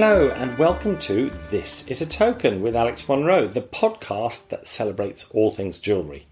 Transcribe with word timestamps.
Hello, 0.00 0.30
and 0.30 0.56
welcome 0.58 0.96
to 1.00 1.28
This 1.50 1.88
is 1.88 2.00
a 2.00 2.06
Token 2.06 2.62
with 2.62 2.76
Alex 2.76 3.08
Monroe, 3.08 3.48
the 3.48 3.60
podcast 3.60 4.48
that 4.50 4.68
celebrates 4.68 5.28
all 5.32 5.50
things 5.50 5.80
jewellery. 5.80 6.28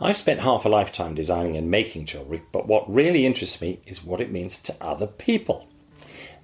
I've 0.00 0.16
spent 0.16 0.40
half 0.40 0.64
a 0.64 0.68
lifetime 0.68 1.14
designing 1.14 1.56
and 1.56 1.70
making 1.70 2.06
jewellery, 2.06 2.42
but 2.50 2.66
what 2.66 2.92
really 2.92 3.24
interests 3.24 3.60
me 3.60 3.78
is 3.86 4.02
what 4.02 4.20
it 4.20 4.32
means 4.32 4.58
to 4.62 4.74
other 4.80 5.06
people. 5.06 5.68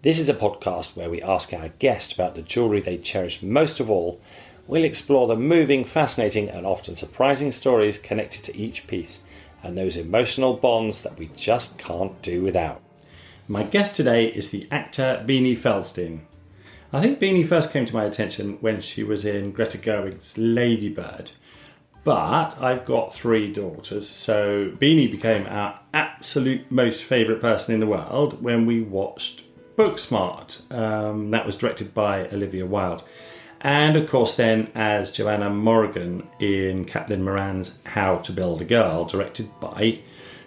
This 0.03 0.21
is 0.21 0.29
a 0.29 0.33
podcast 0.33 0.97
where 0.97 1.11
we 1.11 1.21
ask 1.21 1.53
our 1.53 1.71
guest 1.81 2.13
about 2.13 2.37
the 2.37 2.43
jewellery 2.43 2.81
they 2.81 2.99
cherish 2.99 3.43
most 3.43 3.81
of 3.81 3.91
all. 3.91 4.21
We'll 4.69 4.85
explore 4.85 5.27
the 5.27 5.35
moving, 5.35 5.85
fascinating, 5.85 6.49
and 6.49 6.65
often 6.65 6.95
surprising 6.95 7.51
stories 7.51 7.99
connected 7.99 8.45
to 8.45 8.57
each 8.57 8.87
piece 8.87 9.23
and 9.65 9.77
those 9.77 9.97
emotional 9.97 10.55
bonds 10.55 11.03
that 11.03 11.19
we 11.19 11.33
just 11.35 11.79
can't 11.79 12.23
do 12.23 12.45
without. 12.45 12.81
My 13.49 13.65
guest 13.65 13.97
today 13.97 14.27
is 14.27 14.51
the 14.51 14.69
actor 14.71 15.25
Beanie 15.27 15.59
Feldstein. 15.59 16.21
I 16.93 17.01
think 17.01 17.21
Beanie 17.21 17.47
first 17.47 17.73
came 17.73 17.87
to 17.87 17.95
my 17.95 18.05
attention 18.05 18.59
when 18.61 18.81
she 18.81 19.05
was 19.05 19.25
in 19.25 19.53
Greta 19.53 19.79
Gerwig's 19.79 20.37
Ladybird. 20.37 21.31
But 22.03 22.61
I've 22.61 22.85
got 22.85 23.15
three 23.15 23.53
daughters, 23.53 24.09
so 24.09 24.73
Beanie 24.73 25.11
became 25.11 25.47
our 25.47 25.79
absolute 25.95 26.69
most 26.71 27.05
favourite 27.05 27.41
person 27.41 27.75
in 27.75 27.81
the 27.81 27.87
world 27.87 28.43
when 28.43 28.67
we 28.67 28.81
watched 28.81 29.45
Booksmart. 29.77 30.73
Um, 30.73 31.31
that 31.31 31.47
was 31.47 31.57
directed 31.57 31.95
by 31.95 32.27
Olivia 32.29 32.67
Wilde. 32.67 33.05
And 33.61 33.97
of 33.97 34.09
course, 34.09 34.35
then 34.35 34.73
as 34.75 35.13
Joanna 35.13 35.51
Morrigan 35.51 36.27
in 36.41 36.87
Caitlin 36.87 37.21
Moran's 37.21 37.79
How 37.85 38.17
to 38.17 38.33
Build 38.33 38.63
a 38.63 38.65
Girl, 38.65 39.05
directed 39.05 39.49
by 39.61 40.01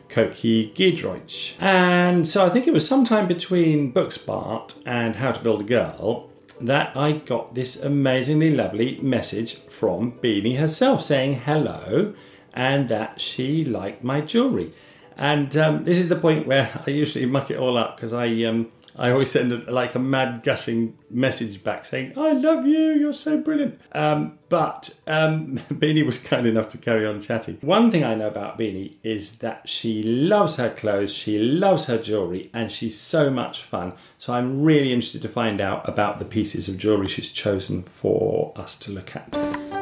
Coky 0.09 0.73
Giedroyc. 0.73 1.55
And 1.61 2.27
so 2.27 2.45
I 2.45 2.49
think 2.49 2.67
it 2.67 2.73
was 2.73 2.87
sometime 2.87 3.27
between 3.27 3.93
Booksmart 3.93 4.81
and 4.85 5.15
How 5.15 5.31
to 5.31 5.41
Build 5.41 5.61
a 5.61 5.65
Girl 5.65 6.29
that 6.65 6.95
I 6.95 7.13
got 7.13 7.55
this 7.55 7.81
amazingly 7.81 8.51
lovely 8.51 8.99
message 9.01 9.55
from 9.55 10.13
Beanie 10.13 10.57
herself 10.57 11.03
saying 11.03 11.41
hello 11.41 12.13
and 12.53 12.87
that 12.89 13.19
she 13.19 13.65
liked 13.65 14.03
my 14.03 14.21
jewellery. 14.21 14.73
And 15.17 15.55
um, 15.57 15.83
this 15.83 15.97
is 15.97 16.09
the 16.09 16.15
point 16.15 16.47
where 16.47 16.81
I 16.87 16.91
usually 16.91 17.25
muck 17.25 17.51
it 17.51 17.57
all 17.57 17.77
up 17.77 17.97
because 17.97 18.13
I 18.13 18.27
um, 18.43 18.71
I 18.95 19.11
always 19.11 19.31
send 19.31 19.51
a, 19.51 19.71
like 19.71 19.95
a 19.95 19.99
mad 19.99 20.43
gushing 20.43 20.97
message 21.09 21.63
back 21.63 21.85
saying, 21.85 22.13
I 22.17 22.33
love 22.33 22.65
you, 22.65 22.93
you're 22.93 23.13
so 23.13 23.39
brilliant. 23.39 23.79
Um, 23.91 24.39
but 24.49 24.97
um, 25.07 25.57
Beanie 25.69 26.05
was 26.05 26.17
kind 26.17 26.45
enough 26.45 26.69
to 26.69 26.77
carry 26.77 27.05
on 27.05 27.21
chatting. 27.21 27.57
One 27.61 27.91
thing 27.91 28.03
I 28.03 28.15
know 28.15 28.27
about 28.27 28.59
Beanie 28.59 28.95
is 29.03 29.37
that 29.37 29.67
she 29.67 30.03
loves 30.03 30.55
her 30.55 30.69
clothes, 30.69 31.13
she 31.13 31.39
loves 31.39 31.85
her 31.85 31.97
jewellery, 31.97 32.49
and 32.53 32.71
she's 32.71 32.99
so 32.99 33.29
much 33.29 33.61
fun. 33.61 33.93
So 34.17 34.33
I'm 34.33 34.61
really 34.61 34.93
interested 34.93 35.21
to 35.23 35.29
find 35.29 35.59
out 35.61 35.87
about 35.87 36.19
the 36.19 36.25
pieces 36.25 36.67
of 36.67 36.77
jewellery 36.77 37.07
she's 37.07 37.29
chosen 37.29 37.83
for 37.83 38.53
us 38.55 38.77
to 38.79 38.91
look 38.91 39.15
at. 39.15 39.72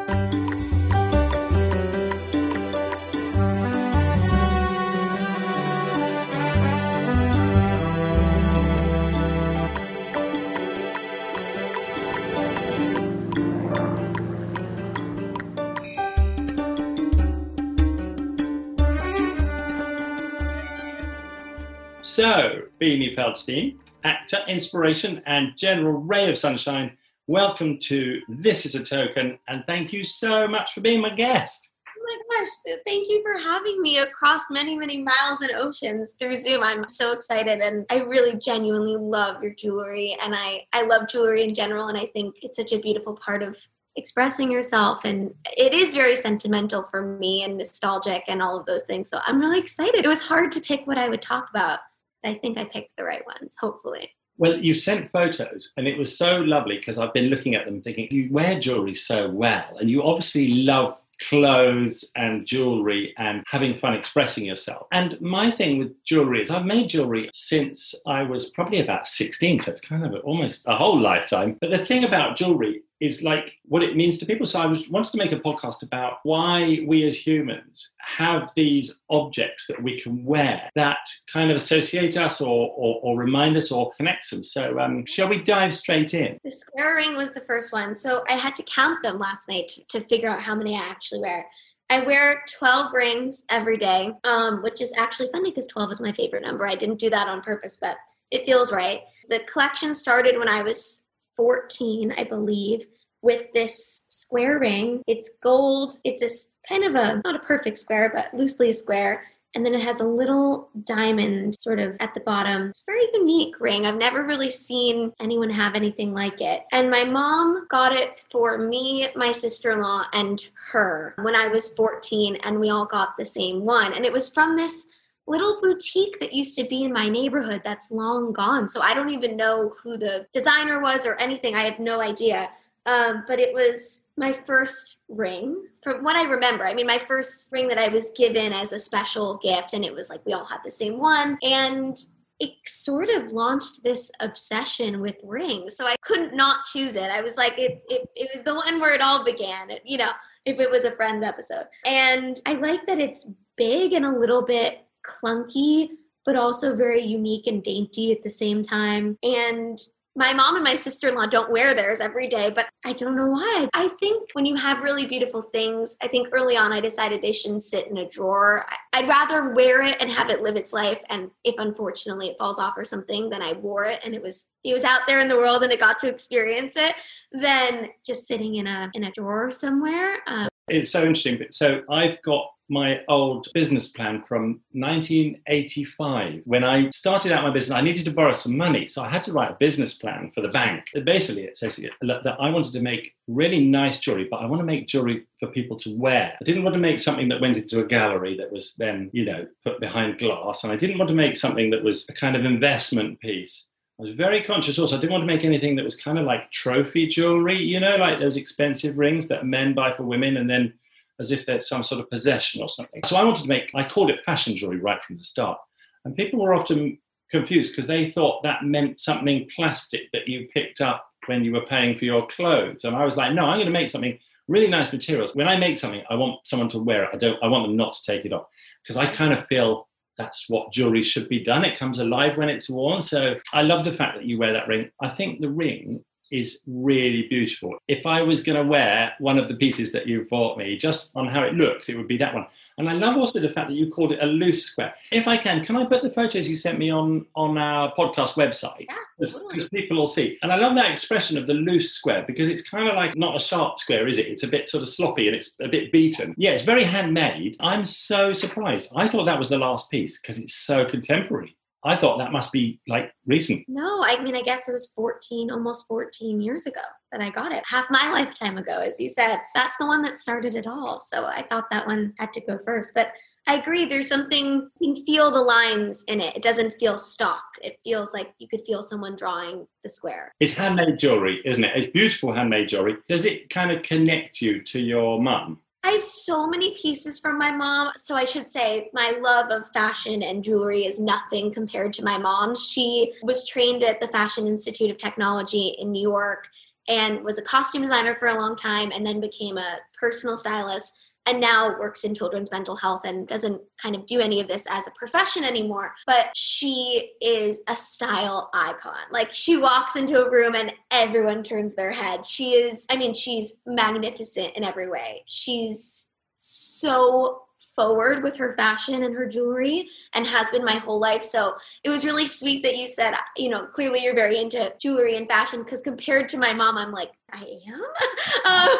So, 22.21 22.61
Beanie 22.79 23.17
Feldstein, 23.17 23.79
actor, 24.03 24.41
inspiration, 24.47 25.23
and 25.25 25.57
general 25.57 25.93
ray 25.93 26.29
of 26.29 26.37
sunshine, 26.37 26.95
welcome 27.25 27.79
to 27.79 28.21
This 28.29 28.63
is 28.63 28.75
a 28.75 28.83
Token, 28.83 29.39
and 29.47 29.63
thank 29.65 29.91
you 29.91 30.03
so 30.03 30.47
much 30.47 30.71
for 30.71 30.81
being 30.81 31.01
my 31.01 31.09
guest. 31.09 31.69
Oh 31.87 32.03
my 32.05 32.45
gosh, 32.45 32.77
thank 32.85 33.09
you 33.09 33.23
for 33.23 33.39
having 33.39 33.81
me 33.81 33.97
across 33.97 34.51
many, 34.51 34.77
many 34.77 35.01
miles 35.01 35.41
and 35.41 35.53
oceans 35.55 36.13
through 36.19 36.35
Zoom. 36.35 36.61
I'm 36.61 36.87
so 36.87 37.11
excited 37.11 37.59
and 37.59 37.87
I 37.89 38.01
really 38.01 38.37
genuinely 38.37 38.97
love 38.97 39.41
your 39.41 39.55
jewelry 39.55 40.15
and 40.23 40.35
I, 40.37 40.67
I 40.73 40.83
love 40.83 41.07
jewelry 41.09 41.41
in 41.41 41.55
general 41.55 41.87
and 41.87 41.97
I 41.97 42.05
think 42.13 42.35
it's 42.43 42.57
such 42.57 42.71
a 42.71 42.77
beautiful 42.77 43.15
part 43.15 43.41
of 43.41 43.57
expressing 43.95 44.51
yourself 44.51 45.05
and 45.05 45.33
it 45.57 45.73
is 45.73 45.95
very 45.95 46.15
sentimental 46.15 46.83
for 46.83 47.17
me 47.17 47.43
and 47.43 47.57
nostalgic 47.57 48.23
and 48.27 48.43
all 48.43 48.59
of 48.59 48.67
those 48.67 48.83
things. 48.83 49.09
So 49.09 49.19
I'm 49.25 49.39
really 49.39 49.59
excited. 49.59 50.05
It 50.05 50.07
was 50.07 50.21
hard 50.21 50.51
to 50.51 50.61
pick 50.61 50.85
what 50.85 50.99
I 50.99 51.09
would 51.09 51.23
talk 51.23 51.49
about 51.49 51.79
I 52.23 52.33
think 52.35 52.57
I 52.57 52.65
picked 52.65 52.95
the 52.97 53.03
right 53.03 53.25
ones, 53.25 53.55
hopefully. 53.59 54.11
Well, 54.37 54.57
you 54.57 54.73
sent 54.73 55.09
photos, 55.09 55.71
and 55.77 55.87
it 55.87 55.97
was 55.97 56.17
so 56.17 56.37
lovely 56.37 56.77
because 56.77 56.97
I've 56.97 57.13
been 57.13 57.29
looking 57.29 57.53
at 57.55 57.65
them 57.65 57.81
thinking, 57.81 58.07
you 58.11 58.29
wear 58.31 58.59
jewelry 58.59 58.95
so 58.95 59.29
well, 59.29 59.77
and 59.79 59.89
you 59.89 60.03
obviously 60.03 60.47
love 60.47 60.99
clothes 61.29 62.09
and 62.15 62.45
jewelry 62.45 63.13
and 63.17 63.43
having 63.47 63.75
fun 63.75 63.93
expressing 63.93 64.43
yourself. 64.43 64.87
And 64.91 65.19
my 65.21 65.51
thing 65.51 65.77
with 65.77 66.03
jewelry 66.03 66.41
is 66.41 66.49
I've 66.49 66.65
made 66.65 66.89
jewelry 66.89 67.29
since 67.33 67.93
I 68.07 68.23
was 68.23 68.49
probably 68.49 68.79
about 68.79 69.07
16, 69.07 69.59
so 69.59 69.71
it's 69.71 69.81
kind 69.81 70.03
of 70.03 70.13
almost 70.23 70.65
a 70.67 70.75
whole 70.75 70.99
lifetime. 70.99 71.57
But 71.61 71.69
the 71.69 71.85
thing 71.85 72.03
about 72.03 72.35
jewelry 72.35 72.83
is 73.01 73.23
like 73.23 73.57
what 73.65 73.83
it 73.83 73.97
means 73.97 74.19
to 74.19 74.25
people. 74.25 74.45
So 74.45 74.59
I 74.61 74.67
was 74.67 74.87
wanted 74.89 75.11
to 75.11 75.17
make 75.17 75.31
a 75.31 75.39
podcast 75.39 75.81
about 75.81 76.19
why 76.23 76.79
we 76.85 77.05
as 77.05 77.17
humans 77.17 77.89
have 77.97 78.51
these 78.55 78.99
objects 79.09 79.65
that 79.67 79.81
we 79.81 79.99
can 79.99 80.23
wear 80.23 80.69
that 80.75 80.99
kind 81.31 81.49
of 81.49 81.57
associate 81.57 82.15
us 82.15 82.39
or, 82.39 82.71
or, 82.77 82.99
or 83.01 83.17
remind 83.17 83.57
us 83.57 83.71
or 83.71 83.91
connect 83.97 84.29
them. 84.29 84.43
So 84.43 84.79
um, 84.79 85.05
shall 85.07 85.27
we 85.27 85.41
dive 85.41 85.73
straight 85.73 86.13
in? 86.13 86.37
The 86.43 86.51
square 86.51 86.95
ring 86.95 87.17
was 87.17 87.31
the 87.31 87.41
first 87.41 87.73
one. 87.73 87.95
So 87.95 88.23
I 88.29 88.33
had 88.33 88.55
to 88.55 88.63
count 88.63 89.01
them 89.01 89.17
last 89.17 89.49
night 89.49 89.67
to, 89.69 89.99
to 89.99 90.05
figure 90.07 90.29
out 90.29 90.41
how 90.41 90.55
many 90.55 90.77
I 90.77 90.87
actually 90.87 91.21
wear. 91.21 91.47
I 91.89 92.01
wear 92.01 92.43
12 92.57 92.93
rings 92.93 93.43
every 93.49 93.77
day, 93.77 94.11
um, 94.23 94.61
which 94.61 94.79
is 94.79 94.93
actually 94.97 95.29
funny 95.33 95.49
because 95.49 95.65
12 95.65 95.93
is 95.93 96.01
my 96.01 96.13
favorite 96.13 96.43
number. 96.43 96.65
I 96.65 96.75
didn't 96.75 96.99
do 96.99 97.09
that 97.09 97.27
on 97.27 97.41
purpose, 97.41 97.77
but 97.81 97.97
it 98.31 98.45
feels 98.45 98.71
right. 98.71 99.01
The 99.27 99.39
collection 99.51 99.93
started 99.93 100.37
when 100.37 100.47
I 100.47 100.61
was 100.61 101.03
14, 101.41 102.13
I 102.19 102.23
believe, 102.23 102.85
with 103.23 103.51
this 103.51 104.05
square 104.09 104.59
ring. 104.59 105.01
It's 105.07 105.31
gold. 105.41 105.95
It's 106.03 106.21
a 106.21 106.29
kind 106.71 106.83
of 106.83 106.93
a, 106.93 107.19
not 107.25 107.35
a 107.35 107.39
perfect 107.39 107.79
square, 107.79 108.11
but 108.13 108.31
loosely 108.31 108.69
a 108.69 108.75
square. 108.75 109.23
And 109.55 109.65
then 109.65 109.73
it 109.73 109.81
has 109.81 110.01
a 110.01 110.07
little 110.07 110.69
diamond 110.83 111.55
sort 111.59 111.79
of 111.79 111.95
at 111.99 112.13
the 112.13 112.19
bottom. 112.19 112.69
It's 112.69 112.83
very 112.85 113.07
unique 113.15 113.59
ring. 113.59 113.87
I've 113.87 113.97
never 113.97 114.23
really 114.23 114.51
seen 114.51 115.11
anyone 115.19 115.49
have 115.49 115.75
anything 115.75 116.13
like 116.13 116.39
it. 116.41 116.61
And 116.71 116.91
my 116.91 117.05
mom 117.05 117.65
got 117.67 117.91
it 117.91 118.21
for 118.31 118.59
me, 118.59 119.07
my 119.15 119.31
sister 119.31 119.71
in 119.71 119.81
law, 119.81 120.03
and 120.13 120.39
her 120.71 121.15
when 121.23 121.35
I 121.35 121.47
was 121.47 121.73
14, 121.73 122.37
and 122.43 122.59
we 122.59 122.69
all 122.69 122.85
got 122.85 123.17
the 123.17 123.25
same 123.25 123.65
one. 123.65 123.93
And 123.93 124.05
it 124.05 124.13
was 124.13 124.29
from 124.29 124.55
this 124.55 124.85
little 125.31 125.59
boutique 125.61 126.19
that 126.19 126.33
used 126.33 126.57
to 126.57 126.65
be 126.65 126.83
in 126.83 126.93
my 126.93 127.07
neighborhood 127.09 127.61
that's 127.63 127.91
long 127.91 128.33
gone. 128.33 128.67
So 128.69 128.81
I 128.81 128.93
don't 128.93 129.09
even 129.09 129.37
know 129.37 129.73
who 129.81 129.97
the 129.97 130.27
designer 130.33 130.81
was 130.81 131.05
or 131.05 131.15
anything. 131.15 131.55
I 131.55 131.61
have 131.61 131.79
no 131.79 132.01
idea. 132.01 132.49
Um, 132.85 133.23
but 133.27 133.39
it 133.39 133.53
was 133.53 134.05
my 134.17 134.33
first 134.33 135.01
ring 135.07 135.63
from 135.83 136.03
what 136.03 136.15
I 136.15 136.23
remember. 136.23 136.65
I 136.65 136.73
mean, 136.73 136.87
my 136.87 136.97
first 136.97 137.51
ring 137.51 137.67
that 137.69 137.77
I 137.77 137.87
was 137.89 138.11
given 138.15 138.53
as 138.53 138.71
a 138.71 138.79
special 138.79 139.39
gift, 139.43 139.73
and 139.73 139.85
it 139.85 139.93
was 139.93 140.09
like 140.09 140.25
we 140.25 140.33
all 140.33 140.45
had 140.45 140.61
the 140.65 140.71
same 140.71 140.97
one. 140.99 141.37
And 141.43 141.97
it 142.39 142.53
sort 142.65 143.09
of 143.09 143.31
launched 143.31 143.83
this 143.83 144.11
obsession 144.19 144.99
with 144.99 145.15
rings. 145.23 145.77
So 145.77 145.85
I 145.85 145.95
couldn't 146.01 146.35
not 146.35 146.65
choose 146.65 146.95
it. 146.95 147.11
I 147.11 147.21
was 147.21 147.37
like, 147.37 147.53
it, 147.59 147.83
it, 147.87 148.09
it 148.15 148.29
was 148.33 148.43
the 148.43 148.55
one 148.55 148.79
where 148.79 148.95
it 148.95 149.01
all 149.01 149.23
began, 149.23 149.69
it, 149.69 149.83
you 149.85 149.97
know, 149.97 150.11
if 150.45 150.59
it 150.59 150.71
was 150.71 150.83
a 150.83 150.91
Friends 150.91 151.23
episode. 151.23 151.65
And 151.85 152.39
I 152.47 152.53
like 152.53 152.87
that 152.87 152.99
it's 152.99 153.29
big 153.57 153.93
and 153.93 154.05
a 154.05 154.17
little 154.17 154.41
bit 154.41 154.87
clunky, 155.05 155.89
but 156.25 156.35
also 156.35 156.75
very 156.75 157.01
unique 157.01 157.47
and 157.47 157.63
dainty 157.63 158.11
at 158.11 158.23
the 158.23 158.29
same 158.29 158.61
time. 158.63 159.17
And 159.23 159.79
my 160.15 160.33
mom 160.33 160.55
and 160.55 160.63
my 160.63 160.75
sister-in-law 160.75 161.27
don't 161.27 161.51
wear 161.51 161.73
theirs 161.73 162.01
every 162.01 162.27
day 162.27 162.49
but 162.49 162.67
i 162.85 162.93
don't 162.93 163.15
know 163.15 163.27
why. 163.27 163.67
I 163.73 163.89
think 163.99 164.27
when 164.33 164.45
you 164.45 164.55
have 164.55 164.83
really 164.83 165.05
beautiful 165.05 165.41
things 165.41 165.95
i 166.01 166.07
think 166.07 166.29
early 166.31 166.57
on 166.57 166.73
i 166.73 166.79
decided 166.79 167.21
they 167.21 167.31
shouldn't 167.31 167.63
sit 167.63 167.87
in 167.87 167.97
a 167.97 168.07
drawer. 168.07 168.65
I'd 168.93 169.07
rather 169.07 169.53
wear 169.53 169.81
it 169.81 169.97
and 170.01 170.11
have 170.11 170.29
it 170.29 170.41
live 170.41 170.55
its 170.55 170.73
life 170.73 171.01
and 171.09 171.29
if 171.43 171.55
unfortunately 171.57 172.27
it 172.27 172.35
falls 172.37 172.59
off 172.59 172.73
or 172.75 172.85
something 172.85 173.29
then 173.29 173.41
i 173.41 173.53
wore 173.53 173.85
it 173.85 174.01
and 174.03 174.13
it 174.13 174.21
was 174.21 174.47
it 174.63 174.73
was 174.73 174.83
out 174.83 175.01
there 175.07 175.19
in 175.19 175.27
the 175.27 175.37
world 175.37 175.63
and 175.63 175.71
it 175.71 175.79
got 175.79 175.97
to 175.99 176.07
experience 176.07 176.75
it 176.75 176.95
than 177.31 177.89
just 178.05 178.27
sitting 178.27 178.55
in 178.55 178.67
a 178.67 178.91
in 178.93 179.05
a 179.05 179.11
drawer 179.11 179.49
somewhere. 179.49 180.19
Um, 180.27 180.49
it's 180.67 180.91
so 180.91 180.99
interesting 180.99 181.39
so 181.49 181.81
i've 181.89 182.21
got 182.21 182.45
my 182.71 183.01
old 183.09 183.49
business 183.53 183.89
plan 183.89 184.23
from 184.23 184.61
1985. 184.71 186.43
When 186.45 186.63
I 186.63 186.89
started 186.89 187.33
out 187.33 187.43
my 187.43 187.51
business, 187.51 187.77
I 187.77 187.81
needed 187.81 188.05
to 188.05 188.11
borrow 188.11 188.33
some 188.33 188.55
money. 188.55 188.87
So 188.87 189.03
I 189.03 189.09
had 189.09 189.23
to 189.23 189.33
write 189.33 189.51
a 189.51 189.57
business 189.59 189.93
plan 189.93 190.31
for 190.31 190.39
the 190.39 190.47
bank. 190.47 190.85
Basically, 191.03 191.43
it 191.43 191.57
says 191.57 191.75
that 191.75 192.35
I 192.39 192.49
wanted 192.49 192.71
to 192.71 192.81
make 192.81 193.13
really 193.27 193.63
nice 193.65 193.99
jewelry, 193.99 194.27
but 194.31 194.37
I 194.37 194.45
want 194.45 194.61
to 194.61 194.65
make 194.65 194.87
jewelry 194.87 195.27
for 195.37 195.47
people 195.47 195.75
to 195.77 195.95
wear. 195.97 196.33
I 196.39 196.43
didn't 196.45 196.63
want 196.63 196.73
to 196.75 196.79
make 196.79 197.01
something 197.01 197.27
that 197.27 197.41
went 197.41 197.57
into 197.57 197.81
a 197.81 197.85
gallery 197.85 198.37
that 198.37 198.51
was 198.51 198.73
then, 198.75 199.09
you 199.11 199.25
know, 199.25 199.45
put 199.65 199.81
behind 199.81 200.17
glass. 200.17 200.63
And 200.63 200.71
I 200.71 200.77
didn't 200.77 200.97
want 200.97 201.09
to 201.09 201.15
make 201.15 201.35
something 201.35 201.71
that 201.71 201.83
was 201.83 202.05
a 202.09 202.13
kind 202.13 202.37
of 202.37 202.45
investment 202.45 203.19
piece. 203.19 203.67
I 203.99 204.03
was 204.03 204.15
very 204.15 204.41
conscious 204.41 204.79
also. 204.79 204.97
I 204.97 204.99
didn't 204.99 205.11
want 205.11 205.23
to 205.23 205.27
make 205.27 205.43
anything 205.43 205.75
that 205.75 205.83
was 205.83 205.95
kind 205.95 206.17
of 206.17 206.25
like 206.25 206.49
trophy 206.51 207.05
jewelry, 207.05 207.57
you 207.57 207.79
know, 207.79 207.97
like 207.97 208.19
those 208.19 208.37
expensive 208.37 208.97
rings 208.97 209.27
that 209.27 209.45
men 209.45 209.75
buy 209.75 209.91
for 209.91 210.03
women 210.03 210.37
and 210.37 210.49
then 210.49 210.73
as 211.19 211.31
if 211.31 211.45
they're 211.45 211.61
some 211.61 211.83
sort 211.83 212.01
of 212.01 212.09
possession 212.09 212.61
or 212.61 212.69
something. 212.69 213.01
So 213.05 213.15
I 213.15 213.23
wanted 213.23 213.43
to 213.43 213.49
make, 213.49 213.71
I 213.75 213.83
called 213.83 214.09
it 214.09 214.23
fashion 214.25 214.55
jewelry 214.55 214.79
right 214.79 215.01
from 215.03 215.17
the 215.17 215.23
start. 215.23 215.59
And 216.05 216.15
people 216.15 216.39
were 216.39 216.53
often 216.53 216.97
confused 217.29 217.71
because 217.71 217.87
they 217.87 218.09
thought 218.09 218.43
that 218.43 218.63
meant 218.63 218.99
something 218.99 219.47
plastic 219.55 220.11
that 220.13 220.27
you 220.27 220.47
picked 220.53 220.81
up 220.81 221.05
when 221.27 221.43
you 221.43 221.51
were 221.53 221.65
paying 221.65 221.97
for 221.97 222.05
your 222.05 222.27
clothes. 222.27 222.83
And 222.83 222.95
I 222.95 223.05
was 223.05 223.17
like, 223.17 223.33
no, 223.33 223.45
I'm 223.45 223.57
going 223.57 223.67
to 223.67 223.71
make 223.71 223.89
something 223.89 224.17
really 224.47 224.67
nice 224.67 224.91
materials. 224.91 225.35
When 225.35 225.47
I 225.47 225.57
make 225.57 225.77
something, 225.77 226.03
I 226.09 226.15
want 226.15 226.45
someone 226.47 226.69
to 226.69 226.79
wear 226.79 227.03
it. 227.03 227.09
I 227.13 227.17
don't. 227.17 227.41
I 227.43 227.47
want 227.47 227.67
them 227.67 227.77
not 227.77 227.93
to 227.93 228.03
take 228.03 228.25
it 228.25 228.33
off 228.33 228.47
because 228.83 228.97
I 228.97 229.07
kind 229.07 229.33
of 229.33 229.45
feel 229.47 229.87
that's 230.17 230.49
what 230.49 230.71
jewelry 230.71 231.03
should 231.03 231.29
be 231.29 231.39
done. 231.39 231.63
It 231.63 231.77
comes 231.77 231.99
alive 231.99 232.37
when 232.37 232.49
it's 232.49 232.69
worn. 232.69 233.01
So 233.01 233.35
I 233.53 233.61
love 233.61 233.83
the 233.83 233.91
fact 233.91 234.17
that 234.17 234.25
you 234.25 234.37
wear 234.37 234.53
that 234.53 234.67
ring. 234.67 234.91
I 235.01 235.09
think 235.09 235.39
the 235.39 235.49
ring 235.49 236.03
is 236.31 236.61
really 236.67 237.27
beautiful. 237.27 237.75
If 237.87 238.05
I 238.05 238.21
was 238.21 238.41
going 238.41 238.57
to 238.57 238.69
wear 238.69 239.13
one 239.19 239.37
of 239.37 239.47
the 239.47 239.55
pieces 239.55 239.91
that 239.91 240.07
you 240.07 240.25
bought 240.29 240.57
me, 240.57 240.77
just 240.77 241.11
on 241.15 241.27
how 241.27 241.43
it 241.43 241.53
looks, 241.53 241.89
it 241.89 241.97
would 241.97 242.07
be 242.07 242.17
that 242.17 242.33
one. 242.33 242.45
And 242.77 242.89
I 242.89 242.93
love 242.93 243.17
also 243.17 243.39
the 243.39 243.49
fact 243.49 243.69
that 243.69 243.75
you 243.75 243.91
called 243.91 244.11
it 244.11 244.19
a 244.21 244.25
loose 244.25 244.65
square. 244.65 244.93
If 245.11 245.27
I 245.27 245.37
can, 245.37 245.63
can 245.63 245.75
I 245.75 245.85
put 245.85 246.03
the 246.03 246.09
photos 246.09 246.49
you 246.49 246.55
sent 246.55 246.79
me 246.79 246.91
on 246.91 247.25
on 247.35 247.57
our 247.57 247.93
podcast 247.93 248.35
website? 248.35 248.85
Yeah, 248.89 248.95
Because 249.19 249.69
people 249.69 249.97
will 249.97 250.07
see. 250.07 250.37
And 250.41 250.51
I 250.51 250.55
love 250.55 250.75
that 250.75 250.91
expression 250.91 251.37
of 251.37 251.47
the 251.47 251.53
loose 251.53 251.91
square 251.91 252.23
because 252.25 252.49
it's 252.49 252.67
kind 252.67 252.87
of 252.87 252.95
like 252.95 253.15
not 253.15 253.35
a 253.35 253.39
sharp 253.39 253.79
square, 253.79 254.07
is 254.07 254.17
it? 254.17 254.27
It's 254.27 254.43
a 254.43 254.47
bit 254.47 254.69
sort 254.69 254.83
of 254.83 254.89
sloppy 254.89 255.27
and 255.27 255.35
it's 255.35 255.55
a 255.61 255.67
bit 255.67 255.91
beaten. 255.91 256.33
Yeah, 256.37 256.51
it's 256.51 256.63
very 256.63 256.83
handmade. 256.83 257.57
I'm 257.59 257.85
so 257.85 258.33
surprised. 258.33 258.91
I 258.95 259.07
thought 259.07 259.25
that 259.25 259.39
was 259.39 259.49
the 259.49 259.57
last 259.57 259.89
piece 259.89 260.19
because 260.19 260.37
it's 260.37 260.55
so 260.55 260.85
contemporary. 260.85 261.55
I 261.83 261.95
thought 261.95 262.17
that 262.19 262.31
must 262.31 262.51
be 262.51 262.79
like 262.87 263.11
recent. 263.25 263.65
No, 263.67 264.03
I 264.03 264.21
mean, 264.21 264.35
I 264.35 264.41
guess 264.41 264.69
it 264.69 264.73
was 264.73 264.91
14, 264.95 265.51
almost 265.51 265.87
14 265.87 266.39
years 266.39 266.67
ago 266.67 266.81
that 267.11 267.21
I 267.21 267.29
got 267.29 267.51
it. 267.51 267.63
Half 267.65 267.87
my 267.89 268.09
lifetime 268.13 268.57
ago, 268.57 268.79
as 268.79 268.99
you 268.99 269.09
said. 269.09 269.37
That's 269.55 269.77
the 269.77 269.87
one 269.87 270.01
that 270.03 270.17
started 270.19 270.55
it 270.55 270.67
all. 270.67 270.99
So 270.99 271.25
I 271.25 271.41
thought 271.43 271.69
that 271.71 271.87
one 271.87 272.13
had 272.19 272.33
to 272.33 272.41
go 272.41 272.59
first. 272.65 272.93
But 272.93 273.11
I 273.47 273.55
agree, 273.55 273.85
there's 273.85 274.07
something, 274.07 274.69
you 274.79 274.93
can 274.93 275.03
feel 275.03 275.31
the 275.31 275.41
lines 275.41 276.03
in 276.07 276.21
it. 276.21 276.35
It 276.35 276.43
doesn't 276.43 276.75
feel 276.79 276.97
stock. 276.99 277.43
It 277.63 277.79
feels 277.83 278.13
like 278.13 278.33
you 278.37 278.47
could 278.47 278.61
feel 278.67 278.83
someone 278.83 279.15
drawing 279.15 279.65
the 279.83 279.89
square. 279.89 280.35
It's 280.39 280.53
handmade 280.53 280.99
jewelry, 280.99 281.41
isn't 281.43 281.63
it? 281.63 281.71
It's 281.75 281.87
beautiful 281.87 282.33
handmade 282.33 282.69
jewelry. 282.69 282.97
Does 283.09 283.25
it 283.25 283.49
kind 283.49 283.71
of 283.71 283.81
connect 283.81 284.41
you 284.41 284.61
to 284.63 284.79
your 284.79 285.19
mum? 285.19 285.59
I 285.83 285.91
have 285.91 286.03
so 286.03 286.45
many 286.45 286.75
pieces 286.75 287.19
from 287.19 287.39
my 287.39 287.51
mom. 287.51 287.91
So 287.95 288.15
I 288.15 288.23
should 288.23 288.51
say 288.51 288.89
my 288.93 289.17
love 289.19 289.49
of 289.49 289.71
fashion 289.71 290.21
and 290.21 290.43
jewelry 290.43 290.85
is 290.85 290.99
nothing 290.99 291.51
compared 291.51 291.93
to 291.93 292.03
my 292.03 292.17
mom's. 292.17 292.67
She 292.67 293.13
was 293.23 293.47
trained 293.47 293.83
at 293.83 293.99
the 293.99 294.07
Fashion 294.09 294.45
Institute 294.45 294.91
of 294.91 294.99
Technology 294.99 295.75
in 295.79 295.91
New 295.91 296.01
York 296.01 296.47
and 296.87 297.23
was 297.23 297.39
a 297.39 297.43
costume 297.43 297.81
designer 297.81 298.15
for 298.15 298.27
a 298.27 298.39
long 298.39 298.55
time 298.55 298.91
and 298.93 299.05
then 299.05 299.19
became 299.19 299.57
a 299.57 299.77
personal 299.99 300.37
stylist 300.37 300.93
and 301.25 301.39
now 301.39 301.77
works 301.79 302.03
in 302.03 302.15
children's 302.15 302.51
mental 302.51 302.75
health 302.75 303.01
and 303.05 303.27
doesn't 303.27 303.61
kind 303.81 303.95
of 303.95 304.05
do 304.05 304.19
any 304.19 304.41
of 304.41 304.47
this 304.47 304.65
as 304.69 304.87
a 304.87 304.91
profession 304.91 305.43
anymore. 305.43 305.93
But 306.05 306.31
she 306.35 307.11
is 307.21 307.61
a 307.67 307.75
style 307.75 308.49
icon. 308.53 309.03
Like 309.11 309.33
she 309.33 309.57
walks 309.57 309.95
into 309.95 310.23
a 310.23 310.31
room 310.31 310.55
and 310.55 310.73
everyone 310.89 311.43
turns 311.43 311.75
their 311.75 311.91
head. 311.91 312.25
She 312.25 312.51
is, 312.51 312.85
I 312.89 312.97
mean, 312.97 313.13
she's 313.13 313.57
magnificent 313.65 314.53
in 314.55 314.63
every 314.63 314.89
way. 314.89 315.23
She's 315.27 316.07
so 316.37 317.43
forward 317.75 318.23
with 318.23 318.37
her 318.37 318.55
fashion 318.57 319.03
and 319.03 319.15
her 319.15 319.25
jewelry 319.25 319.89
and 320.13 320.27
has 320.27 320.49
been 320.49 320.63
my 320.63 320.75
whole 320.75 320.99
life. 320.99 321.23
So 321.23 321.55
it 321.83 321.89
was 321.89 322.05
really 322.05 322.25
sweet 322.25 322.63
that 322.63 322.77
you 322.77 322.87
said, 322.87 323.13
you 323.37 323.49
know, 323.49 323.65
clearly 323.65 324.03
you're 324.03 324.15
very 324.15 324.37
into 324.37 324.73
jewelry 324.79 325.15
and 325.15 325.27
fashion 325.27 325.63
because 325.63 325.81
compared 325.81 326.27
to 326.29 326.37
my 326.37 326.53
mom, 326.53 326.77
I'm 326.77 326.91
like, 326.91 327.11
I 327.31 327.45
am. 327.67 328.51
um, 328.51 328.77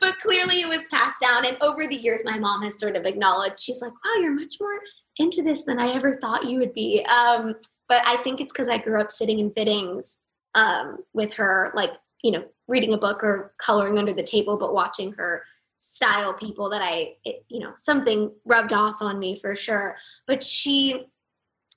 but 0.00 0.18
clearly 0.18 0.60
it 0.60 0.68
was 0.68 0.86
passed 0.90 1.20
down. 1.20 1.46
And 1.46 1.56
over 1.60 1.86
the 1.86 1.96
years, 1.96 2.22
my 2.24 2.38
mom 2.38 2.62
has 2.62 2.78
sort 2.78 2.96
of 2.96 3.06
acknowledged, 3.06 3.60
she's 3.60 3.80
like, 3.80 3.92
wow, 3.92 4.20
you're 4.20 4.34
much 4.34 4.56
more 4.60 4.78
into 5.18 5.42
this 5.42 5.64
than 5.64 5.78
I 5.78 5.94
ever 5.94 6.18
thought 6.20 6.48
you 6.48 6.58
would 6.58 6.74
be. 6.74 7.04
Um, 7.06 7.54
but 7.88 8.02
I 8.06 8.16
think 8.18 8.40
it's 8.40 8.52
because 8.52 8.68
I 8.68 8.78
grew 8.78 9.00
up 9.00 9.10
sitting 9.10 9.38
in 9.38 9.52
fittings 9.52 10.18
um, 10.54 10.98
with 11.12 11.34
her, 11.34 11.72
like, 11.74 11.92
you 12.22 12.30
know, 12.30 12.44
reading 12.68 12.94
a 12.94 12.98
book 12.98 13.22
or 13.22 13.54
coloring 13.58 13.98
under 13.98 14.12
the 14.12 14.22
table, 14.22 14.56
but 14.56 14.72
watching 14.72 15.12
her 15.12 15.42
style 15.84 16.32
people 16.34 16.70
that 16.70 16.82
I, 16.82 17.14
it, 17.24 17.44
you 17.48 17.60
know, 17.60 17.72
something 17.76 18.32
rubbed 18.44 18.72
off 18.72 18.96
on 19.00 19.18
me 19.18 19.38
for 19.38 19.54
sure. 19.54 19.96
But 20.26 20.42
she 20.42 21.06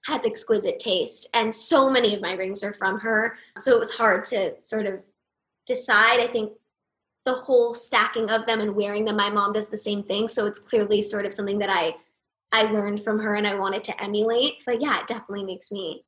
has 0.06 0.26
exquisite 0.26 0.80
taste, 0.80 1.28
and 1.34 1.54
so 1.54 1.90
many 1.90 2.16
of 2.16 2.22
my 2.22 2.34
rings 2.34 2.64
are 2.64 2.74
from 2.74 3.00
her. 3.00 3.38
So 3.58 3.74
it 3.74 3.80
was 3.80 3.92
hard 3.92 4.24
to 4.26 4.56
sort 4.62 4.86
of 4.86 5.00
decide. 5.66 6.20
I 6.20 6.28
think 6.28 6.54
the 7.26 7.34
whole 7.34 7.74
stacking 7.74 8.30
of 8.30 8.46
them 8.46 8.62
and 8.62 8.76
wearing 8.76 9.04
them, 9.04 9.18
my 9.18 9.30
mom 9.30 9.52
does 9.52 9.68
the 9.68 9.78
same 9.78 10.04
thing. 10.04 10.30
So 10.30 10.46
it's 10.46 10.60
clearly 10.60 11.02
sort 11.02 11.26
of 11.26 11.34
something 11.34 11.60
that 11.60 11.70
I 11.70 11.96
I 12.54 12.72
learned 12.72 13.04
from 13.04 13.20
her 13.20 13.36
and 13.36 13.46
I 13.46 13.56
wanted 13.56 13.84
to 13.86 14.04
emulate. 14.04 14.60
But 14.66 14.82
yeah, 14.82 15.00
it 15.00 15.08
definitely 15.08 15.44
makes 15.44 15.72
me 15.72 16.06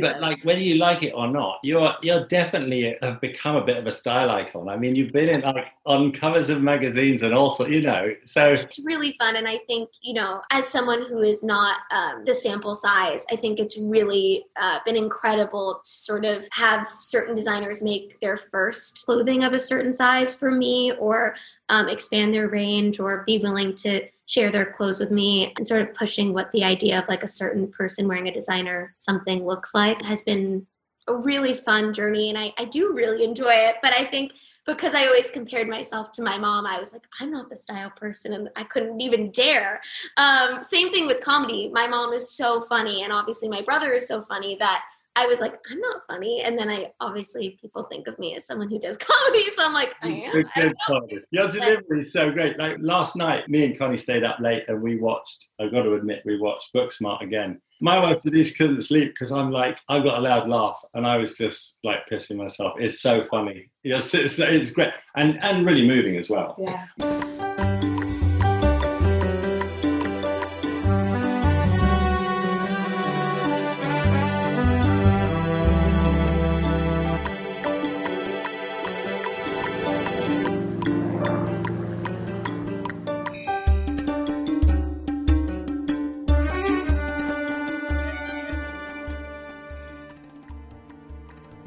But 0.00 0.20
like 0.20 0.44
whether 0.44 0.60
you 0.60 0.76
like 0.76 1.02
it 1.02 1.12
or 1.12 1.28
not, 1.28 1.58
you're 1.62 1.94
you're 2.02 2.26
definitely 2.26 2.96
have 3.02 3.20
become 3.20 3.56
a 3.56 3.64
bit 3.64 3.76
of 3.76 3.86
a 3.86 3.92
style 3.92 4.30
icon. 4.30 4.68
I 4.68 4.76
mean, 4.76 4.94
you've 4.94 5.12
been 5.12 5.28
in 5.28 5.40
like 5.42 5.66
on 5.84 6.12
covers 6.12 6.48
of 6.48 6.62
magazines 6.62 7.22
and 7.22 7.34
also, 7.34 7.66
you 7.66 7.82
know. 7.82 8.12
So 8.24 8.52
it's 8.52 8.82
really 8.84 9.12
fun 9.12 9.36
and 9.36 9.48
i 9.48 9.58
think 9.66 9.90
you 10.02 10.14
know 10.14 10.42
as 10.50 10.66
someone 10.66 11.04
who 11.08 11.20
is 11.20 11.42
not 11.42 11.80
um, 11.90 12.24
the 12.24 12.34
sample 12.34 12.74
size 12.74 13.24
i 13.30 13.36
think 13.36 13.58
it's 13.58 13.78
really 13.78 14.44
uh, 14.60 14.78
been 14.84 14.96
incredible 14.96 15.80
to 15.84 15.90
sort 15.90 16.24
of 16.24 16.46
have 16.52 16.88
certain 17.00 17.34
designers 17.34 17.82
make 17.82 18.18
their 18.20 18.36
first 18.36 19.04
clothing 19.04 19.44
of 19.44 19.52
a 19.52 19.60
certain 19.60 19.94
size 19.94 20.34
for 20.34 20.50
me 20.50 20.92
or 20.92 21.34
um, 21.68 21.88
expand 21.88 22.34
their 22.34 22.48
range 22.48 23.00
or 23.00 23.24
be 23.26 23.38
willing 23.38 23.74
to 23.74 24.02
share 24.32 24.50
their 24.50 24.72
clothes 24.72 24.98
with 24.98 25.10
me 25.10 25.52
and 25.56 25.68
sort 25.68 25.82
of 25.82 25.94
pushing 25.94 26.32
what 26.32 26.50
the 26.52 26.64
idea 26.64 26.98
of 26.98 27.06
like 27.08 27.22
a 27.22 27.28
certain 27.28 27.70
person 27.70 28.08
wearing 28.08 28.28
a 28.28 28.32
designer 28.32 28.94
something 28.98 29.44
looks 29.44 29.74
like 29.74 30.00
has 30.02 30.22
been 30.22 30.66
a 31.08 31.14
really 31.14 31.52
fun 31.52 31.92
journey 31.92 32.30
and 32.30 32.38
I, 32.38 32.52
I 32.58 32.64
do 32.64 32.94
really 32.94 33.24
enjoy 33.24 33.52
it 33.52 33.76
but 33.82 33.92
i 33.92 34.04
think 34.04 34.32
because 34.66 34.94
I 34.94 35.06
always 35.06 35.30
compared 35.30 35.68
myself 35.68 36.10
to 36.12 36.22
my 36.22 36.38
mom, 36.38 36.66
I 36.66 36.78
was 36.78 36.92
like, 36.92 37.02
I'm 37.20 37.32
not 37.32 37.50
the 37.50 37.56
style 37.56 37.90
person, 37.90 38.32
and 38.32 38.48
I 38.56 38.62
couldn't 38.62 39.00
even 39.00 39.32
dare. 39.32 39.80
Um, 40.16 40.62
same 40.62 40.92
thing 40.92 41.06
with 41.06 41.20
comedy. 41.20 41.68
My 41.72 41.88
mom 41.88 42.12
is 42.12 42.30
so 42.30 42.62
funny, 42.68 43.02
and 43.02 43.12
obviously 43.12 43.48
my 43.48 43.62
brother 43.62 43.90
is 43.92 44.06
so 44.06 44.22
funny 44.22 44.56
that 44.60 44.84
I 45.14 45.26
was 45.26 45.40
like, 45.40 45.54
I'm 45.70 45.80
not 45.80 46.02
funny. 46.08 46.42
And 46.44 46.58
then 46.58 46.70
I 46.70 46.90
obviously 47.00 47.58
people 47.60 47.84
think 47.84 48.06
of 48.08 48.18
me 48.18 48.34
as 48.36 48.46
someone 48.46 48.70
who 48.70 48.78
does 48.78 48.96
comedy, 49.00 49.44
so 49.50 49.66
I'm 49.66 49.74
like, 49.74 49.94
I 50.02 50.08
am. 50.08 50.32
Good 50.32 50.46
I 50.56 50.60
don't 50.60 50.68
know. 50.88 51.00
Connie. 51.00 51.18
Your 51.30 51.48
delivery 51.48 52.00
is 52.00 52.12
so 52.12 52.30
great. 52.30 52.58
Like 52.58 52.76
last 52.80 53.16
night, 53.16 53.48
me 53.48 53.64
and 53.64 53.78
Connie 53.78 53.96
stayed 53.96 54.24
up 54.24 54.38
late 54.40 54.64
and 54.68 54.80
we 54.80 54.96
watched. 54.96 55.48
I've 55.60 55.72
got 55.72 55.82
to 55.82 55.94
admit, 55.94 56.22
we 56.24 56.38
watched 56.38 56.70
Booksmart 56.74 57.20
again. 57.20 57.60
My 57.80 57.98
wife 57.98 58.22
Denise 58.22 58.56
couldn't 58.56 58.82
sleep 58.82 59.12
because 59.12 59.32
I'm 59.32 59.50
like, 59.50 59.78
I 59.88 59.98
got 59.98 60.18
a 60.18 60.22
loud 60.22 60.48
laugh 60.48 60.80
and 60.94 61.04
I 61.06 61.16
was 61.16 61.36
just 61.36 61.78
like 61.82 62.06
pissing 62.10 62.36
myself. 62.36 62.74
It's 62.78 63.00
so 63.00 63.24
funny. 63.24 63.70
Yes, 63.82 64.14
it's, 64.14 64.38
it's 64.38 64.70
great 64.70 64.92
and 65.16 65.42
and 65.42 65.66
really 65.66 65.86
moving 65.86 66.16
as 66.16 66.30
well. 66.30 66.56
Yeah. 66.58 67.61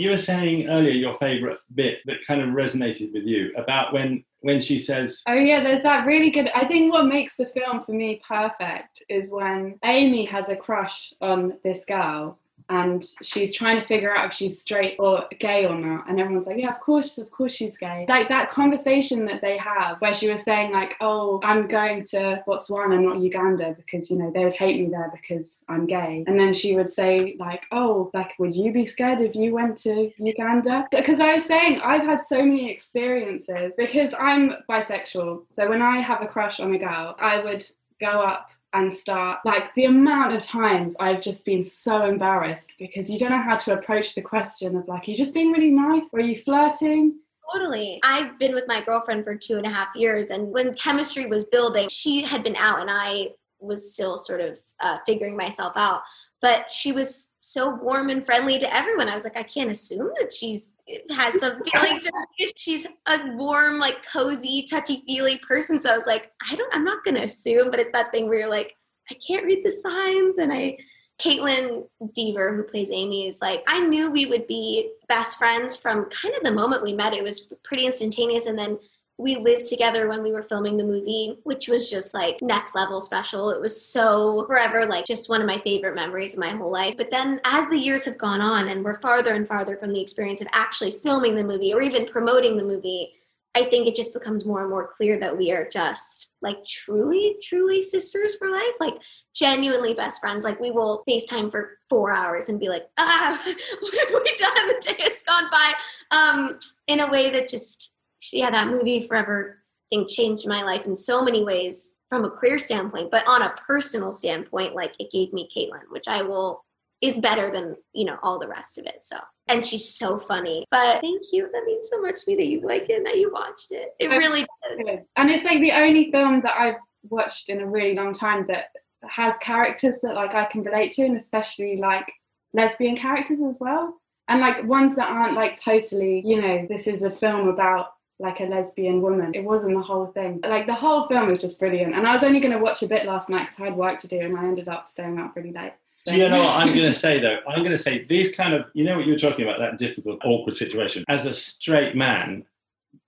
You 0.05 0.11
were 0.11 0.17
saying 0.17 0.67
earlier 0.67 0.91
your 0.91 1.15
favourite 1.15 1.57
bit 1.73 2.01
that 2.05 2.23
kind 2.27 2.39
of 2.39 2.49
resonated 2.49 3.11
with 3.11 3.23
you 3.23 3.51
about 3.57 3.91
when 3.91 4.23
when 4.41 4.61
she 4.61 4.77
says, 4.77 5.23
Oh 5.27 5.33
yeah, 5.33 5.63
there's 5.63 5.81
that 5.81 6.05
really 6.05 6.29
good. 6.29 6.47
I 6.53 6.65
think 6.65 6.93
what 6.93 7.07
makes 7.07 7.35
the 7.35 7.47
film 7.47 7.83
for 7.83 7.93
me 7.93 8.21
perfect 8.27 9.01
is 9.09 9.31
when 9.31 9.79
Amy 9.83 10.25
has 10.25 10.49
a 10.49 10.55
crush 10.55 11.11
on 11.21 11.57
this 11.63 11.85
girl 11.85 12.37
and 12.69 13.05
she's 13.21 13.53
trying 13.53 13.79
to 13.79 13.87
figure 13.87 14.15
out 14.15 14.25
if 14.25 14.33
she's 14.33 14.61
straight 14.61 14.95
or 14.99 15.25
gay 15.39 15.65
or 15.65 15.75
not. 15.75 16.09
And 16.09 16.19
everyone's 16.19 16.47
like 16.47 16.57
yeah 16.57 16.73
of 16.73 16.79
course 16.79 17.17
of 17.17 17.29
course 17.31 17.53
she's 17.53 17.77
gay. 17.77 18.05
Like 18.07 18.29
that 18.29 18.49
conversation 18.49 19.25
that 19.25 19.41
they 19.41 19.57
have 19.57 19.99
where 20.01 20.13
she 20.13 20.29
was 20.29 20.43
saying 20.43 20.71
like 20.71 20.95
oh 21.01 21.39
i'm 21.43 21.67
going 21.67 22.03
to 22.05 22.43
botswana 22.47 23.01
not 23.01 23.19
uganda 23.19 23.75
because 23.75 24.09
you 24.09 24.17
know 24.17 24.31
they 24.33 24.43
would 24.43 24.53
hate 24.53 24.81
me 24.81 24.89
there 24.89 25.11
because 25.13 25.59
i'm 25.69 25.85
gay. 25.85 26.23
And 26.27 26.39
then 26.39 26.53
she 26.53 26.75
would 26.75 26.91
say 26.91 27.35
like 27.39 27.63
oh 27.71 28.09
like 28.13 28.33
would 28.39 28.55
you 28.55 28.71
be 28.71 28.85
scared 28.87 29.21
if 29.21 29.35
you 29.35 29.53
went 29.53 29.77
to 29.79 30.11
uganda? 30.17 30.87
Because 30.91 31.19
i 31.19 31.35
was 31.35 31.45
saying 31.45 31.81
i've 31.81 32.05
had 32.05 32.21
so 32.21 32.37
many 32.37 32.71
experiences 32.71 33.75
because 33.77 34.13
i'm 34.19 34.53
bisexual. 34.69 35.43
So 35.55 35.69
when 35.69 35.81
i 35.81 35.99
have 35.99 36.21
a 36.21 36.27
crush 36.27 36.59
on 36.59 36.73
a 36.73 36.79
girl 36.79 37.15
i 37.19 37.39
would 37.39 37.65
go 37.99 38.21
up 38.21 38.49
and 38.75 38.93
start 38.93 39.39
like 39.45 39.73
the 39.75 39.85
amount 39.85 40.35
of 40.35 40.41
times 40.41 40.95
I've 40.99 41.21
just 41.21 41.45
been 41.45 41.63
so 41.65 42.05
embarrassed 42.05 42.67
because 42.77 43.09
you 43.09 43.17
don't 43.17 43.31
know 43.31 43.41
how 43.41 43.55
to 43.55 43.73
approach 43.73 44.13
the 44.13 44.21
question 44.21 44.75
of 44.75 44.87
like, 44.87 45.07
are 45.07 45.11
you 45.11 45.17
just 45.17 45.33
being 45.33 45.51
really 45.51 45.71
nice 45.71 46.03
or 46.11 46.19
are 46.19 46.23
you 46.23 46.41
flirting? 46.43 47.19
Totally. 47.53 48.01
I've 48.03 48.37
been 48.37 48.53
with 48.53 48.65
my 48.67 48.81
girlfriend 48.81 49.23
for 49.23 49.35
two 49.35 49.57
and 49.57 49.65
a 49.65 49.69
half 49.69 49.89
years, 49.95 50.29
and 50.29 50.51
when 50.51 50.73
chemistry 50.73 51.27
was 51.27 51.45
building, 51.45 51.87
she 51.89 52.23
had 52.23 52.43
been 52.43 52.55
out, 52.55 52.81
and 52.81 52.89
I 52.91 53.29
was 53.59 53.93
still 53.93 54.17
sort 54.17 54.41
of 54.41 54.59
uh, 54.81 54.97
figuring 55.05 55.37
myself 55.37 55.73
out. 55.75 56.01
But 56.41 56.73
she 56.73 56.91
was 56.91 57.31
so 57.41 57.75
warm 57.75 58.09
and 58.09 58.25
friendly 58.25 58.59
to 58.59 58.75
everyone. 58.75 59.09
I 59.09 59.13
was 59.13 59.23
like, 59.23 59.37
I 59.37 59.43
can't 59.43 59.71
assume 59.71 60.11
that 60.19 60.33
she's 60.33 60.73
has 61.09 61.39
some 61.39 61.61
feelings. 61.63 62.07
she's 62.55 62.85
a 63.07 63.31
warm, 63.33 63.79
like 63.79 64.05
cozy, 64.11 64.65
touchy 64.69 65.03
feely 65.05 65.37
person. 65.37 65.79
So 65.81 65.91
I 65.91 65.95
was 65.95 66.05
like, 66.05 66.31
I 66.49 66.55
don't, 66.55 66.73
I'm 66.75 66.83
not 66.83 67.03
going 67.03 67.15
to 67.15 67.23
assume, 67.23 67.71
but 67.71 67.79
it's 67.79 67.91
that 67.93 68.11
thing 68.11 68.29
where 68.29 68.39
you're 68.39 68.49
like, 68.49 68.75
I 69.09 69.15
can't 69.27 69.45
read 69.45 69.63
the 69.63 69.71
signs, 69.71 70.39
and 70.39 70.51
I 70.51 70.77
Kaitlyn 71.19 71.87
Dever, 72.13 72.55
who 72.55 72.63
plays 72.63 72.91
Amy, 72.91 73.27
is 73.27 73.39
like, 73.41 73.63
I 73.67 73.79
knew 73.79 74.11
we 74.11 74.25
would 74.25 74.47
be 74.47 74.91
best 75.07 75.37
friends 75.37 75.77
from 75.77 76.09
kind 76.09 76.35
of 76.35 76.43
the 76.43 76.51
moment 76.51 76.83
we 76.83 76.93
met. 76.93 77.13
It 77.13 77.23
was 77.23 77.47
pretty 77.63 77.85
instantaneous. 77.85 78.47
And 78.47 78.59
then 78.59 78.77
we 79.17 79.37
lived 79.37 79.65
together 79.65 80.09
when 80.09 80.21
we 80.21 80.31
were 80.31 80.43
filming 80.43 80.77
the 80.77 80.83
movie, 80.83 81.37
which 81.43 81.69
was 81.69 81.89
just 81.89 82.13
like 82.13 82.41
next 82.41 82.75
level 82.75 82.99
special. 82.99 83.49
It 83.49 83.61
was 83.61 83.85
so 83.85 84.45
forever, 84.45 84.85
like 84.85 85.05
just 85.05 85.29
one 85.29 85.41
of 85.41 85.47
my 85.47 85.57
favorite 85.59 85.95
memories 85.95 86.33
of 86.33 86.39
my 86.39 86.49
whole 86.49 86.71
life. 86.71 86.95
But 86.97 87.11
then 87.11 87.39
as 87.45 87.67
the 87.69 87.77
years 87.77 88.03
have 88.05 88.17
gone 88.17 88.41
on 88.41 88.67
and 88.67 88.83
we're 88.83 88.99
farther 88.99 89.33
and 89.33 89.47
farther 89.47 89.77
from 89.77 89.93
the 89.93 90.01
experience 90.01 90.41
of 90.41 90.47
actually 90.53 90.91
filming 90.91 91.35
the 91.35 91.45
movie 91.45 91.73
or 91.73 91.81
even 91.81 92.05
promoting 92.05 92.57
the 92.57 92.65
movie, 92.65 93.13
I 93.55 93.63
think 93.63 93.87
it 93.87 93.95
just 93.95 94.13
becomes 94.13 94.45
more 94.45 94.61
and 94.61 94.69
more 94.69 94.91
clear 94.97 95.17
that 95.21 95.37
we 95.37 95.53
are 95.53 95.69
just 95.69 96.27
like 96.41 96.57
truly, 96.65 97.37
truly 97.41 97.81
sisters 97.81 98.35
for 98.35 98.51
life, 98.51 98.75
like 98.81 98.95
genuinely 99.33 99.93
best 99.93 100.19
friends. 100.19 100.43
Like 100.43 100.59
we 100.59 100.71
will 100.71 101.03
FaceTime 101.07 101.49
for 101.49 101.77
four 101.89 102.11
hours 102.11 102.49
and 102.49 102.59
be 102.59 102.67
like, 102.67 102.85
ah, 102.97 103.41
what 103.79 103.93
have 103.93 104.09
we 104.09 104.35
done? 104.35 104.67
The 104.67 104.81
day 104.81 105.03
has 105.03 105.23
gone 105.23 105.49
by. 105.49 105.73
Um, 106.11 106.59
in 106.87 106.99
a 106.99 107.09
way 107.09 107.29
that 107.29 107.47
just, 107.47 107.91
yeah, 108.33 108.49
that 108.49 108.67
movie 108.67 109.07
forever 109.07 109.59
thing 109.89 110.07
changed 110.07 110.47
my 110.47 110.63
life 110.63 110.85
in 110.85 110.95
so 110.95 111.23
many 111.23 111.43
ways 111.43 111.95
from 112.09 112.25
a 112.25 112.29
career 112.29 112.57
standpoint, 112.57 113.11
but 113.11 113.27
on 113.27 113.41
a 113.41 113.53
personal 113.67 114.11
standpoint, 114.11 114.75
like 114.75 114.93
it 114.99 115.11
gave 115.11 115.33
me 115.33 115.49
Kaitlyn, 115.55 115.89
which 115.89 116.07
I 116.07 116.21
will 116.21 116.65
is 117.01 117.19
better 117.19 117.51
than 117.51 117.75
you 117.93 118.05
know 118.05 118.17
all 118.23 118.39
the 118.39 118.47
rest 118.47 118.77
of 118.77 118.85
it 118.85 119.03
so. 119.03 119.17
And 119.47 119.65
she's 119.65 119.93
so 119.93 120.17
funny 120.17 120.65
but 120.71 121.01
thank 121.01 121.21
you 121.31 121.49
that 121.51 121.63
means 121.65 121.89
so 121.89 122.01
much 122.01 122.23
to 122.23 122.31
me 122.31 122.35
that 122.37 122.47
you 122.47 122.61
like 122.61 122.89
it 122.89 122.97
and 122.97 123.05
that 123.05 123.17
you 123.17 123.31
watched 123.31 123.67
it. 123.71 123.89
It 123.99 124.07
really 124.07 124.41
does. 124.41 124.97
and 125.15 125.29
it's 125.29 125.43
like 125.43 125.59
the 125.61 125.73
only 125.73 126.11
film 126.11 126.41
that 126.41 126.55
i've 126.57 126.79
watched 127.09 127.49
in 127.49 127.61
a 127.61 127.67
really 127.67 127.95
long 127.95 128.13
time 128.13 128.45
that 128.47 128.69
has 129.07 129.35
characters 129.41 129.97
that 130.01 130.15
like 130.15 130.33
i 130.33 130.45
can 130.45 130.63
relate 130.63 130.93
to 130.93 131.03
and 131.03 131.17
especially 131.17 131.77
like 131.77 132.11
lesbian 132.53 132.95
characters 132.95 133.39
as 133.47 133.57
well. 133.59 134.01
And 134.27 134.39
like 134.39 134.63
ones 134.63 134.95
that 134.95 135.09
aren't 135.09 135.35
like 135.35 135.61
totally 135.61 136.23
you 136.25 136.41
know 136.41 136.65
this 136.67 136.87
is 136.87 137.03
a 137.03 137.11
film 137.11 137.47
about 137.47 137.89
like 138.19 138.39
a 138.39 138.43
lesbian 138.43 139.01
woman. 139.01 139.33
It 139.33 139.43
wasn't 139.43 139.75
the 139.75 139.81
whole 139.81 140.07
thing. 140.07 140.39
Like 140.43 140.67
the 140.67 140.73
whole 140.73 141.07
film 141.07 141.27
was 141.27 141.41
just 141.41 141.59
brilliant. 141.59 141.95
And 141.95 142.07
I 142.07 142.13
was 142.13 142.23
only 142.23 142.39
going 142.39 142.53
to 142.53 142.59
watch 142.59 142.81
a 142.81 142.87
bit 142.87 143.05
last 143.05 143.29
night 143.29 143.49
because 143.49 143.59
I 143.59 143.65
had 143.65 143.75
work 143.75 143.99
to 143.99 144.07
do 144.07 144.19
and 144.19 144.37
I 144.37 144.45
ended 144.45 144.67
up 144.67 144.89
staying 144.89 145.19
up 145.19 145.35
really 145.35 145.51
late. 145.51 145.73
Do 146.05 146.15
you 146.15 146.29
know 146.29 146.39
what 146.39 146.55
I'm 146.55 146.67
going 146.75 146.79
to 146.79 146.93
say 146.93 147.19
though? 147.19 147.39
I'm 147.47 147.59
going 147.59 147.71
to 147.71 147.77
say 147.77 148.05
these 148.05 148.33
kind 148.33 148.53
of, 148.53 148.67
you 148.73 148.83
know 148.83 148.97
what 148.97 149.05
you 149.05 149.13
were 149.13 149.19
talking 149.19 149.43
about, 149.43 149.59
that 149.59 149.77
difficult, 149.77 150.19
awkward 150.23 150.55
situation. 150.55 151.03
As 151.07 151.25
a 151.25 151.33
straight 151.33 151.95
man, 151.95 152.45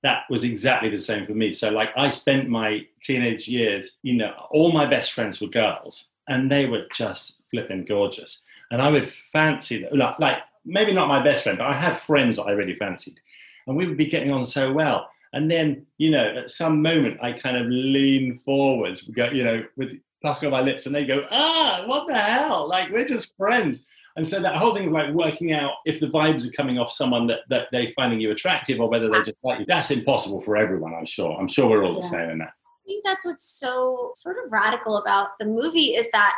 that 0.03 0.23
was 0.29 0.43
exactly 0.43 0.89
the 0.89 0.97
same 0.97 1.25
for 1.25 1.33
me. 1.33 1.51
So, 1.51 1.69
like, 1.69 1.89
I 1.95 2.09
spent 2.09 2.49
my 2.49 2.85
teenage 3.01 3.47
years, 3.47 3.97
you 4.03 4.15
know, 4.15 4.33
all 4.51 4.71
my 4.71 4.85
best 4.85 5.13
friends 5.13 5.39
were 5.39 5.47
girls 5.47 6.05
and 6.27 6.51
they 6.51 6.65
were 6.65 6.85
just 6.93 7.41
flipping 7.51 7.85
gorgeous. 7.85 8.41
And 8.71 8.81
I 8.81 8.89
would 8.89 9.11
fancy 9.31 9.83
them, 9.83 9.97
like, 9.97 10.19
like, 10.19 10.37
maybe 10.65 10.93
not 10.93 11.07
my 11.07 11.23
best 11.23 11.43
friend, 11.43 11.57
but 11.57 11.67
I 11.67 11.73
had 11.73 11.97
friends 11.97 12.35
that 12.35 12.43
I 12.43 12.51
really 12.51 12.75
fancied. 12.75 13.19
And 13.67 13.77
we 13.77 13.85
would 13.87 13.97
be 13.97 14.05
getting 14.05 14.31
on 14.31 14.45
so 14.45 14.71
well. 14.71 15.09
And 15.33 15.51
then, 15.51 15.85
you 15.97 16.09
know, 16.09 16.37
at 16.37 16.49
some 16.49 16.81
moment, 16.81 17.19
I 17.21 17.33
kind 17.33 17.57
of 17.57 17.67
lean 17.67 18.35
forwards, 18.35 19.09
you 19.33 19.43
know, 19.43 19.63
with 19.75 19.99
pluck 20.21 20.41
on 20.43 20.51
my 20.51 20.61
lips 20.61 20.85
and 20.85 20.95
they 20.95 21.05
go, 21.05 21.25
ah, 21.31 21.83
what 21.85 22.07
the 22.07 22.15
hell? 22.17 22.67
Like, 22.67 22.91
we're 22.91 23.05
just 23.05 23.35
friends. 23.37 23.83
And 24.15 24.27
so 24.27 24.39
that 24.41 24.55
whole 24.55 24.73
thing 24.73 24.87
of 24.87 24.93
like 24.93 25.13
working 25.13 25.53
out 25.53 25.73
if 25.85 25.99
the 25.99 26.07
vibes 26.07 26.47
are 26.47 26.51
coming 26.51 26.79
off 26.79 26.91
someone 26.91 27.27
that, 27.27 27.41
that 27.49 27.67
they're 27.71 27.91
finding 27.95 28.19
you 28.19 28.31
attractive 28.31 28.79
or 28.79 28.89
whether 28.89 29.09
they 29.09 29.21
just 29.21 29.37
like 29.43 29.59
you, 29.59 29.65
that's 29.67 29.91
impossible 29.91 30.41
for 30.41 30.57
everyone, 30.57 30.95
I'm 30.95 31.05
sure. 31.05 31.37
I'm 31.39 31.47
sure 31.47 31.69
we're 31.69 31.83
all 31.85 32.01
the 32.01 32.07
same 32.07 32.31
in 32.31 32.37
that. 32.39 32.49
I 32.49 32.87
think 32.87 33.05
that's 33.05 33.25
what's 33.25 33.45
so 33.45 34.11
sort 34.15 34.37
of 34.43 34.51
radical 34.51 34.97
about 34.97 35.37
the 35.39 35.45
movie 35.45 35.95
is 35.95 36.07
that 36.13 36.35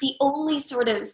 the 0.00 0.14
only 0.20 0.58
sort 0.58 0.88
of 0.88 1.12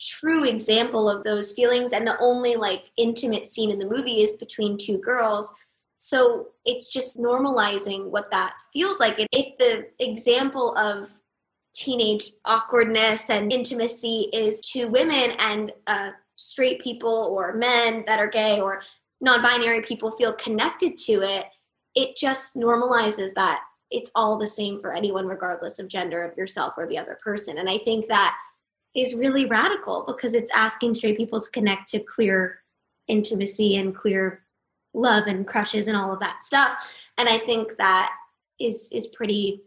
true 0.00 0.44
example 0.44 1.08
of 1.08 1.24
those 1.24 1.52
feelings 1.52 1.92
and 1.92 2.06
the 2.06 2.18
only 2.20 2.56
like 2.56 2.90
intimate 2.96 3.48
scene 3.48 3.70
in 3.70 3.78
the 3.78 3.88
movie 3.88 4.22
is 4.22 4.32
between 4.32 4.76
two 4.76 4.98
girls. 4.98 5.52
So 5.96 6.48
it's 6.64 6.92
just 6.92 7.18
normalizing 7.18 8.10
what 8.10 8.30
that 8.30 8.54
feels 8.72 9.00
like. 9.00 9.16
If 9.32 9.56
the 9.58 9.86
example 9.98 10.76
of 10.76 11.10
teenage 11.74 12.32
awkwardness 12.44 13.30
and 13.30 13.52
intimacy 13.52 14.28
is 14.32 14.60
to 14.72 14.86
women 14.86 15.32
and 15.38 15.72
uh, 15.86 16.10
straight 16.36 16.82
people 16.82 17.28
or 17.30 17.54
men 17.54 18.04
that 18.06 18.18
are 18.18 18.28
gay 18.28 18.60
or 18.60 18.82
non-binary 19.20 19.82
people 19.82 20.10
feel 20.12 20.32
connected 20.34 20.96
to 20.96 21.22
it 21.22 21.46
it 21.94 22.16
just 22.16 22.54
normalizes 22.54 23.32
that 23.34 23.62
it's 23.90 24.10
all 24.14 24.36
the 24.36 24.46
same 24.46 24.78
for 24.78 24.94
anyone 24.94 25.26
regardless 25.26 25.78
of 25.78 25.88
gender 25.88 26.22
of 26.22 26.36
yourself 26.36 26.74
or 26.76 26.86
the 26.86 26.98
other 26.98 27.18
person. 27.22 27.58
And 27.58 27.68
i 27.68 27.78
think 27.78 28.06
that 28.08 28.36
is 28.96 29.14
really 29.14 29.46
radical 29.46 30.04
because 30.06 30.34
it's 30.34 30.50
asking 30.54 30.94
straight 30.94 31.16
people 31.16 31.40
to 31.40 31.50
connect 31.50 31.88
to 31.88 31.98
queer 31.98 32.60
intimacy 33.08 33.76
and 33.76 33.94
queer 33.94 34.42
love 34.94 35.26
and 35.26 35.46
crushes 35.46 35.88
and 35.88 35.96
all 35.96 36.12
of 36.12 36.20
that 36.20 36.44
stuff 36.44 36.90
and 37.18 37.28
i 37.28 37.38
think 37.38 37.76
that 37.76 38.10
is 38.58 38.90
is 38.92 39.06
pretty 39.08 39.62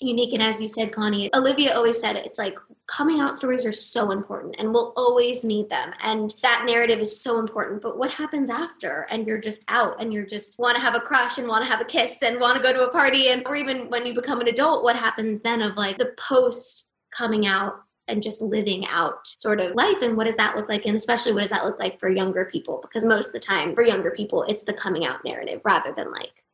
unique. 0.00 0.32
And 0.32 0.42
as 0.42 0.60
you 0.60 0.68
said, 0.68 0.92
Connie, 0.92 1.30
Olivia 1.34 1.74
always 1.74 1.98
said 1.98 2.16
it's 2.16 2.38
like 2.38 2.58
coming 2.86 3.20
out 3.20 3.36
stories 3.36 3.64
are 3.64 3.72
so 3.72 4.10
important 4.10 4.56
and 4.58 4.72
we'll 4.72 4.92
always 4.96 5.44
need 5.44 5.70
them. 5.70 5.92
And 6.02 6.34
that 6.42 6.64
narrative 6.66 6.98
is 6.98 7.20
so 7.20 7.38
important. 7.38 7.82
But 7.82 7.96
what 7.96 8.10
happens 8.10 8.50
after? 8.50 9.06
And 9.10 9.26
you're 9.26 9.40
just 9.40 9.64
out 9.68 10.00
and 10.00 10.12
you're 10.12 10.26
just 10.26 10.58
want 10.58 10.76
to 10.76 10.82
have 10.82 10.94
a 10.94 11.00
crush 11.00 11.38
and 11.38 11.48
want 11.48 11.64
to 11.64 11.70
have 11.70 11.80
a 11.80 11.84
kiss 11.84 12.22
and 12.22 12.40
want 12.40 12.56
to 12.56 12.62
go 12.62 12.72
to 12.72 12.84
a 12.84 12.90
party. 12.90 13.28
And 13.28 13.46
or 13.46 13.56
even 13.56 13.88
when 13.88 14.06
you 14.06 14.14
become 14.14 14.40
an 14.40 14.48
adult, 14.48 14.84
what 14.84 14.96
happens 14.96 15.40
then 15.40 15.62
of 15.62 15.76
like 15.76 15.98
the 15.98 16.14
post 16.18 16.86
coming 17.16 17.46
out 17.46 17.82
and 18.08 18.22
just 18.22 18.42
living 18.42 18.84
out 18.90 19.26
sort 19.26 19.60
of 19.60 19.74
life 19.74 20.02
and 20.02 20.16
what 20.16 20.26
does 20.26 20.36
that 20.36 20.56
look 20.56 20.68
like 20.68 20.84
and 20.84 20.96
especially 20.96 21.32
what 21.32 21.40
does 21.40 21.50
that 21.50 21.64
look 21.64 21.78
like 21.80 21.98
for 21.98 22.10
younger 22.10 22.44
people 22.44 22.80
because 22.82 23.04
most 23.04 23.28
of 23.28 23.32
the 23.32 23.40
time 23.40 23.74
for 23.74 23.82
younger 23.82 24.10
people 24.10 24.44
it's 24.48 24.64
the 24.64 24.72
coming 24.72 25.06
out 25.06 25.24
narrative 25.24 25.60
rather 25.64 25.92
than 25.96 26.12
like 26.12 26.44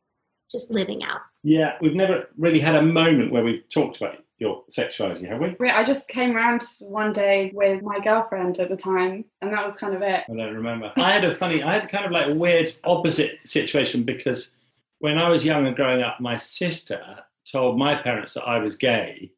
just 0.51 0.69
living 0.69 1.03
out. 1.03 1.21
Yeah, 1.43 1.77
we've 1.81 1.95
never 1.95 2.27
really 2.37 2.59
had 2.59 2.75
a 2.75 2.81
moment 2.81 3.31
where 3.31 3.43
we've 3.43 3.67
talked 3.69 3.97
about 3.97 4.17
your 4.37 4.63
sexuality, 4.69 5.25
have 5.27 5.39
we? 5.39 5.69
I 5.69 5.83
just 5.83 6.07
came 6.07 6.35
around 6.35 6.63
one 6.79 7.13
day 7.13 7.51
with 7.53 7.81
my 7.83 7.99
girlfriend 7.99 8.59
at 8.59 8.69
the 8.69 8.75
time, 8.75 9.23
and 9.41 9.53
that 9.53 9.65
was 9.65 9.75
kind 9.75 9.95
of 9.95 10.01
it. 10.01 10.23
I 10.29 10.35
don't 10.35 10.53
remember. 10.53 10.91
I 10.97 11.13
had 11.13 11.23
a 11.23 11.33
funny, 11.33 11.63
I 11.63 11.75
had 11.75 11.89
kind 11.89 12.05
of 12.05 12.11
like 12.11 12.27
a 12.27 12.33
weird 12.33 12.71
opposite 12.83 13.39
situation 13.45 14.03
because 14.03 14.51
when 14.99 15.17
I 15.17 15.29
was 15.29 15.45
young 15.45 15.67
and 15.67 15.75
growing 15.75 16.01
up, 16.01 16.19
my 16.19 16.37
sister 16.37 17.01
told 17.49 17.77
my 17.77 17.95
parents 17.95 18.33
that 18.33 18.43
I 18.43 18.57
was 18.57 18.75
gay 18.75 19.31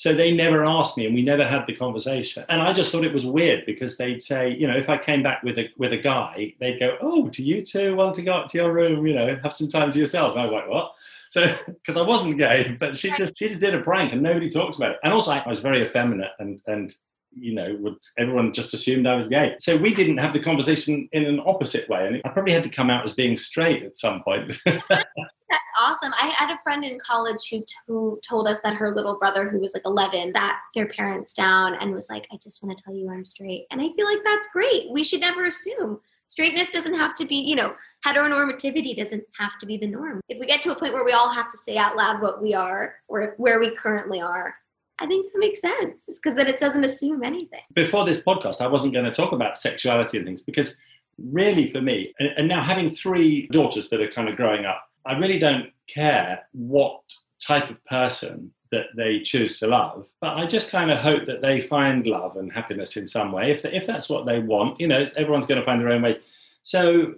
so 0.00 0.14
they 0.14 0.32
never 0.32 0.64
asked 0.64 0.96
me, 0.96 1.04
and 1.04 1.14
we 1.14 1.20
never 1.20 1.46
had 1.46 1.66
the 1.66 1.76
conversation. 1.76 2.42
And 2.48 2.62
I 2.62 2.72
just 2.72 2.90
thought 2.90 3.04
it 3.04 3.12
was 3.12 3.26
weird 3.26 3.66
because 3.66 3.98
they'd 3.98 4.22
say, 4.22 4.48
you 4.48 4.66
know, 4.66 4.74
if 4.74 4.88
I 4.88 4.96
came 4.96 5.22
back 5.22 5.42
with 5.42 5.58
a 5.58 5.68
with 5.76 5.92
a 5.92 5.98
guy, 5.98 6.54
they'd 6.58 6.80
go, 6.80 6.96
"Oh, 7.02 7.28
do 7.28 7.44
you 7.44 7.60
two 7.60 7.94
want 7.94 8.14
to 8.14 8.22
go 8.22 8.32
up 8.32 8.48
to 8.48 8.56
your 8.56 8.72
room? 8.72 9.06
You 9.06 9.12
know, 9.12 9.36
have 9.42 9.52
some 9.52 9.68
time 9.68 9.90
to 9.90 9.98
yourselves?" 9.98 10.36
And 10.36 10.40
I 10.40 10.44
was 10.44 10.52
like, 10.52 10.68
"What?" 10.70 10.94
So 11.28 11.54
because 11.66 11.98
I 11.98 12.02
wasn't 12.02 12.38
gay, 12.38 12.78
but 12.80 12.96
she 12.96 13.10
just 13.10 13.36
she 13.36 13.48
just 13.48 13.60
did 13.60 13.74
a 13.74 13.80
prank, 13.80 14.14
and 14.14 14.22
nobody 14.22 14.48
talked 14.48 14.76
about 14.76 14.92
it. 14.92 15.00
And 15.04 15.12
also, 15.12 15.32
I 15.32 15.46
was 15.46 15.58
very 15.58 15.82
effeminate, 15.82 16.32
and 16.38 16.62
and 16.66 16.94
you 17.38 17.52
know, 17.52 17.76
would 17.80 17.96
everyone 18.16 18.54
just 18.54 18.72
assumed 18.72 19.06
I 19.06 19.16
was 19.16 19.28
gay. 19.28 19.56
So 19.58 19.76
we 19.76 19.92
didn't 19.92 20.16
have 20.16 20.32
the 20.32 20.40
conversation 20.40 21.10
in 21.12 21.26
an 21.26 21.42
opposite 21.44 21.86
way, 21.90 22.06
and 22.06 22.22
I 22.24 22.30
probably 22.30 22.54
had 22.54 22.64
to 22.64 22.70
come 22.70 22.88
out 22.88 23.04
as 23.04 23.12
being 23.12 23.36
straight 23.36 23.82
at 23.82 23.98
some 23.98 24.22
point. 24.22 24.56
That's 25.50 25.70
awesome. 25.80 26.12
I 26.14 26.28
had 26.28 26.50
a 26.50 26.58
friend 26.62 26.84
in 26.84 26.98
college 27.00 27.50
who, 27.50 27.64
who 27.88 28.20
told 28.26 28.46
us 28.46 28.60
that 28.60 28.74
her 28.74 28.94
little 28.94 29.18
brother, 29.18 29.48
who 29.48 29.58
was 29.58 29.74
like 29.74 29.82
11, 29.84 30.32
sat 30.34 30.58
their 30.74 30.86
parents 30.86 31.32
down 31.32 31.74
and 31.74 31.92
was 31.92 32.08
like, 32.08 32.28
I 32.32 32.36
just 32.42 32.62
want 32.62 32.78
to 32.78 32.84
tell 32.84 32.94
you 32.94 33.10
I'm 33.10 33.24
straight. 33.24 33.66
And 33.72 33.80
I 33.80 33.88
feel 33.96 34.06
like 34.06 34.22
that's 34.24 34.48
great. 34.52 34.90
We 34.90 35.02
should 35.02 35.20
never 35.20 35.46
assume. 35.46 35.98
Straightness 36.28 36.70
doesn't 36.70 36.94
have 36.94 37.16
to 37.16 37.24
be, 37.24 37.34
you 37.34 37.56
know, 37.56 37.74
heteronormativity 38.06 38.96
doesn't 38.96 39.24
have 39.36 39.58
to 39.58 39.66
be 39.66 39.76
the 39.76 39.88
norm. 39.88 40.20
If 40.28 40.38
we 40.38 40.46
get 40.46 40.62
to 40.62 40.70
a 40.70 40.76
point 40.76 40.94
where 40.94 41.04
we 41.04 41.10
all 41.10 41.34
have 41.34 41.50
to 41.50 41.56
say 41.56 41.76
out 41.76 41.96
loud 41.96 42.22
what 42.22 42.40
we 42.40 42.54
are 42.54 42.94
or 43.08 43.34
where 43.36 43.58
we 43.58 43.74
currently 43.74 44.20
are, 44.20 44.54
I 45.00 45.06
think 45.06 45.32
that 45.32 45.38
makes 45.40 45.60
sense. 45.60 46.04
It's 46.06 46.20
because 46.20 46.36
then 46.36 46.46
it 46.46 46.60
doesn't 46.60 46.84
assume 46.84 47.24
anything. 47.24 47.62
Before 47.74 48.04
this 48.04 48.20
podcast, 48.20 48.60
I 48.60 48.68
wasn't 48.68 48.92
going 48.94 49.06
to 49.06 49.10
talk 49.10 49.32
about 49.32 49.58
sexuality 49.58 50.18
and 50.18 50.26
things 50.26 50.42
because 50.42 50.76
really 51.18 51.68
for 51.68 51.80
me, 51.80 52.12
and 52.18 52.46
now 52.46 52.62
having 52.62 52.90
three 52.90 53.48
daughters 53.48 53.88
that 53.88 54.00
are 54.00 54.10
kind 54.10 54.28
of 54.28 54.36
growing 54.36 54.66
up, 54.66 54.89
I 55.06 55.18
really 55.18 55.38
don't 55.38 55.70
care 55.86 56.46
what 56.52 57.00
type 57.40 57.70
of 57.70 57.84
person 57.86 58.52
that 58.70 58.86
they 58.96 59.20
choose 59.20 59.58
to 59.58 59.66
love. 59.66 60.06
But 60.20 60.36
I 60.36 60.46
just 60.46 60.70
kind 60.70 60.90
of 60.90 60.98
hope 60.98 61.26
that 61.26 61.42
they 61.42 61.60
find 61.60 62.06
love 62.06 62.36
and 62.36 62.52
happiness 62.52 62.96
in 62.96 63.06
some 63.06 63.32
way. 63.32 63.50
If, 63.50 63.64
if 63.64 63.86
that's 63.86 64.08
what 64.08 64.26
they 64.26 64.38
want, 64.38 64.80
you 64.80 64.86
know, 64.86 65.08
everyone's 65.16 65.46
going 65.46 65.60
to 65.60 65.64
find 65.64 65.80
their 65.80 65.88
own 65.88 66.02
way. 66.02 66.18
So 66.62 67.14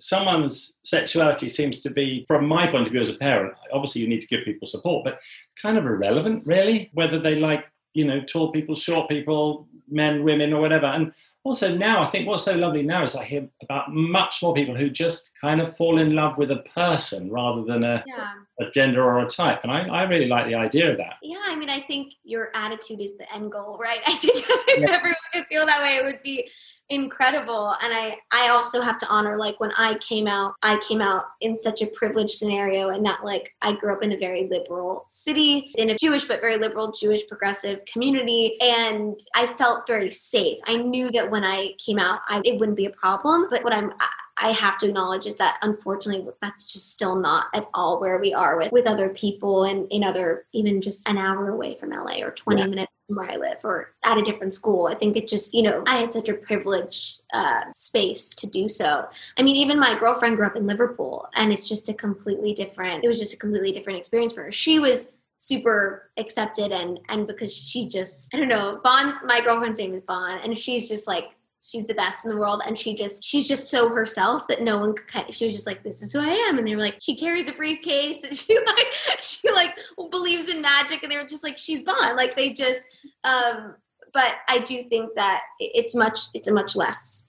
someone's 0.00 0.78
sexuality 0.82 1.48
seems 1.48 1.80
to 1.80 1.90
be, 1.90 2.24
from 2.26 2.46
my 2.46 2.66
point 2.66 2.86
of 2.86 2.92
view 2.92 3.00
as 3.00 3.10
a 3.10 3.14
parent, 3.14 3.54
obviously 3.72 4.00
you 4.00 4.08
need 4.08 4.22
to 4.22 4.26
give 4.26 4.44
people 4.44 4.66
support, 4.66 5.04
but 5.04 5.20
kind 5.60 5.76
of 5.76 5.84
irrelevant, 5.84 6.46
really, 6.46 6.90
whether 6.94 7.20
they 7.20 7.34
like, 7.34 7.64
you 7.92 8.04
know, 8.04 8.20
tall 8.20 8.50
people, 8.50 8.74
short 8.74 9.08
people, 9.08 9.68
men, 9.88 10.24
women, 10.24 10.52
or 10.52 10.60
whatever. 10.60 10.86
And 10.86 11.12
also 11.44 11.76
now, 11.76 12.02
I 12.02 12.06
think 12.06 12.26
what's 12.26 12.44
so 12.44 12.54
lovely 12.54 12.82
now 12.82 13.04
is 13.04 13.14
I 13.14 13.24
hear 13.24 13.48
about 13.62 13.92
much 13.92 14.42
more 14.42 14.54
people 14.54 14.74
who 14.74 14.90
just 14.90 15.32
kind 15.40 15.60
of 15.60 15.76
fall 15.76 15.98
in 15.98 16.14
love 16.14 16.38
with 16.38 16.50
a 16.50 16.64
person 16.74 17.30
rather 17.30 17.62
than 17.64 17.84
a, 17.84 18.02
Yeah. 18.06 18.30
A 18.60 18.70
gender 18.70 19.02
or 19.02 19.18
a 19.20 19.26
type. 19.26 19.60
And 19.64 19.72
I, 19.72 19.86
I 19.88 20.02
really 20.04 20.28
like 20.28 20.46
the 20.46 20.54
idea 20.54 20.90
of 20.90 20.96
that. 20.98 21.14
Yeah, 21.22 21.42
I 21.44 21.56
mean, 21.56 21.68
I 21.70 21.80
think 21.80 22.12
your 22.22 22.50
attitude 22.54 23.00
is 23.00 23.16
the 23.18 23.32
end 23.34 23.50
goal, 23.52 23.78
right? 23.80 24.00
I 24.06 24.14
think 24.14 24.34
if 24.48 24.80
Yeah. 24.80 24.92
everyone 24.94 25.16
could 25.32 25.46
feel 25.46 25.66
that 25.66 25.82
way, 25.82 25.96
it 25.96 26.04
would 26.04 26.22
be 26.22 26.48
incredible. 26.90 27.74
And 27.82 27.92
I, 27.94 28.18
I 28.30 28.50
also 28.50 28.80
have 28.80 28.98
to 28.98 29.08
honor, 29.08 29.38
like, 29.38 29.58
when 29.58 29.72
I 29.76 29.94
came 30.06 30.26
out, 30.26 30.54
I 30.62 30.78
came 30.86 31.00
out 31.00 31.24
in 31.40 31.56
such 31.56 31.82
a 31.82 31.86
privileged 31.86 32.32
scenario, 32.32 32.90
and 32.90 33.04
that, 33.06 33.24
like, 33.24 33.54
I 33.62 33.74
grew 33.74 33.94
up 33.94 34.02
in 34.02 34.12
a 34.12 34.18
very 34.18 34.48
liberal 34.50 35.06
city, 35.08 35.72
in 35.76 35.90
a 35.90 35.96
Jewish 35.96 36.26
but 36.26 36.40
very 36.40 36.58
liberal 36.58 36.92
Jewish 36.92 37.26
progressive 37.26 37.80
community, 37.90 38.56
and 38.60 39.18
I 39.34 39.46
felt 39.46 39.86
very 39.86 40.10
safe. 40.10 40.58
I 40.66 40.76
knew 40.76 41.10
that 41.12 41.30
when 41.30 41.44
I 41.44 41.72
came 41.84 41.98
out, 41.98 42.20
I, 42.28 42.42
it 42.44 42.58
wouldn't 42.60 42.76
be 42.76 42.86
a 42.86 42.90
problem. 42.90 43.46
But 43.50 43.64
what 43.64 43.72
I'm, 43.72 43.90
I, 43.98 44.08
I 44.36 44.48
have 44.48 44.78
to 44.78 44.88
acknowledge 44.88 45.26
is 45.26 45.36
that 45.36 45.58
unfortunately 45.62 46.26
that's 46.42 46.64
just 46.64 46.90
still 46.90 47.16
not 47.16 47.46
at 47.54 47.68
all 47.72 48.00
where 48.00 48.18
we 48.18 48.34
are 48.34 48.58
with, 48.58 48.72
with 48.72 48.86
other 48.86 49.08
people 49.10 49.64
and 49.64 49.86
in 49.90 50.02
other 50.02 50.46
even 50.52 50.82
just 50.82 51.08
an 51.08 51.18
hour 51.18 51.50
away 51.50 51.76
from 51.78 51.90
LA 51.90 52.22
or 52.22 52.32
20 52.32 52.60
Yeah. 52.60 52.66
minutes 52.66 52.92
from 53.06 53.16
where 53.16 53.30
I 53.30 53.36
live 53.36 53.58
or 53.64 53.94
at 54.04 54.18
a 54.18 54.22
different 54.22 54.52
school. 54.52 54.88
I 54.88 54.94
think 54.94 55.16
it 55.16 55.28
just, 55.28 55.54
you 55.54 55.62
know, 55.62 55.84
I 55.86 55.96
had 55.96 56.12
such 56.12 56.28
a 56.28 56.34
privileged 56.34 57.20
uh, 57.32 57.70
space 57.72 58.34
to 58.34 58.46
do 58.48 58.68
so. 58.68 59.06
I 59.38 59.42
mean, 59.42 59.56
even 59.56 59.78
my 59.78 59.96
girlfriend 59.98 60.36
grew 60.36 60.46
up 60.46 60.56
in 60.56 60.66
Liverpool 60.66 61.28
and 61.36 61.52
it's 61.52 61.68
just 61.68 61.88
a 61.88 61.94
completely 61.94 62.52
different, 62.52 63.04
it 63.04 63.08
was 63.08 63.20
just 63.20 63.34
a 63.34 63.38
completely 63.38 63.72
different 63.72 63.98
experience 63.98 64.32
for 64.32 64.44
her. 64.44 64.52
She 64.52 64.78
was 64.78 65.10
super 65.38 66.10
accepted 66.16 66.72
and 66.72 66.98
and 67.10 67.26
because 67.26 67.54
she 67.54 67.86
just 67.86 68.34
I 68.34 68.38
don't 68.38 68.48
know 68.48 68.80
Bon 68.82 69.14
my 69.24 69.42
girlfriend's 69.42 69.78
name 69.78 69.92
is 69.92 70.00
Bon 70.00 70.38
and 70.38 70.56
she's 70.56 70.88
just 70.88 71.06
like 71.06 71.32
she's 71.64 71.86
the 71.86 71.94
best 71.94 72.24
in 72.24 72.30
the 72.30 72.36
world 72.36 72.62
and 72.66 72.78
she 72.78 72.94
just 72.94 73.24
she's 73.24 73.48
just 73.48 73.70
so 73.70 73.88
herself 73.88 74.46
that 74.48 74.62
no 74.62 74.78
one 74.78 74.94
could 74.94 75.32
she 75.32 75.44
was 75.44 75.54
just 75.54 75.66
like 75.66 75.82
this 75.82 76.02
is 76.02 76.12
who 76.12 76.20
i 76.20 76.32
am 76.48 76.58
and 76.58 76.66
they 76.66 76.76
were 76.76 76.82
like 76.82 76.96
she 77.00 77.16
carries 77.16 77.48
a 77.48 77.52
briefcase 77.52 78.22
and 78.22 78.36
she 78.36 78.56
like 78.66 78.92
she 79.20 79.50
like 79.50 79.78
believes 80.10 80.48
in 80.48 80.60
magic 80.60 81.02
and 81.02 81.10
they 81.10 81.16
were 81.16 81.26
just 81.26 81.44
like 81.44 81.58
she's 81.58 81.82
Bond 81.82 82.16
like 82.16 82.34
they 82.34 82.52
just 82.52 82.86
um 83.24 83.74
but 84.12 84.32
i 84.48 84.58
do 84.58 84.82
think 84.84 85.10
that 85.16 85.42
it's 85.58 85.94
much 85.94 86.20
it's 86.34 86.48
a 86.48 86.52
much 86.52 86.76
less 86.76 87.26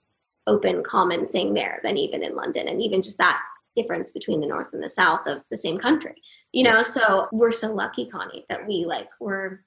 open 0.47 0.83
common 0.83 1.27
thing 1.27 1.53
there 1.53 1.79
than 1.83 1.97
even 1.97 2.23
in 2.23 2.35
london 2.35 2.67
and 2.67 2.81
even 2.81 3.01
just 3.01 3.17
that 3.17 3.41
difference 3.75 4.11
between 4.11 4.39
the 4.39 4.47
north 4.47 4.69
and 4.71 4.81
the 4.81 4.89
south 4.89 5.27
of 5.27 5.41
the 5.49 5.57
same 5.57 5.77
country 5.77 6.15
you 6.55 6.63
know? 6.63 6.81
So 6.81 7.27
we're 7.31 7.51
so 7.51 7.71
lucky 7.71 8.07
connie 8.07 8.45
that 8.49 8.65
we 8.65 8.85
like 8.85 9.09
were 9.19 9.61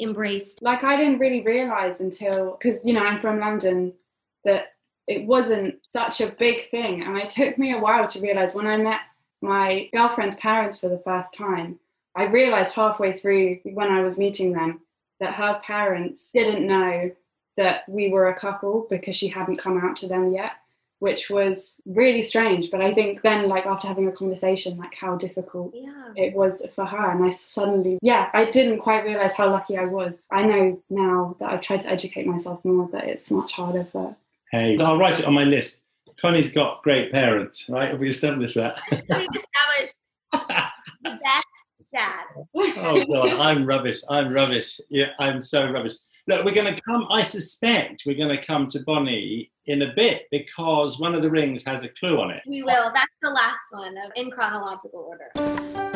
embraced. 0.00 0.62
Like 0.62 0.82
I 0.82 0.96
didn't 0.96 1.18
really 1.18 1.42
realize 1.42 2.00
until 2.00 2.56
because 2.58 2.84
you 2.84 2.94
know 2.94 3.02
I'm 3.02 3.20
from 3.20 3.38
London 3.38 3.92
that 4.44 4.72
it 5.06 5.26
wasn't 5.26 5.74
such 5.82 6.20
a 6.20 6.34
big 6.38 6.70
thing, 6.70 7.02
and 7.02 7.16
it 7.16 7.30
took 7.30 7.58
me 7.58 7.72
a 7.72 7.78
while 7.78 8.06
to 8.08 8.20
realize 8.20 8.54
when 8.54 8.66
I 8.66 8.76
met 8.76 9.00
my 9.40 9.88
girlfriend's 9.92 10.36
parents 10.36 10.78
for 10.78 10.88
the 10.88 11.02
first 11.04 11.34
time. 11.34 11.78
I 12.14 12.24
realized 12.24 12.74
halfway 12.74 13.16
through 13.16 13.60
when 13.64 13.88
I 13.88 14.02
was 14.02 14.18
meeting 14.18 14.52
them 14.52 14.80
that 15.20 15.34
her 15.34 15.60
parents 15.64 16.30
didn't 16.32 16.66
know 16.66 17.10
that 17.56 17.88
we 17.88 18.10
were 18.10 18.28
a 18.28 18.38
couple 18.38 18.86
because 18.90 19.16
she 19.16 19.28
hadn't 19.28 19.58
come 19.58 19.78
out 19.78 19.96
to 19.98 20.08
them 20.08 20.32
yet, 20.32 20.52
which 20.98 21.30
was 21.30 21.80
really 21.86 22.22
strange. 22.22 22.70
But 22.70 22.80
I 22.80 22.92
think 22.94 23.22
then, 23.22 23.48
like 23.48 23.66
after 23.66 23.88
having 23.88 24.08
a 24.08 24.12
conversation, 24.12 24.78
like 24.78 24.94
how 24.94 25.16
difficult 25.16 25.74
yeah 25.74 26.00
it 26.16 26.34
was 26.34 26.62
for 26.74 26.84
her 26.84 27.10
and 27.10 27.24
i 27.24 27.30
suddenly 27.30 27.98
yeah 28.02 28.30
i 28.32 28.50
didn't 28.50 28.80
quite 28.80 29.04
realize 29.04 29.32
how 29.32 29.48
lucky 29.48 29.76
i 29.76 29.84
was 29.84 30.26
i 30.30 30.42
know 30.42 30.80
now 30.90 31.36
that 31.38 31.50
i've 31.50 31.60
tried 31.60 31.80
to 31.80 31.88
educate 31.88 32.26
myself 32.26 32.64
more 32.64 32.88
that 32.92 33.04
it's 33.04 33.30
much 33.30 33.52
harder 33.52 33.84
for 33.84 34.16
Hey, 34.50 34.76
I'll 34.78 34.98
write 34.98 35.18
it 35.18 35.26
on 35.26 35.34
my 35.34 35.44
list. 35.44 35.80
Connie's 36.20 36.50
got 36.50 36.82
great 36.82 37.12
parents, 37.12 37.66
right? 37.68 37.90
Have 37.90 38.00
we 38.00 38.10
established 38.10 38.56
that? 38.56 38.80
we've 38.90 39.02
established 39.10 39.94
the 41.02 41.18
best 41.22 41.46
dad 41.92 42.24
oh 42.54 43.04
god, 43.06 43.40
I'm 43.40 43.66
rubbish. 43.66 44.00
I'm 44.08 44.32
rubbish. 44.32 44.80
Yeah, 44.88 45.08
I'm 45.18 45.40
so 45.40 45.70
rubbish. 45.70 45.92
Look, 46.26 46.44
we're 46.44 46.54
going 46.54 46.74
to 46.74 46.82
come. 46.82 47.06
I 47.10 47.22
suspect 47.22 48.02
we're 48.06 48.16
going 48.16 48.36
to 48.36 48.44
come 48.44 48.68
to 48.68 48.80
Bonnie 48.80 49.50
in 49.66 49.82
a 49.82 49.92
bit 49.94 50.24
because 50.30 50.98
one 50.98 51.14
of 51.14 51.22
the 51.22 51.30
rings 51.30 51.62
has 51.66 51.82
a 51.82 51.88
clue 51.88 52.20
on 52.20 52.30
it. 52.30 52.42
We 52.46 52.62
will. 52.62 52.90
That's 52.94 53.06
the 53.22 53.30
last 53.30 53.66
one 53.70 53.96
in 54.16 54.30
chronological 54.30 54.90
order. 55.34 55.89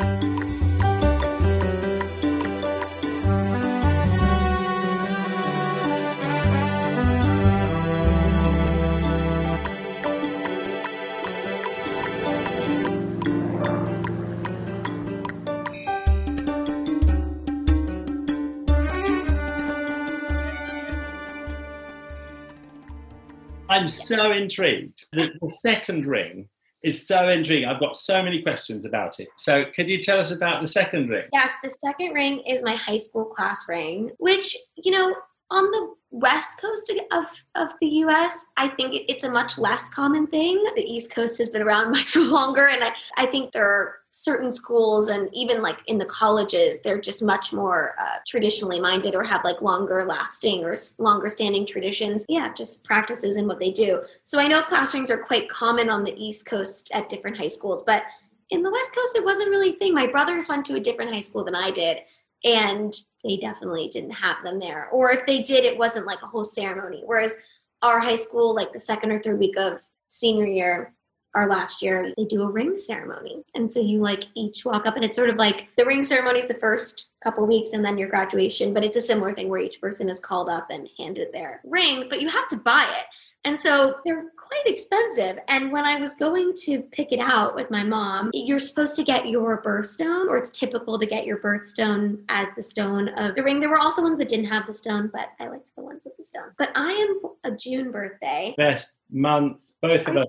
I'm 23.74 23.88
so 23.88 24.30
intrigued. 24.30 25.06
The, 25.12 25.32
the 25.42 25.50
second 25.50 26.06
ring 26.06 26.48
is 26.84 27.06
so 27.06 27.28
intriguing. 27.28 27.68
I've 27.68 27.80
got 27.80 27.96
so 27.96 28.22
many 28.22 28.40
questions 28.40 28.84
about 28.84 29.18
it. 29.18 29.28
So, 29.36 29.64
could 29.74 29.88
you 29.88 30.00
tell 30.00 30.20
us 30.20 30.30
about 30.30 30.60
the 30.60 30.68
second 30.68 31.08
ring? 31.08 31.24
Yes, 31.32 31.50
the 31.62 31.70
second 31.70 32.12
ring 32.12 32.40
is 32.48 32.62
my 32.62 32.74
high 32.76 32.98
school 32.98 33.24
class 33.24 33.68
ring, 33.68 34.12
which, 34.18 34.56
you 34.76 34.92
know, 34.92 35.16
on 35.50 35.70
the 35.72 35.94
west 36.10 36.60
coast 36.60 36.92
of, 37.10 37.24
of 37.56 37.68
the 37.80 37.88
US, 37.88 38.46
I 38.56 38.68
think 38.68 38.94
it's 39.08 39.24
a 39.24 39.30
much 39.30 39.58
less 39.58 39.90
common 39.90 40.28
thing. 40.28 40.62
The 40.76 40.84
East 40.84 41.12
Coast 41.12 41.38
has 41.38 41.48
been 41.48 41.62
around 41.62 41.90
much 41.90 42.14
longer, 42.16 42.68
and 42.68 42.84
I, 42.84 42.92
I 43.16 43.26
think 43.26 43.52
there 43.52 43.66
are 43.66 43.96
certain 44.16 44.52
schools 44.52 45.08
and 45.08 45.28
even 45.32 45.60
like 45.60 45.78
in 45.88 45.98
the 45.98 46.04
colleges, 46.04 46.78
they're 46.84 47.00
just 47.00 47.20
much 47.20 47.52
more 47.52 47.96
uh, 48.00 48.18
traditionally 48.24 48.78
minded 48.78 49.12
or 49.12 49.24
have 49.24 49.42
like 49.44 49.60
longer 49.60 50.06
lasting 50.08 50.64
or 50.64 50.76
longer 50.98 51.28
standing 51.28 51.66
traditions. 51.66 52.24
Yeah, 52.28 52.52
just 52.54 52.84
practices 52.84 53.36
in 53.36 53.48
what 53.48 53.58
they 53.58 53.72
do. 53.72 54.02
So 54.22 54.38
I 54.38 54.46
know 54.46 54.62
class 54.62 54.94
rings 54.94 55.10
are 55.10 55.18
quite 55.18 55.48
common 55.48 55.90
on 55.90 56.04
the 56.04 56.14
East 56.16 56.46
Coast 56.46 56.90
at 56.92 57.08
different 57.08 57.36
high 57.36 57.48
schools, 57.48 57.82
but 57.84 58.04
in 58.50 58.62
the 58.62 58.70
West 58.70 58.94
Coast, 58.94 59.16
it 59.16 59.24
wasn't 59.24 59.50
really 59.50 59.70
a 59.70 59.74
thing. 59.74 59.92
My 59.92 60.06
brothers 60.06 60.48
went 60.48 60.64
to 60.66 60.76
a 60.76 60.80
different 60.80 61.12
high 61.12 61.20
school 61.20 61.42
than 61.42 61.56
I 61.56 61.72
did, 61.72 61.98
and 62.44 62.94
they 63.24 63.36
definitely 63.36 63.88
didn't 63.88 64.12
have 64.12 64.44
them 64.44 64.60
there. 64.60 64.88
Or 64.90 65.10
if 65.10 65.26
they 65.26 65.42
did, 65.42 65.64
it 65.64 65.76
wasn't 65.76 66.06
like 66.06 66.22
a 66.22 66.26
whole 66.26 66.44
ceremony. 66.44 67.02
Whereas 67.04 67.36
our 67.82 67.98
high 67.98 68.14
school, 68.14 68.54
like 68.54 68.72
the 68.72 68.78
second 68.78 69.10
or 69.10 69.18
third 69.18 69.40
week 69.40 69.58
of 69.58 69.80
senior 70.06 70.46
year, 70.46 70.94
our 71.34 71.48
last 71.48 71.82
year, 71.82 72.12
they 72.16 72.24
do 72.24 72.42
a 72.42 72.50
ring 72.50 72.76
ceremony. 72.76 73.44
And 73.54 73.70
so 73.70 73.80
you 73.80 73.98
like 73.98 74.24
each 74.34 74.64
walk 74.64 74.86
up, 74.86 74.96
and 74.96 75.04
it's 75.04 75.16
sort 75.16 75.30
of 75.30 75.36
like 75.36 75.68
the 75.76 75.84
ring 75.84 76.04
ceremony 76.04 76.38
is 76.38 76.48
the 76.48 76.54
first 76.54 77.08
couple 77.22 77.46
weeks 77.46 77.72
and 77.72 77.84
then 77.84 77.98
your 77.98 78.08
graduation, 78.08 78.74
but 78.74 78.84
it's 78.84 78.96
a 78.96 79.00
similar 79.00 79.32
thing 79.32 79.48
where 79.48 79.60
each 79.60 79.80
person 79.80 80.08
is 80.08 80.20
called 80.20 80.48
up 80.48 80.68
and 80.70 80.88
handed 80.98 81.32
their 81.32 81.60
ring, 81.64 82.06
but 82.08 82.20
you 82.20 82.28
have 82.28 82.48
to 82.48 82.56
buy 82.56 82.86
it. 82.98 83.06
And 83.46 83.58
so 83.58 83.96
they're 84.06 84.24
quite 84.38 84.62
expensive. 84.66 85.38
And 85.48 85.70
when 85.70 85.84
I 85.84 85.96
was 85.96 86.14
going 86.14 86.54
to 86.64 86.80
pick 86.80 87.12
it 87.12 87.20
out 87.20 87.54
with 87.54 87.70
my 87.70 87.84
mom, 87.84 88.30
you're 88.32 88.58
supposed 88.58 88.96
to 88.96 89.04
get 89.04 89.28
your 89.28 89.60
birthstone, 89.60 90.28
or 90.28 90.38
it's 90.38 90.50
typical 90.50 90.98
to 90.98 91.04
get 91.04 91.26
your 91.26 91.38
birthstone 91.38 92.22
as 92.30 92.48
the 92.56 92.62
stone 92.62 93.08
of 93.18 93.34
the 93.34 93.42
ring. 93.42 93.60
There 93.60 93.68
were 93.68 93.78
also 93.78 94.02
ones 94.02 94.18
that 94.18 94.30
didn't 94.30 94.46
have 94.46 94.66
the 94.66 94.72
stone, 94.72 95.10
but 95.12 95.28
I 95.40 95.48
liked 95.48 95.72
the 95.76 95.82
ones 95.82 96.04
with 96.06 96.16
the 96.16 96.24
stone. 96.24 96.52
But 96.56 96.70
I 96.74 96.90
am 96.90 97.20
a 97.44 97.54
June 97.54 97.90
birthday. 97.90 98.54
Best 98.56 98.94
month, 99.10 99.60
both 99.82 100.08
of 100.08 100.16
us. 100.16 100.26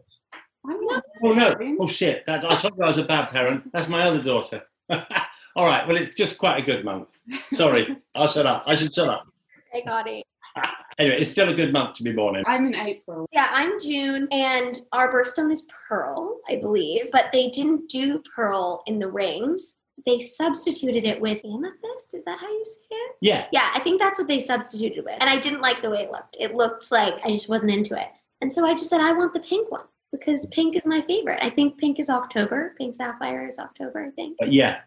I'm 0.69 0.86
not 0.86 1.04
Oh 1.23 1.34
no! 1.34 1.56
Oh 1.80 1.88
shit! 1.88 2.25
That, 2.25 2.43
I 2.45 2.56
told 2.56 2.75
you 2.78 2.84
I 2.84 2.88
was 2.88 2.97
a 2.97 3.04
bad 3.04 3.30
parent. 3.30 3.71
That's 3.71 3.89
my 3.89 4.04
other 4.04 4.21
daughter. 4.21 4.63
All 4.89 5.65
right. 5.65 5.88
Well, 5.88 5.95
it's 5.95 6.13
just 6.13 6.38
quite 6.38 6.60
a 6.60 6.62
good 6.62 6.84
month. 6.84 7.08
Sorry, 7.54 7.95
I'll 8.15 8.28
shut 8.28 8.45
up. 8.45 8.63
I 8.67 8.75
should 8.75 8.93
shut 8.93 9.10
up. 9.10 9.25
I 9.73 9.82
got 9.82 10.08
it. 10.08 10.23
Anyway, 10.97 11.17
it's 11.19 11.32
still 11.32 11.49
a 11.49 11.54
good 11.54 11.73
month 11.73 11.95
to 11.95 12.04
be 12.04 12.13
born 12.13 12.38
in. 12.38 12.45
i'm 12.47 12.65
in 12.67 12.73
april 12.73 13.25
Yeah, 13.34 13.49
I'm 13.51 13.82
June, 13.82 14.30
and 14.32 14.80
our 14.93 15.12
birthstone 15.12 15.51
is 15.51 15.67
pearl, 15.89 16.39
I 16.49 16.56
believe, 16.56 17.12
but 17.12 17.34
they 17.34 17.49
didn't 17.49 17.89
do 17.89 18.23
pearl 18.34 18.82
in 18.88 18.99
the 18.99 19.12
rings. 19.12 19.75
They 20.06 20.19
substituted 20.19 21.04
it 21.04 21.19
with 21.19 21.43
amethyst. 21.43 22.13
Is 22.13 22.23
that 22.23 22.39
how 22.39 22.47
you 22.47 22.63
say 22.63 22.95
it? 22.95 23.15
Yeah. 23.19 23.47
Yeah, 23.51 23.69
I 23.73 23.80
think 23.82 23.99
that's 23.99 24.17
what 24.17 24.30
they 24.30 24.39
substituted 24.39 25.04
with. 25.04 25.17
And 25.19 25.30
I 25.30 25.38
didn't 25.38 25.60
like 25.60 25.82
the 25.82 25.89
way 25.89 26.04
it 26.04 26.12
looked. 26.12 26.38
It 26.39 26.56
looked 26.56 26.89
like 26.93 27.15
I 27.25 27.32
just 27.32 27.49
wasn't 27.49 27.71
into 27.71 27.93
it. 27.99 28.08
And 28.39 28.54
so 28.54 28.65
I 28.65 28.71
just 28.71 28.89
said, 28.89 29.01
I 29.01 29.12
want 29.12 29.34
the 29.34 29.41
pink 29.41 29.69
one 29.69 29.84
because 30.17 30.45
pink 30.47 30.75
is 30.75 30.86
my 30.86 31.01
favorite. 31.01 31.39
I 31.41 31.49
think 31.49 31.78
pink 31.78 31.99
is 31.99 32.10
October. 32.10 32.73
Pink 32.78 32.95
sapphire 32.95 33.47
is 33.47 33.60
October, 33.60 34.06
I 34.06 34.12
think. 34.12 34.38
But 34.39 34.54
yeah. 34.54 34.80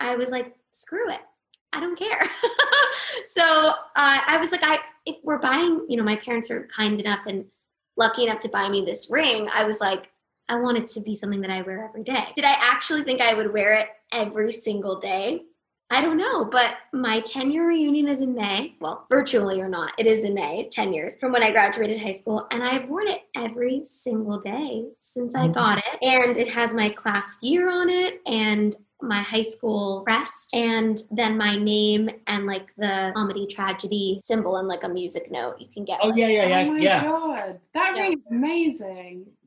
I 0.00 0.16
was 0.16 0.30
like, 0.30 0.54
screw 0.72 1.10
it. 1.10 1.20
I 1.72 1.80
don't 1.80 1.98
care. 1.98 2.18
so 3.26 3.42
uh, 3.42 3.72
I 4.26 4.38
was 4.40 4.52
like, 4.52 4.62
I 4.62 4.78
if 5.06 5.16
we're 5.22 5.38
buying, 5.38 5.86
you 5.88 5.96
know, 5.96 6.04
my 6.04 6.16
parents 6.16 6.50
are 6.50 6.68
kind 6.74 6.98
enough 6.98 7.26
and 7.26 7.46
lucky 7.96 8.24
enough 8.24 8.40
to 8.40 8.48
buy 8.48 8.68
me 8.68 8.82
this 8.82 9.08
ring. 9.10 9.48
I 9.54 9.64
was 9.64 9.80
like, 9.80 10.10
I 10.48 10.56
want 10.56 10.78
it 10.78 10.88
to 10.88 11.00
be 11.00 11.14
something 11.14 11.40
that 11.42 11.50
I 11.50 11.62
wear 11.62 11.84
every 11.84 12.04
day. 12.04 12.24
Did 12.34 12.44
I 12.44 12.56
actually 12.58 13.02
think 13.02 13.20
I 13.20 13.34
would 13.34 13.52
wear 13.52 13.74
it 13.74 13.88
every 14.12 14.52
single 14.52 14.98
day? 14.98 15.42
I 15.90 16.02
don't 16.02 16.18
know, 16.18 16.44
but 16.44 16.76
my 16.92 17.20
10 17.20 17.50
year 17.50 17.66
reunion 17.66 18.08
is 18.08 18.20
in 18.20 18.34
May. 18.34 18.74
Well, 18.80 19.06
virtually 19.08 19.60
or 19.60 19.68
not, 19.68 19.92
it 19.98 20.06
is 20.06 20.24
in 20.24 20.34
May, 20.34 20.68
10 20.70 20.92
years 20.92 21.16
from 21.18 21.32
when 21.32 21.42
I 21.42 21.50
graduated 21.50 22.00
high 22.00 22.12
school. 22.12 22.46
And 22.50 22.62
I've 22.62 22.88
worn 22.88 23.08
it 23.08 23.22
every 23.34 23.82
single 23.84 24.38
day 24.38 24.84
since 24.98 25.34
I 25.34 25.44
mm-hmm. 25.44 25.52
got 25.52 25.78
it. 25.78 25.98
And 26.02 26.36
it 26.36 26.48
has 26.52 26.74
my 26.74 26.90
class 26.90 27.38
year 27.40 27.70
on 27.70 27.88
it. 27.88 28.20
And 28.26 28.76
my 29.00 29.20
high 29.22 29.42
school 29.42 30.02
crest 30.02 30.52
and 30.52 31.02
then 31.10 31.38
my 31.38 31.56
name 31.56 32.10
and 32.26 32.46
like 32.46 32.66
the 32.76 33.12
comedy 33.14 33.46
tragedy 33.46 34.18
symbol 34.20 34.56
and 34.56 34.66
like 34.66 34.82
a 34.82 34.88
music 34.88 35.30
note 35.30 35.54
you 35.58 35.68
can 35.72 35.84
get. 35.84 36.00
Oh 36.02 36.08
like, 36.08 36.18
yeah, 36.18 36.26
yeah, 36.26 36.46
yeah, 36.46 36.60
oh 36.60 36.72
my 36.72 36.78
yeah. 36.80 37.04
God, 37.04 37.60
that 37.74 37.92
yeah. 37.96 38.14
ring 38.30 38.74
is 38.74 38.80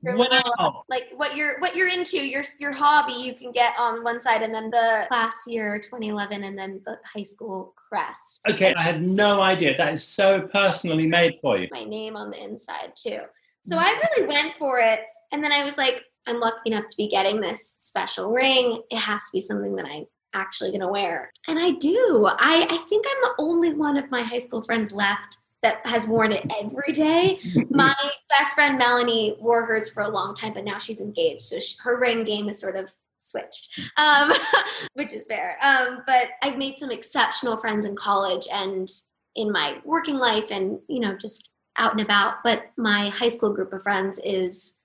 Wow. 0.04 0.84
Like 0.90 1.10
what 1.16 1.36
you're 1.36 1.60
what 1.60 1.76
you're 1.76 1.88
into, 1.88 2.18
your 2.18 2.44
your 2.60 2.74
hobby, 2.74 3.14
you 3.14 3.34
can 3.34 3.52
get 3.52 3.76
on 3.80 4.04
one 4.04 4.20
side, 4.20 4.42
and 4.42 4.54
then 4.54 4.70
the 4.72 5.06
class 5.08 5.44
year 5.48 5.80
2011, 5.80 6.44
and 6.44 6.58
then 6.58 6.82
the 6.86 6.98
high 7.16 7.24
school 7.24 7.74
crest. 7.76 8.42
Okay, 8.50 8.74
I 8.74 8.84
had 8.84 9.02
no 9.02 9.42
idea. 9.42 9.78
That 9.78 9.94
is 9.94 10.04
so 10.04 10.48
personally 10.48 11.08
made 11.08 11.38
for 11.42 11.58
you. 11.58 11.68
My 11.72 11.84
name 11.84 12.16
on 12.16 12.32
the 12.32 12.44
inside 12.44 12.94
too. 12.96 13.22
So 13.64 13.78
mm. 13.78 13.84
I 13.84 14.02
really 14.16 14.28
went 14.28 14.56
for 14.58 14.80
it, 14.80 15.02
and 15.32 15.44
then 15.44 15.52
I 15.52 15.64
was 15.64 15.78
like, 15.78 16.02
I'm 16.28 16.40
lucky 16.40 16.72
enough 16.72 16.88
to 16.88 16.98
be 16.98 17.08
getting 17.08 17.40
this 17.40 17.76
special 17.80 18.32
ring. 18.32 18.82
It 18.90 19.00
has 19.00 19.22
to 19.22 19.30
be 19.34 19.40
something 19.40 19.76
that 19.76 19.86
I'm 19.86 20.06
actually 20.34 20.70
going 20.72 20.82
to 20.82 20.88
wear. 20.88 21.32
And 21.48 21.60
I 21.60 21.72
do. 21.72 22.28
I, 22.28 22.68
I 22.70 22.78
think 22.90 23.06
I'm 23.08 23.22
the 23.24 23.36
only 23.40 23.74
one 23.74 23.98
of 23.98 24.10
my 24.12 24.22
high 24.22 24.40
school 24.40 24.62
friends 24.64 24.92
left 24.92 25.38
that 25.62 25.86
has 25.86 26.08
worn 26.08 26.32
it 26.32 26.52
every 26.62 26.93
day. 26.93 27.39
my 27.69 27.95
best 28.30 28.56
friend 28.56 28.78
Melanie 28.78 29.36
wore 29.39 29.65
hers 29.65 29.89
for 29.89 30.04
a 30.04 30.10
long 30.10 30.34
time, 30.34 30.54
but 30.54 30.63
now 30.63 30.80
she's 30.80 31.02
engaged. 31.02 31.43
So 31.43 31.60
she, 31.60 31.76
her 31.82 32.00
ring 32.00 32.24
game 32.24 32.50
is 32.50 32.60
sort 32.60 32.76
of 32.76 32.91
switched, 33.19 33.80
um, 33.97 34.34
which 34.93 35.13
is 35.13 35.28
fair. 35.28 35.58
Um, 35.63 36.00
but 36.08 36.30
I've 36.41 36.58
made 36.58 36.80
some 36.80 36.91
exceptional 36.91 37.58
friends 37.58 37.86
in 37.86 37.95
college 37.95 38.47
and 38.52 38.88
in 39.36 39.52
my 39.52 39.80
working 39.86 40.17
life 40.17 40.52
and, 40.52 40.80
you 40.88 41.00
know, 41.00 41.15
just 41.15 41.52
out 41.78 41.91
and 41.91 42.02
about. 42.02 42.43
But 42.43 42.71
my 42.78 43.10
high 43.10 43.30
school 43.30 43.54
group 43.54 43.71
of 43.74 43.84
friends 43.84 44.19
is 44.24 44.78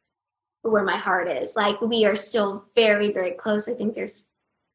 where 0.62 0.84
my 0.84 0.96
heart 0.96 1.30
is. 1.30 1.56
Like 1.56 1.80
we 1.80 2.04
are 2.04 2.16
still 2.16 2.66
very, 2.74 3.12
very 3.12 3.32
close. 3.32 3.68
I 3.68 3.74
think 3.74 3.94
there's 3.94 4.28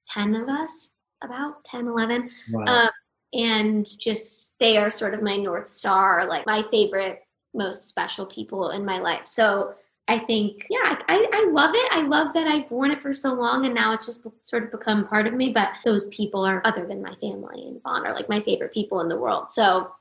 10 0.05 0.35
of 0.35 0.49
us, 0.49 0.91
about 1.23 1.63
10, 1.65 1.87
11. 1.87 2.29
Wow. 2.51 2.65
Um, 2.65 2.89
and 3.33 3.87
just 3.99 4.57
they 4.59 4.77
are 4.77 4.91
sort 4.91 5.13
of 5.13 5.21
my 5.21 5.37
North 5.37 5.69
Star, 5.69 6.27
like 6.27 6.45
my 6.45 6.63
favorite, 6.71 7.23
most 7.53 7.87
special 7.87 8.25
people 8.25 8.71
in 8.71 8.85
my 8.85 8.99
life. 8.99 9.25
So 9.25 9.73
I 10.07 10.19
think, 10.19 10.65
yeah, 10.69 10.95
I, 11.07 11.27
I 11.31 11.51
love 11.51 11.71
it. 11.73 11.89
I 11.91 12.01
love 12.01 12.33
that 12.33 12.47
I've 12.47 12.69
worn 12.69 12.91
it 12.91 13.01
for 13.01 13.13
so 13.13 13.33
long 13.33 13.65
and 13.65 13.73
now 13.73 13.93
it's 13.93 14.07
just 14.07 14.25
sort 14.39 14.63
of 14.63 14.71
become 14.71 15.07
part 15.07 15.27
of 15.27 15.33
me. 15.33 15.49
But 15.49 15.71
those 15.85 16.05
people 16.05 16.45
are 16.45 16.61
other 16.65 16.85
than 16.85 17.01
my 17.01 17.13
family 17.21 17.67
and 17.67 17.81
Vaughn 17.81 18.05
are 18.05 18.13
like 18.13 18.27
my 18.27 18.41
favorite 18.41 18.73
people 18.73 18.99
in 18.99 19.07
the 19.07 19.17
world. 19.17 19.51
So 19.51 19.91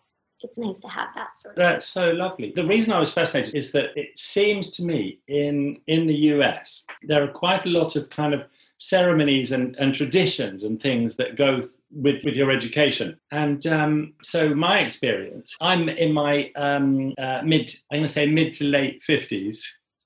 it's 0.42 0.58
nice 0.58 0.80
to 0.80 0.88
have 0.88 1.08
that 1.14 1.38
sort 1.38 1.56
of. 1.56 1.58
That's 1.58 1.86
so 1.86 2.10
lovely. 2.10 2.52
The 2.54 2.66
reason 2.66 2.92
I 2.92 2.98
was 2.98 3.12
fascinated 3.12 3.54
is 3.54 3.72
that 3.72 3.90
it 3.94 4.18
seems 4.18 4.70
to 4.72 4.84
me 4.84 5.20
in 5.28 5.80
in 5.86 6.06
the 6.06 6.14
US 6.14 6.84
there 7.02 7.22
are 7.22 7.28
quite 7.28 7.66
a 7.66 7.70
lot 7.70 7.94
of 7.96 8.10
kind 8.10 8.34
of 8.34 8.42
ceremonies 8.80 9.52
and, 9.52 9.76
and 9.76 9.94
traditions 9.94 10.64
and 10.64 10.82
things 10.82 11.16
that 11.16 11.36
go 11.36 11.62
with, 11.92 12.24
with 12.24 12.34
your 12.34 12.50
education. 12.50 13.18
And 13.30 13.64
um, 13.66 14.14
so 14.22 14.54
my 14.54 14.80
experience, 14.80 15.54
I'm 15.60 15.88
in 15.88 16.12
my 16.12 16.50
um, 16.56 17.14
uh, 17.18 17.42
mid, 17.44 17.72
I'm 17.92 17.98
going 17.98 18.06
to 18.06 18.12
say 18.12 18.26
mid 18.26 18.54
to 18.54 18.64
late 18.64 19.02
50s. 19.08 19.64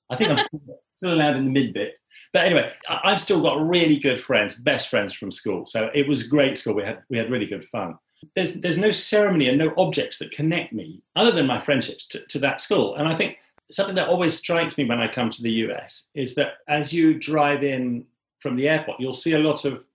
I 0.09 0.17
think 0.17 0.31
I'm 0.31 0.45
still 0.95 1.13
allowed 1.13 1.37
in 1.37 1.45
the 1.45 1.51
mid 1.51 1.73
bit. 1.73 1.95
But 2.33 2.43
anyway, 2.43 2.71
I've 2.89 3.21
still 3.21 3.41
got 3.41 3.65
really 3.65 3.97
good 3.97 4.19
friends, 4.19 4.55
best 4.55 4.89
friends 4.89 5.13
from 5.13 5.31
school. 5.31 5.65
So 5.65 5.89
it 5.93 6.05
was 6.05 6.23
great 6.23 6.57
school. 6.57 6.75
We 6.75 6.83
had 6.83 7.01
we 7.09 7.17
had 7.17 7.31
really 7.31 7.45
good 7.45 7.65
fun 7.69 7.97
there's 8.33 8.55
there's 8.55 8.77
no 8.77 8.91
ceremony 8.91 9.47
and 9.49 9.57
no 9.57 9.71
objects 9.77 10.17
that 10.17 10.31
connect 10.31 10.73
me 10.73 11.01
other 11.15 11.31
than 11.31 11.45
my 11.45 11.59
friendships 11.59 12.07
to, 12.07 12.25
to 12.27 12.39
that 12.39 12.59
school. 12.59 12.95
And 12.95 13.07
I 13.07 13.15
think 13.15 13.37
something 13.71 13.95
that 13.95 14.09
always 14.09 14.37
strikes 14.37 14.77
me 14.77 14.85
when 14.85 14.99
I 14.99 15.07
come 15.07 15.29
to 15.29 15.41
the 15.41 15.51
US 15.51 16.07
is 16.13 16.35
that 16.35 16.55
as 16.67 16.93
you 16.93 17.13
drive 17.13 17.63
in 17.63 18.05
from 18.39 18.55
the 18.55 18.69
airport, 18.69 18.99
you'll 18.99 19.13
see 19.13 19.33
a 19.33 19.39
lot 19.39 19.65
of 19.65 19.85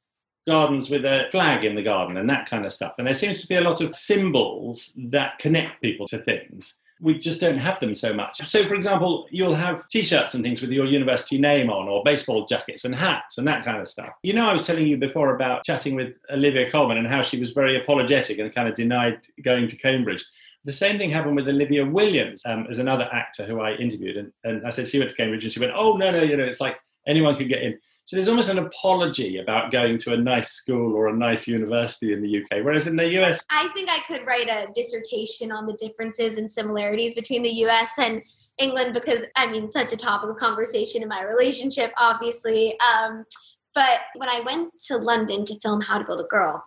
gardens 0.47 0.91
with 0.91 1.05
a 1.05 1.29
flag 1.31 1.65
in 1.65 1.75
the 1.75 1.83
garden 1.83 2.17
and 2.17 2.29
that 2.29 2.49
kind 2.49 2.65
of 2.65 2.73
stuff. 2.73 2.95
And 2.99 3.07
there 3.07 3.15
seems 3.15 3.41
to 3.41 3.47
be 3.47 3.57
a 3.57 3.61
lot 3.61 3.81
of 3.81 3.95
symbols 3.95 4.93
that 5.11 5.39
connect 5.39 5.83
people 5.83 6.07
to 6.09 6.19
things 6.19 6.79
we 7.01 7.19
just 7.19 7.41
don't 7.41 7.59
have 7.59 7.81
them 7.81 7.95
so 7.95 8.13
much. 8.13 8.37
So, 8.47 8.65
for 8.67 8.75
example, 8.75 9.27
you'll 9.31 9.55
have 9.55 9.89
t 9.89 10.03
shirts 10.03 10.35
and 10.35 10.45
things 10.45 10.61
with 10.61 10.71
your 10.71 10.85
university 10.85 11.39
name 11.39 11.71
on, 11.71 11.89
or 11.89 12.03
baseball 12.05 12.47
jackets 12.47 12.85
and 12.85 12.95
hats 12.95 13.39
and 13.39 13.49
that 13.49 13.65
kind 13.65 13.81
of 13.81 13.89
stuff. 13.89 14.11
You 14.23 14.35
know, 14.35 14.49
I 14.49 14.53
was 14.53 14.63
telling 14.63 14.87
you 14.87 14.97
before 14.99 15.35
about 15.35 15.65
chatting 15.65 15.95
with 15.95 16.15
Olivia 16.31 16.71
Colman 16.71 16.99
and 16.99 17.07
how 17.07 17.23
she 17.23 17.39
was 17.39 17.51
very 17.51 17.81
apologetic 17.81 18.39
and 18.39 18.55
kind 18.55 18.69
of 18.69 18.75
denied 18.75 19.21
going 19.43 19.67
to 19.69 19.77
Cambridge. 19.77 20.25
The 20.65 20.73
same 20.73 20.99
thing 20.99 21.09
happened 21.09 21.37
with 21.37 21.49
Olivia 21.49 21.87
Williams 21.87 22.43
um, 22.45 22.67
as 22.69 22.79
another 22.79 23.09
actor 23.13 23.47
who 23.47 23.61
I 23.61 23.73
interviewed. 23.73 24.19
And, 24.19 24.33
and 24.45 24.67
I 24.67 24.71
said, 24.71 24.89
she 24.89 24.99
went 24.99 25.11
to 25.11 25.17
Cambridge 25.17 25.45
and 25.45 25.53
she 25.53 25.61
went, 25.61 25.73
oh, 25.75 25.97
no, 25.97 26.11
no, 26.11 26.23
you 26.23 26.37
know, 26.37 26.45
it's 26.45 26.61
like 26.61 26.77
anyone 27.07 27.37
could 27.37 27.49
get 27.49 27.63
in. 27.63 27.79
So 28.05 28.17
there's 28.17 28.29
almost 28.29 28.51
an 28.51 28.59
apology 28.59 29.39
about 29.39 29.71
going 29.71 29.99
to 29.99 30.15
a 30.15 30.17
nice 30.17 30.51
school 30.51 30.95
or 30.95 31.09
a 31.09 31.17
nice 31.17 31.47
university 31.47 32.13
in 32.13 32.21
the 32.21 32.43
UK, 32.43 32.65
whereas 32.65 32.87
in 32.87 32.97
the 32.97 33.07
US. 33.21 33.41
I 33.51 33.69
think 33.75 33.89
I 33.89 34.01
could 34.07 34.27
write 34.27 34.49
a 34.49 34.67
dissertation 34.75 35.53
on 35.53 35.67
the 35.67 35.75
differences 35.75 36.37
and 36.37 36.51
similarities 36.51 37.15
between 37.15 37.43
the 37.43 37.51
US 37.67 37.99
and 37.99 38.23
England 38.59 38.95
because, 38.95 39.23
I 39.37 39.47
mean, 39.47 39.71
such 39.71 39.93
a 39.93 39.97
topic 39.97 40.31
of 40.31 40.37
conversation 40.37 41.03
in 41.03 41.09
my 41.09 41.23
relationship, 41.23 41.93
obviously. 41.99 42.77
Um, 42.81 43.25
but 43.75 44.01
when 44.17 44.29
I 44.29 44.41
went 44.41 44.73
to 44.87 44.97
London 44.97 45.45
to 45.47 45.59
film 45.61 45.81
How 45.81 45.99
to 45.99 46.05
Build 46.05 46.21
a 46.21 46.25
Girl, 46.25 46.65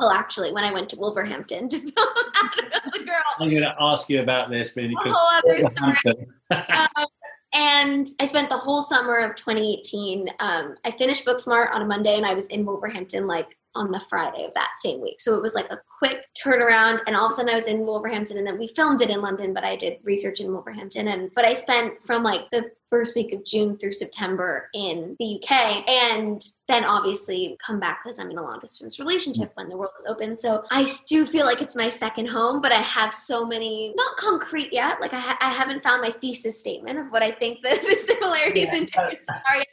well, 0.00 0.10
actually, 0.10 0.52
when 0.52 0.64
I 0.64 0.72
went 0.72 0.88
to 0.90 0.96
Wolverhampton 0.96 1.68
to 1.68 1.78
film 1.78 1.92
How 2.34 2.48
to 2.48 2.62
Build 2.62 2.94
a 2.94 3.04
Girl, 3.04 3.22
I'm 3.38 3.50
going 3.50 3.62
to 3.62 3.74
ask 3.78 4.08
you 4.08 4.20
about 4.20 4.50
this, 4.50 4.72
because 4.72 5.06
a 5.06 5.10
whole 5.12 5.52
other 5.52 5.68
story. 5.68 6.26
um, 6.50 7.06
and 7.54 8.08
I 8.20 8.24
spent 8.24 8.48
the 8.48 8.58
whole 8.58 8.82
summer 8.82 9.18
of 9.18 9.34
2018. 9.36 10.28
Um, 10.40 10.74
I 10.84 10.90
finished 10.92 11.24
Booksmart 11.24 11.72
on 11.72 11.82
a 11.82 11.86
Monday, 11.86 12.16
and 12.16 12.26
I 12.26 12.34
was 12.34 12.46
in 12.48 12.64
Wolverhampton 12.64 13.26
like 13.26 13.56
on 13.74 13.90
the 13.90 14.00
Friday 14.00 14.44
of 14.44 14.54
that 14.54 14.72
same 14.76 15.00
week. 15.00 15.20
So 15.20 15.34
it 15.34 15.42
was 15.42 15.54
like 15.54 15.70
a 15.70 15.80
quick 15.98 16.26
turnaround, 16.44 16.98
and 17.06 17.16
all 17.16 17.26
of 17.26 17.30
a 17.30 17.34
sudden 17.34 17.50
I 17.50 17.54
was 17.54 17.68
in 17.68 17.86
Wolverhampton, 17.86 18.38
and 18.38 18.46
then 18.46 18.58
we 18.58 18.68
filmed 18.68 19.00
it 19.00 19.10
in 19.10 19.22
London, 19.22 19.54
but 19.54 19.64
I 19.64 19.76
did 19.76 19.98
research 20.02 20.40
in 20.40 20.52
Wolverhampton, 20.52 21.08
and 21.08 21.30
but 21.34 21.44
I 21.44 21.54
spent 21.54 21.94
from 22.04 22.22
like 22.22 22.50
the 22.50 22.70
first 22.92 23.16
week 23.16 23.32
of 23.32 23.42
June 23.42 23.78
through 23.78 23.92
September 23.92 24.68
in 24.74 25.16
the 25.18 25.42
UK, 25.42 25.88
and 25.88 26.42
then 26.68 26.84
obviously 26.84 27.56
come 27.64 27.80
back 27.80 28.00
because 28.04 28.18
I'm 28.18 28.30
in 28.30 28.36
a 28.36 28.42
long 28.42 28.58
distance 28.60 28.98
relationship 28.98 29.50
when 29.54 29.70
the 29.70 29.78
world 29.78 29.92
is 29.98 30.04
open. 30.06 30.36
So 30.36 30.62
I 30.70 30.86
do 31.08 31.24
feel 31.24 31.46
like 31.46 31.62
it's 31.62 31.74
my 31.74 31.88
second 31.88 32.26
home, 32.28 32.60
but 32.60 32.70
I 32.70 32.82
have 32.82 33.14
so 33.14 33.46
many, 33.46 33.94
not 33.96 34.18
concrete 34.18 34.74
yet. 34.74 35.00
Like 35.00 35.14
I, 35.14 35.20
ha- 35.20 35.38
I 35.40 35.50
haven't 35.50 35.82
found 35.82 36.02
my 36.02 36.10
thesis 36.10 36.60
statement 36.60 36.98
of 36.98 37.06
what 37.08 37.22
I 37.22 37.30
think 37.30 37.62
the, 37.62 37.70
the 37.88 37.96
similarities 37.96 38.68
yeah. 38.70 38.76
and 38.76 38.86
differences 38.86 39.28
are. 39.28 39.64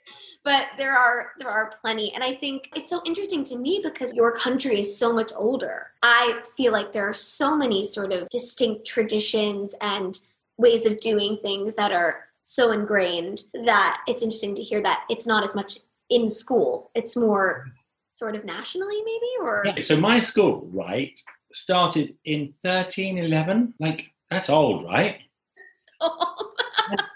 But 0.50 0.70
there 0.80 0.98
are 0.98 1.34
there 1.38 1.48
are 1.48 1.72
plenty, 1.80 2.12
and 2.16 2.24
I 2.24 2.34
think 2.34 2.72
it's 2.76 2.90
so 2.90 3.04
interesting 3.06 3.44
to 3.44 3.56
me 3.56 3.82
because 3.84 4.16
your 4.16 4.32
country 4.32 4.80
is 4.80 4.98
so 4.98 5.14
much 5.14 5.32
older. 5.36 5.92
I 6.02 6.42
feel 6.58 6.72
like 6.72 6.92
there 6.92 7.08
are 7.08 7.14
so 7.14 7.56
many 7.56 7.84
sort 7.84 8.12
of 8.12 8.28
distinct 8.30 8.88
traditions 8.88 9.76
and 9.80 10.20
ways 10.58 10.88
of 10.88 11.00
doing 11.02 11.38
things 11.44 11.76
that 11.76 11.92
are 11.92 12.30
so 12.42 12.72
ingrained 12.72 13.44
that 13.64 14.02
it's 14.08 14.24
interesting 14.24 14.56
to 14.56 14.64
hear 14.64 14.82
that 14.82 15.04
it's 15.08 15.28
not 15.28 15.44
as 15.46 15.54
much 15.54 15.78
in 16.10 16.32
school. 16.32 16.90
It's 16.96 17.16
more 17.16 17.68
sort 18.10 18.36
of 18.36 18.44
nationally, 18.44 19.04
maybe, 19.06 19.32
or. 19.42 19.82
so 19.82 19.98
my 19.98 20.18
school, 20.18 20.68
right, 20.74 21.14
started 21.54 22.16
in 22.26 22.56
1311. 22.64 23.76
Like, 23.80 24.08
that's 24.32 24.50
old, 24.50 24.84
right? 24.86 25.20
old 26.02 26.59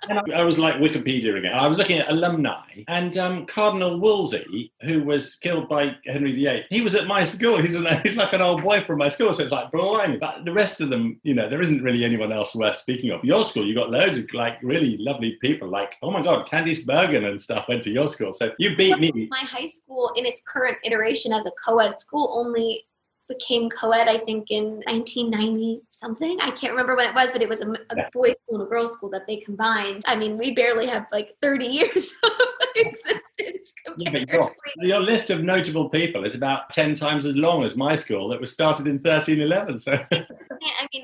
and 0.10 0.34
I 0.34 0.44
was 0.44 0.60
like 0.60 0.76
Wikipedia 0.76 1.38
again. 1.38 1.54
I 1.54 1.68
was 1.68 1.78
looking 1.78 2.00
at 2.00 2.10
alumni, 2.10 2.84
and 2.88 3.18
um, 3.18 3.46
Cardinal 3.46 4.00
Wolsey, 4.00 4.72
who 4.82 5.04
was 5.04 5.36
killed 5.36 5.70
by 5.70 5.96
Henry 6.06 6.34
VIII, 6.34 6.66
he 6.70 6.82
was 6.82 6.96
at 6.96 7.08
my 7.08 7.24
school. 7.24 7.58
He's, 7.58 7.76
an, 7.76 7.88
he's 8.04 8.18
like 8.18 8.34
an 8.34 8.42
old 8.42 8.64
boy 8.64 8.82
from 8.82 9.00
my 9.00 9.10
school, 9.10 9.34
so 9.34 9.44
it's 9.44 9.52
like 9.52 9.72
blimey. 9.72 10.18
But 10.18 10.46
the 10.46 10.54
rest 10.54 10.82
of 10.82 10.90
them, 10.90 11.20
you 11.24 11.34
know, 11.34 11.50
there 11.50 11.62
isn't 11.62 11.82
really 11.82 12.04
anyone 12.04 12.32
else 12.32 12.56
worth 12.56 12.78
speaking 12.78 13.12
of. 13.12 13.24
Your 13.24 13.46
school, 13.46 13.66
you 13.66 13.76
got 13.76 13.92
loads 13.92 14.18
of 14.18 14.26
like 14.34 14.58
really 14.62 14.98
lovely 14.98 15.38
people, 15.42 15.68
like 15.70 15.96
oh 16.02 16.12
my 16.12 16.22
god, 16.22 16.48
Candice 16.48 16.86
Bergen 16.86 17.26
and 17.26 17.42
stuff 17.42 17.68
went 17.68 17.84
to 17.84 17.92
your 17.92 18.08
school. 18.08 18.34
So 18.34 18.52
you 18.60 18.76
beat 18.76 19.00
me. 19.00 19.28
My 19.30 19.40
high 19.40 19.68
school, 19.68 20.12
in 20.16 20.26
its 20.26 20.42
current 20.48 20.78
iteration 20.84 21.34
as 21.34 21.46
a 21.46 21.52
co-ed 21.66 22.00
school, 22.00 22.34
only 22.38 22.86
became 23.30 23.70
co-ed 23.70 24.08
i 24.08 24.18
think 24.18 24.52
in 24.52 24.82
1990 24.86 25.82
something 25.92 26.38
i 26.42 26.52
can't 26.52 26.72
remember 26.74 26.96
when 26.96 27.08
it 27.08 27.16
was 27.16 27.32
but 27.32 27.42
it 27.42 27.50
was 27.50 27.62
a, 27.62 27.68
a 27.72 27.96
Yeah. 27.96 28.10
boys 28.14 28.34
school 28.44 28.60
and 28.60 28.68
a 28.68 28.70
girls 28.70 28.94
school 28.94 29.10
that 29.10 29.26
they 29.28 29.38
combined 29.38 30.04
i 30.08 30.16
mean 30.16 30.38
we 30.38 30.54
barely 30.54 30.88
have 30.88 31.06
like 31.12 31.34
30 31.42 31.66
years 31.66 32.14
of 32.24 32.32
existence 32.76 33.74
Yeah, 33.98 34.12
but 34.12 34.20
compared. 34.20 34.30
your, 34.78 34.88
your 34.88 35.00
list 35.00 35.30
of 35.30 35.44
notable 35.44 35.90
people 35.90 36.26
is 36.26 36.36
about 36.36 36.70
10 36.72 36.96
times 36.96 37.26
as 37.26 37.36
long 37.36 37.64
as 37.64 37.76
my 37.76 37.96
school 37.96 38.28
that 38.30 38.40
was 38.40 38.52
started 38.52 38.88
in 38.88 38.96
1311. 38.96 39.80
So, 39.80 39.92
I 39.92 40.88
mean, 40.94 41.04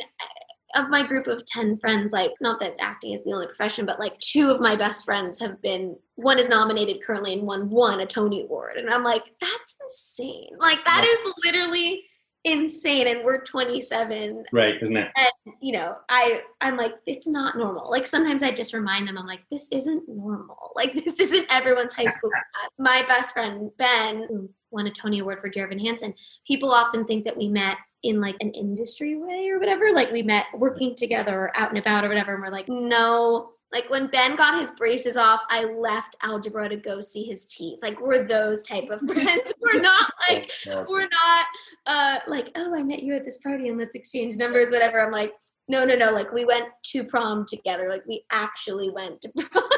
of 0.76 0.90
my 0.90 1.06
group 1.06 1.28
of 1.28 1.46
10 1.46 1.78
friends, 1.80 2.14
like, 2.14 2.32
not 2.42 2.60
that 2.60 2.76
acting 2.80 3.14
is 3.14 3.24
the 3.24 3.34
only 3.34 3.48
profession, 3.48 3.86
but 3.86 4.00
like 4.00 4.18
two 4.20 4.50
of 4.50 4.62
my 4.62 4.76
best 4.76 5.06
friends 5.06 5.40
have 5.40 5.62
been, 5.62 5.96
one 6.16 6.40
is 6.40 6.50
nominated 6.50 7.04
currently 7.06 7.34
and 7.34 7.44
one 7.44 7.70
won 7.70 8.02
a 8.02 8.06
Tony 8.06 8.44
Award. 8.44 8.78
And 8.78 8.90
I'm 8.90 9.04
like, 9.04 9.24
that's 9.42 9.76
insane. 9.82 10.50
Like, 10.60 10.84
that 10.86 11.04
is 11.04 11.34
literally 11.44 12.04
insane. 12.44 13.08
And 13.08 13.24
we're 13.24 13.44
27 13.44 14.46
right 14.52 14.76
isn't 14.82 14.98
it? 14.98 15.12
And 15.18 15.30
you 15.62 15.72
know 15.74 15.96
i 16.10 16.42
i'm 16.62 16.78
like 16.78 16.96
it's 17.06 17.28
not 17.28 17.58
normal 17.58 17.90
like 17.90 18.08
sometimes 18.08 18.44
i 18.44 18.52
just 18.52 18.74
remind 18.74 19.08
them 19.08 19.18
i'm 19.18 19.28
like 19.28 19.42
this 19.50 19.68
isn't 19.72 20.08
normal 20.08 20.72
like 20.76 20.94
this 20.94 21.20
isn't 21.20 21.46
everyone's 21.50 21.94
high 21.94 22.06
school 22.06 22.30
class. 22.54 22.70
my 22.78 23.04
best 23.08 23.34
friend 23.34 23.72
ben 23.78 24.26
who 24.28 24.50
won 24.72 24.88
a 24.88 24.92
tony 24.92 25.20
award 25.20 25.40
for 25.42 25.50
Dear 25.50 25.66
Evan 25.66 25.80
Hansen 25.80 26.14
people 26.48 26.72
often 26.72 27.06
think 27.06 27.26
that 27.26 27.38
we 27.38 27.48
met 27.48 27.78
in 28.04 28.22
like 28.22 28.36
an 28.40 28.52
industry 28.52 29.18
way 29.18 29.50
or 29.50 29.60
whatever 29.60 29.86
like 29.94 30.12
we 30.12 30.22
met 30.22 30.46
working 30.56 30.96
together 30.96 31.38
or 31.38 31.58
out 31.58 31.70
and 31.70 31.78
about 31.78 32.06
or 32.06 32.08
whatever 32.08 32.34
and 32.34 32.44
we're 32.44 32.52
like 32.52 32.70
no 32.70 33.52
like 33.72 33.90
when 33.90 34.08
ben 34.08 34.36
got 34.36 34.60
his 34.60 34.72
braces 34.72 35.18
off 35.18 35.42
i 35.50 35.64
left 35.64 36.16
algebra 36.24 36.68
to 36.70 36.76
go 36.76 37.00
see 37.02 37.24
his 37.24 37.46
teeth. 37.46 37.80
Like 37.82 38.00
we're 38.00 38.28
those 38.28 38.64
type 38.64 38.90
of 38.90 39.00
friends. 39.08 39.54
We're 39.62 39.82
not 39.82 40.12
like 40.30 40.52
we're 40.88 41.08
not 41.08 41.46
uh 41.86 42.20
like 42.28 42.52
oh 42.56 42.76
i 42.76 42.82
met 42.82 43.04
you 43.04 43.16
at 43.16 43.26
this 43.26 43.38
party 43.38 43.68
and 43.68 43.78
let's 43.78 43.96
exchange 43.96 44.36
numbers 44.36 44.72
whatever. 44.72 45.00
I'm 45.00 45.12
like 45.12 45.34
no 45.68 45.86
no 45.86 45.96
no. 45.96 46.12
Like 46.12 46.32
we 46.32 46.46
went 46.46 46.66
to 46.86 47.04
prom 47.04 47.46
together. 47.48 47.90
Like 47.90 48.06
we 48.08 48.24
actually 48.32 48.90
went 48.90 49.22
to 49.22 49.30
prom 49.30 49.70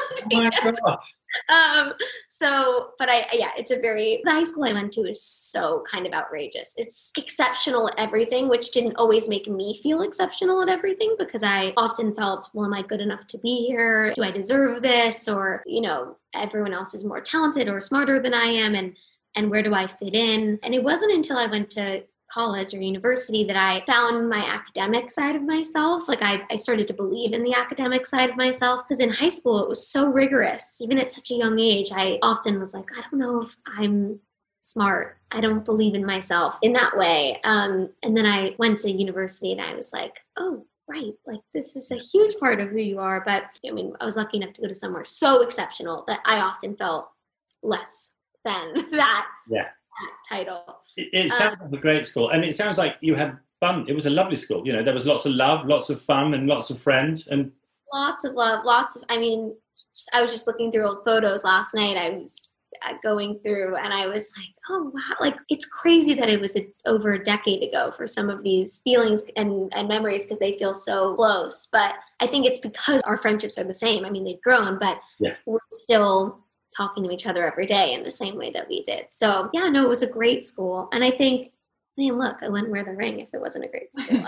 Um 1.48 1.94
so 2.28 2.90
but 2.98 3.08
i 3.08 3.26
yeah 3.32 3.52
it's 3.56 3.70
a 3.70 3.78
very 3.78 4.20
the 4.22 4.30
high 4.30 4.44
school 4.44 4.64
i 4.64 4.72
went 4.74 4.92
to 4.92 5.00
is 5.02 5.22
so 5.22 5.82
kind 5.90 6.06
of 6.06 6.12
outrageous. 6.12 6.74
It's 6.76 7.10
exceptional 7.16 7.88
at 7.88 7.94
everything 7.96 8.50
which 8.50 8.70
didn't 8.70 8.96
always 8.96 9.30
make 9.30 9.48
me 9.48 9.80
feel 9.82 10.02
exceptional 10.02 10.60
at 10.60 10.68
everything 10.68 11.16
because 11.18 11.42
i 11.42 11.72
often 11.78 12.14
felt 12.14 12.50
well 12.52 12.66
am 12.66 12.74
i 12.74 12.82
good 12.82 13.00
enough 13.00 13.26
to 13.28 13.38
be 13.38 13.66
here? 13.66 14.12
Do 14.12 14.22
i 14.22 14.30
deserve 14.30 14.82
this? 14.82 15.26
Or 15.26 15.62
you 15.64 15.80
know 15.80 16.16
everyone 16.34 16.74
else 16.74 16.92
is 16.92 17.02
more 17.02 17.22
talented 17.22 17.66
or 17.66 17.80
smarter 17.80 18.20
than 18.20 18.34
i 18.34 18.44
am 18.44 18.74
and 18.74 18.94
and 19.34 19.50
where 19.50 19.62
do 19.62 19.72
i 19.72 19.86
fit 19.86 20.14
in? 20.14 20.58
And 20.62 20.74
it 20.74 20.84
wasn't 20.84 21.12
until 21.14 21.38
i 21.38 21.46
went 21.46 21.70
to 21.70 22.04
college 22.32 22.74
or 22.74 22.80
university 22.80 23.44
that 23.44 23.56
I 23.56 23.84
found 23.86 24.28
my 24.28 24.38
academic 24.38 25.10
side 25.10 25.36
of 25.36 25.42
myself. 25.42 26.08
Like 26.08 26.22
I, 26.22 26.42
I 26.50 26.56
started 26.56 26.86
to 26.88 26.94
believe 26.94 27.32
in 27.32 27.42
the 27.42 27.54
academic 27.54 28.06
side 28.06 28.30
of 28.30 28.36
myself 28.36 28.82
because 28.86 29.00
in 29.00 29.10
high 29.10 29.28
school 29.28 29.62
it 29.62 29.68
was 29.68 29.88
so 29.88 30.06
rigorous. 30.06 30.78
Even 30.80 30.98
at 30.98 31.12
such 31.12 31.30
a 31.30 31.36
young 31.36 31.58
age, 31.58 31.90
I 31.92 32.18
often 32.22 32.58
was 32.58 32.74
like, 32.74 32.86
I 32.96 33.02
don't 33.02 33.20
know 33.20 33.42
if 33.42 33.56
I'm 33.66 34.20
smart. 34.64 35.18
I 35.30 35.40
don't 35.40 35.64
believe 35.64 35.94
in 35.94 36.04
myself 36.04 36.56
in 36.62 36.72
that 36.74 36.96
way. 36.96 37.40
Um, 37.44 37.90
and 38.02 38.16
then 38.16 38.26
I 38.26 38.54
went 38.58 38.78
to 38.80 38.90
university 38.90 39.52
and 39.52 39.60
I 39.60 39.74
was 39.74 39.92
like, 39.92 40.14
oh, 40.38 40.64
right, 40.88 41.12
like 41.26 41.40
this 41.54 41.76
is 41.76 41.90
a 41.90 41.96
huge 41.96 42.38
part 42.38 42.60
of 42.60 42.68
who 42.68 42.78
you 42.78 42.98
are. 42.98 43.22
But 43.24 43.44
I 43.66 43.70
mean, 43.70 43.94
I 44.00 44.04
was 44.04 44.16
lucky 44.16 44.38
enough 44.38 44.52
to 44.54 44.62
go 44.62 44.68
to 44.68 44.74
somewhere 44.74 45.04
so 45.04 45.42
exceptional 45.42 46.04
that 46.08 46.20
I 46.26 46.40
often 46.40 46.76
felt 46.76 47.10
less 47.62 48.12
than 48.44 48.90
that, 48.92 49.28
Yeah. 49.48 49.68
That 50.00 50.36
title. 50.36 50.80
It, 50.96 51.08
it 51.12 51.32
sounds 51.32 51.58
like 51.60 51.72
a 51.72 51.76
great 51.76 52.06
school. 52.06 52.30
And 52.30 52.44
it 52.44 52.54
sounds 52.54 52.78
like 52.78 52.96
you 53.00 53.14
had 53.14 53.38
fun. 53.60 53.86
It 53.88 53.94
was 53.94 54.06
a 54.06 54.10
lovely 54.10 54.36
school. 54.36 54.66
You 54.66 54.72
know, 54.72 54.82
there 54.82 54.94
was 54.94 55.06
lots 55.06 55.26
of 55.26 55.32
love, 55.32 55.66
lots 55.66 55.90
of 55.90 56.00
fun, 56.02 56.34
and 56.34 56.46
lots 56.46 56.70
of 56.70 56.80
friends. 56.80 57.28
And 57.28 57.52
lots 57.92 58.24
of 58.24 58.34
love 58.34 58.64
lots 58.64 58.96
of 58.96 59.02
i 59.08 59.18
mean 59.18 59.54
i 60.14 60.22
was 60.22 60.32
just 60.32 60.46
looking 60.46 60.72
through 60.72 60.86
old 60.86 61.04
photos 61.04 61.44
last 61.44 61.74
night 61.74 61.96
i 61.96 62.08
was 62.10 62.54
uh, 62.88 62.94
going 63.02 63.38
through 63.40 63.76
and 63.76 63.92
i 63.92 64.06
was 64.06 64.32
like 64.38 64.48
oh 64.70 64.90
wow 64.94 65.14
like 65.20 65.36
it's 65.50 65.66
crazy 65.66 66.14
that 66.14 66.30
it 66.30 66.40
was 66.40 66.56
a, 66.56 66.66
over 66.86 67.12
a 67.12 67.22
decade 67.22 67.62
ago 67.62 67.90
for 67.90 68.06
some 68.06 68.30
of 68.30 68.42
these 68.42 68.80
feelings 68.82 69.22
and, 69.36 69.70
and 69.76 69.88
memories 69.88 70.24
because 70.24 70.38
they 70.38 70.56
feel 70.56 70.72
so 70.72 71.14
close 71.14 71.68
but 71.70 71.94
i 72.20 72.26
think 72.26 72.46
it's 72.46 72.58
because 72.58 73.02
our 73.02 73.18
friendships 73.18 73.58
are 73.58 73.64
the 73.64 73.74
same 73.74 74.04
i 74.04 74.10
mean 74.10 74.24
they've 74.24 74.40
grown 74.42 74.78
but 74.78 74.98
Yeah. 75.20 75.34
we're 75.44 75.58
still 75.70 76.41
talking 76.76 77.04
to 77.04 77.12
each 77.12 77.26
other 77.26 77.46
every 77.46 77.66
day 77.66 77.94
in 77.94 78.02
the 78.02 78.10
same 78.10 78.36
way 78.36 78.50
that 78.50 78.68
we 78.68 78.84
did 78.84 79.06
so 79.10 79.48
yeah 79.52 79.68
no 79.68 79.84
it 79.84 79.88
was 79.88 80.02
a 80.02 80.06
great 80.06 80.44
school 80.44 80.88
and 80.92 81.04
i 81.04 81.10
think 81.10 81.52
I 81.98 82.00
mean, 82.00 82.18
look, 82.18 82.36
I 82.42 82.48
wouldn't 82.48 82.70
wear 82.70 82.84
the 82.84 82.92
ring 82.92 83.20
if 83.20 83.28
it 83.34 83.40
wasn't 83.40 83.66
a 83.66 83.68
great 83.68 83.94
school. 83.94 84.24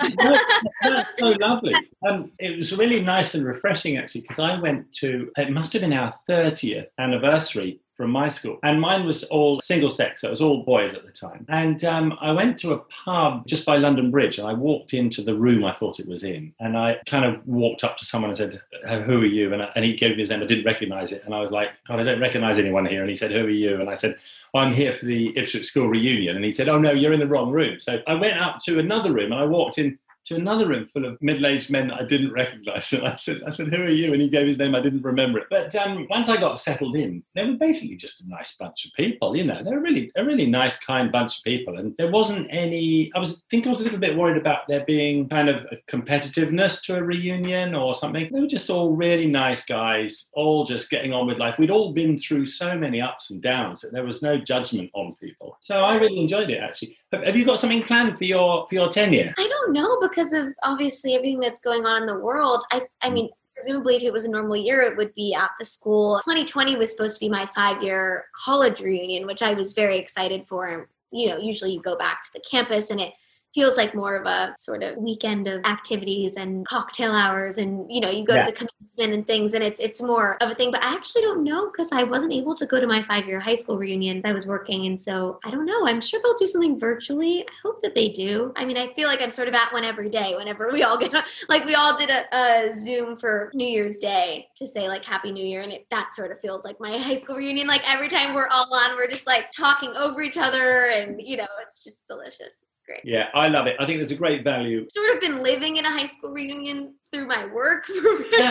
That's 0.82 1.08
so 1.18 1.30
lovely. 1.30 1.72
Um, 2.06 2.30
it 2.38 2.58
was 2.58 2.76
really 2.76 3.00
nice 3.00 3.34
and 3.34 3.42
refreshing 3.42 3.96
actually 3.96 4.20
because 4.20 4.38
I 4.38 4.60
went 4.60 4.92
to 4.96 5.30
it 5.38 5.50
must 5.50 5.72
have 5.72 5.80
been 5.80 5.94
our 5.94 6.12
30th 6.28 6.88
anniversary 6.98 7.80
from 7.96 8.10
my 8.10 8.28
school, 8.28 8.58
and 8.62 8.80
mine 8.80 9.06
was 9.06 9.24
all 9.24 9.60
single 9.60 9.88
sex, 9.88 10.20
so 10.20 10.28
it 10.28 10.30
was 10.30 10.40
all 10.40 10.62
boys 10.64 10.94
at 10.94 11.04
the 11.06 11.12
time. 11.12 11.46
And 11.48 11.84
um, 11.84 12.18
I 12.20 12.32
went 12.32 12.58
to 12.58 12.72
a 12.72 12.78
pub 12.78 13.46
just 13.46 13.64
by 13.64 13.76
London 13.76 14.10
Bridge, 14.10 14.38
and 14.38 14.48
I 14.48 14.52
walked 14.52 14.94
into 14.94 15.22
the 15.22 15.34
room 15.34 15.64
I 15.64 15.72
thought 15.72 16.00
it 16.00 16.08
was 16.08 16.24
in, 16.24 16.52
and 16.60 16.76
I 16.76 16.98
kind 17.06 17.24
of 17.24 17.46
walked 17.46 17.84
up 17.84 17.96
to 17.98 18.04
someone 18.04 18.30
and 18.30 18.36
said, 18.36 18.60
"Uh, 18.86 19.00
"Who 19.00 19.20
are 19.20 19.26
you?" 19.26 19.52
And, 19.52 19.62
I, 19.62 19.70
and 19.76 19.84
he 19.84 19.94
gave 19.94 20.12
me 20.12 20.18
his 20.18 20.30
name. 20.30 20.42
I 20.42 20.46
didn't 20.46 20.64
recognise 20.64 21.12
it, 21.12 21.22
and 21.24 21.34
I 21.34 21.40
was 21.40 21.50
like, 21.50 21.70
"God, 21.86 22.00
I 22.00 22.02
don't 22.02 22.20
recognise 22.20 22.58
anyone 22.58 22.86
here." 22.86 23.00
And 23.00 23.10
he 23.10 23.16
said, 23.16 23.32
"Who 23.32 23.44
are 23.44 23.50
you?" 23.50 23.80
And 23.80 23.88
I 23.90 23.94
said, 23.94 24.18
I'm 24.54 24.72
here 24.72 24.92
for 24.92 25.04
the 25.04 25.36
Ipswich 25.36 25.66
School 25.66 25.88
reunion. 25.88 26.36
And 26.36 26.44
he 26.44 26.52
said, 26.52 26.68
Oh, 26.68 26.78
no, 26.78 26.92
you're 26.92 27.12
in 27.12 27.20
the 27.20 27.26
wrong 27.26 27.50
room. 27.50 27.80
So 27.80 28.00
I 28.06 28.14
went 28.14 28.40
up 28.40 28.60
to 28.60 28.78
another 28.78 29.12
room 29.12 29.32
and 29.32 29.40
I 29.40 29.44
walked 29.44 29.78
in 29.78 29.98
to 30.26 30.36
another 30.36 30.66
room 30.66 30.86
full 30.86 31.04
of 31.04 31.20
middle-aged 31.20 31.70
men 31.70 31.88
that 31.88 32.00
I 32.00 32.04
didn't 32.04 32.32
recognize. 32.32 32.92
And 32.92 33.06
I 33.06 33.16
said, 33.16 33.42
I 33.46 33.50
said, 33.50 33.68
who 33.68 33.82
are 33.82 33.88
you? 33.88 34.12
And 34.12 34.22
he 34.22 34.28
gave 34.28 34.46
his 34.46 34.58
name. 34.58 34.74
I 34.74 34.80
didn't 34.80 35.02
remember 35.02 35.38
it. 35.38 35.46
But 35.50 35.74
um, 35.76 36.06
once 36.10 36.28
I 36.28 36.36
got 36.36 36.58
settled 36.58 36.96
in, 36.96 37.22
they 37.34 37.44
were 37.46 37.56
basically 37.56 37.96
just 37.96 38.24
a 38.24 38.28
nice 38.28 38.56
bunch 38.56 38.84
of 38.84 38.92
people, 38.92 39.36
you 39.36 39.44
know, 39.44 39.62
they're 39.62 39.80
really, 39.80 40.10
a 40.16 40.24
really 40.24 40.46
nice, 40.46 40.78
kind 40.78 41.10
bunch 41.12 41.38
of 41.38 41.44
people. 41.44 41.78
And 41.78 41.94
there 41.98 42.10
wasn't 42.10 42.46
any, 42.50 43.10
I 43.14 43.18
was 43.18 43.44
think 43.50 43.66
I 43.66 43.70
was 43.70 43.80
a 43.80 43.84
little 43.84 43.98
bit 43.98 44.16
worried 44.16 44.36
about 44.36 44.66
there 44.68 44.84
being 44.84 45.28
kind 45.28 45.48
of 45.48 45.66
a 45.70 45.76
competitiveness 45.90 46.82
to 46.84 46.96
a 46.96 47.02
reunion 47.02 47.74
or 47.74 47.94
something. 47.94 48.30
They 48.32 48.40
were 48.40 48.46
just 48.46 48.70
all 48.70 48.92
really 48.92 49.26
nice 49.26 49.64
guys, 49.64 50.28
all 50.32 50.64
just 50.64 50.90
getting 50.90 51.12
on 51.12 51.26
with 51.26 51.38
life. 51.38 51.58
We'd 51.58 51.70
all 51.70 51.92
been 51.92 52.18
through 52.18 52.46
so 52.46 52.76
many 52.76 53.00
ups 53.00 53.30
and 53.30 53.42
downs 53.42 53.80
that 53.80 53.92
there 53.92 54.04
was 54.04 54.22
no 54.22 54.38
judgment 54.38 54.90
on 54.94 55.14
people. 55.20 55.58
So 55.60 55.76
I 55.76 55.96
really 55.96 56.20
enjoyed 56.20 56.50
it 56.50 56.58
actually. 56.58 56.96
Have, 57.12 57.24
have 57.24 57.36
you 57.36 57.44
got 57.44 57.58
something 57.58 57.82
planned 57.82 58.16
for 58.18 58.24
your 58.24 58.66
for 58.68 58.74
your 58.74 58.88
tenure? 58.88 59.34
I 59.36 59.46
don't 59.46 59.72
know 59.72 59.98
because 60.14 60.32
of 60.32 60.48
obviously 60.62 61.14
everything 61.14 61.40
that's 61.40 61.60
going 61.60 61.86
on 61.86 62.02
in 62.02 62.06
the 62.06 62.18
world. 62.18 62.64
I 62.70 62.82
I 63.02 63.10
mean, 63.10 63.28
presumably 63.54 63.96
if 63.96 64.02
it 64.02 64.12
was 64.12 64.24
a 64.24 64.30
normal 64.30 64.56
year, 64.56 64.82
it 64.82 64.96
would 64.96 65.14
be 65.14 65.34
at 65.34 65.50
the 65.58 65.64
school. 65.64 66.20
2020 66.24 66.76
was 66.76 66.90
supposed 66.90 67.16
to 67.16 67.20
be 67.20 67.28
my 67.28 67.48
five 67.54 67.82
year 67.82 68.26
college 68.44 68.80
reunion, 68.80 69.26
which 69.26 69.42
I 69.42 69.54
was 69.54 69.72
very 69.72 69.98
excited 69.98 70.46
for. 70.46 70.88
You 71.10 71.28
know, 71.28 71.38
usually 71.38 71.72
you 71.72 71.80
go 71.80 71.96
back 71.96 72.24
to 72.24 72.30
the 72.34 72.42
campus 72.48 72.90
and 72.90 73.00
it 73.00 73.12
feels 73.54 73.76
like 73.76 73.94
more 73.94 74.16
of 74.16 74.26
a 74.26 74.52
sort 74.56 74.82
of 74.82 74.96
weekend 74.96 75.46
of 75.46 75.64
activities 75.64 76.34
and 76.36 76.66
cocktail 76.66 77.12
hours 77.12 77.58
and 77.58 77.86
you 77.90 78.00
know 78.00 78.10
you 78.10 78.24
go 78.24 78.34
Yeah. 78.34 78.46
to 78.46 78.52
the 78.52 78.56
commencement 78.56 79.12
and 79.14 79.26
things 79.26 79.54
and 79.54 79.62
it's 79.62 79.80
it's 79.80 80.02
more 80.02 80.36
of 80.42 80.50
a 80.50 80.54
thing. 80.54 80.70
But 80.70 80.82
i 80.84 80.92
actually 80.94 81.22
don't 81.22 81.44
know 81.44 81.70
because 81.70 81.92
i 81.92 82.02
wasn't 82.02 82.32
able 82.32 82.54
to 82.56 82.66
go 82.66 82.80
to 82.80 82.86
my 82.86 83.02
five 83.02 83.26
year 83.26 83.38
high 83.40 83.54
school 83.54 83.78
reunion 83.78 84.20
i 84.24 84.32
was 84.32 84.46
working 84.46 84.86
and 84.86 85.00
so 85.00 85.38
i 85.44 85.50
don't 85.50 85.66
know. 85.66 85.86
I'm 85.86 86.00
sure 86.00 86.20
they'll 86.22 86.34
do 86.34 86.46
something 86.46 86.78
virtually. 86.78 87.42
I 87.42 87.52
hope 87.62 87.80
that 87.82 87.94
they 87.94 88.08
do. 88.08 88.52
I 88.56 88.64
mean 88.64 88.76
i 88.78 88.92
feel 88.94 89.08
like 89.08 89.22
i'm 89.22 89.30
sort 89.30 89.48
of 89.48 89.54
at 89.54 89.72
one 89.72 89.84
every 89.84 90.08
day 90.08 90.34
whenever 90.36 90.70
we 90.72 90.82
all 90.82 90.96
get 91.04 91.12
like 91.48 91.64
we 91.64 91.74
all 91.74 91.96
did 91.96 92.10
a, 92.10 92.22
a 92.36 92.72
zoom 92.74 93.16
for 93.16 93.50
new 93.54 93.66
year's 93.66 93.98
day 93.98 94.48
to 94.56 94.66
say 94.66 94.88
like 94.88 95.04
happy 95.04 95.30
new 95.32 95.44
year. 95.46 95.60
And 95.62 95.72
it, 95.72 95.86
that 95.90 96.14
sort 96.14 96.32
of 96.32 96.40
feels 96.40 96.64
like 96.64 96.78
my 96.80 96.96
high 97.08 97.16
school 97.16 97.36
reunion. 97.36 97.66
Like 97.66 97.82
every 97.88 98.08
time 98.08 98.34
we're 98.34 98.48
all 98.48 98.68
on 98.74 98.96
we're 98.96 99.06
just 99.08 99.26
like 99.26 99.50
talking 99.52 99.90
over 99.96 100.20
each 100.22 100.36
other 100.36 100.88
and 100.92 101.20
you 101.22 101.36
know 101.36 101.46
it's 101.62 101.82
just 101.84 102.06
delicious. 102.08 102.62
It's 102.68 102.80
great. 102.86 103.00
Yeah, 103.04 103.28
I 103.34 103.43
love 103.48 103.66
it. 103.66 103.76
I 103.78 103.86
think 103.86 103.98
there's 103.98 104.10
a 104.10 104.16
great 104.16 104.44
value. 104.44 104.86
sort 104.90 105.14
of 105.14 105.20
been 105.20 105.42
living 105.42 105.76
in 105.76 105.84
a 105.84 105.90
high 105.90 106.06
school 106.06 106.32
reunion 106.32 106.94
through 107.10 107.26
my 107.26 107.46
work. 107.46 107.84
Yeah, 108.36 108.50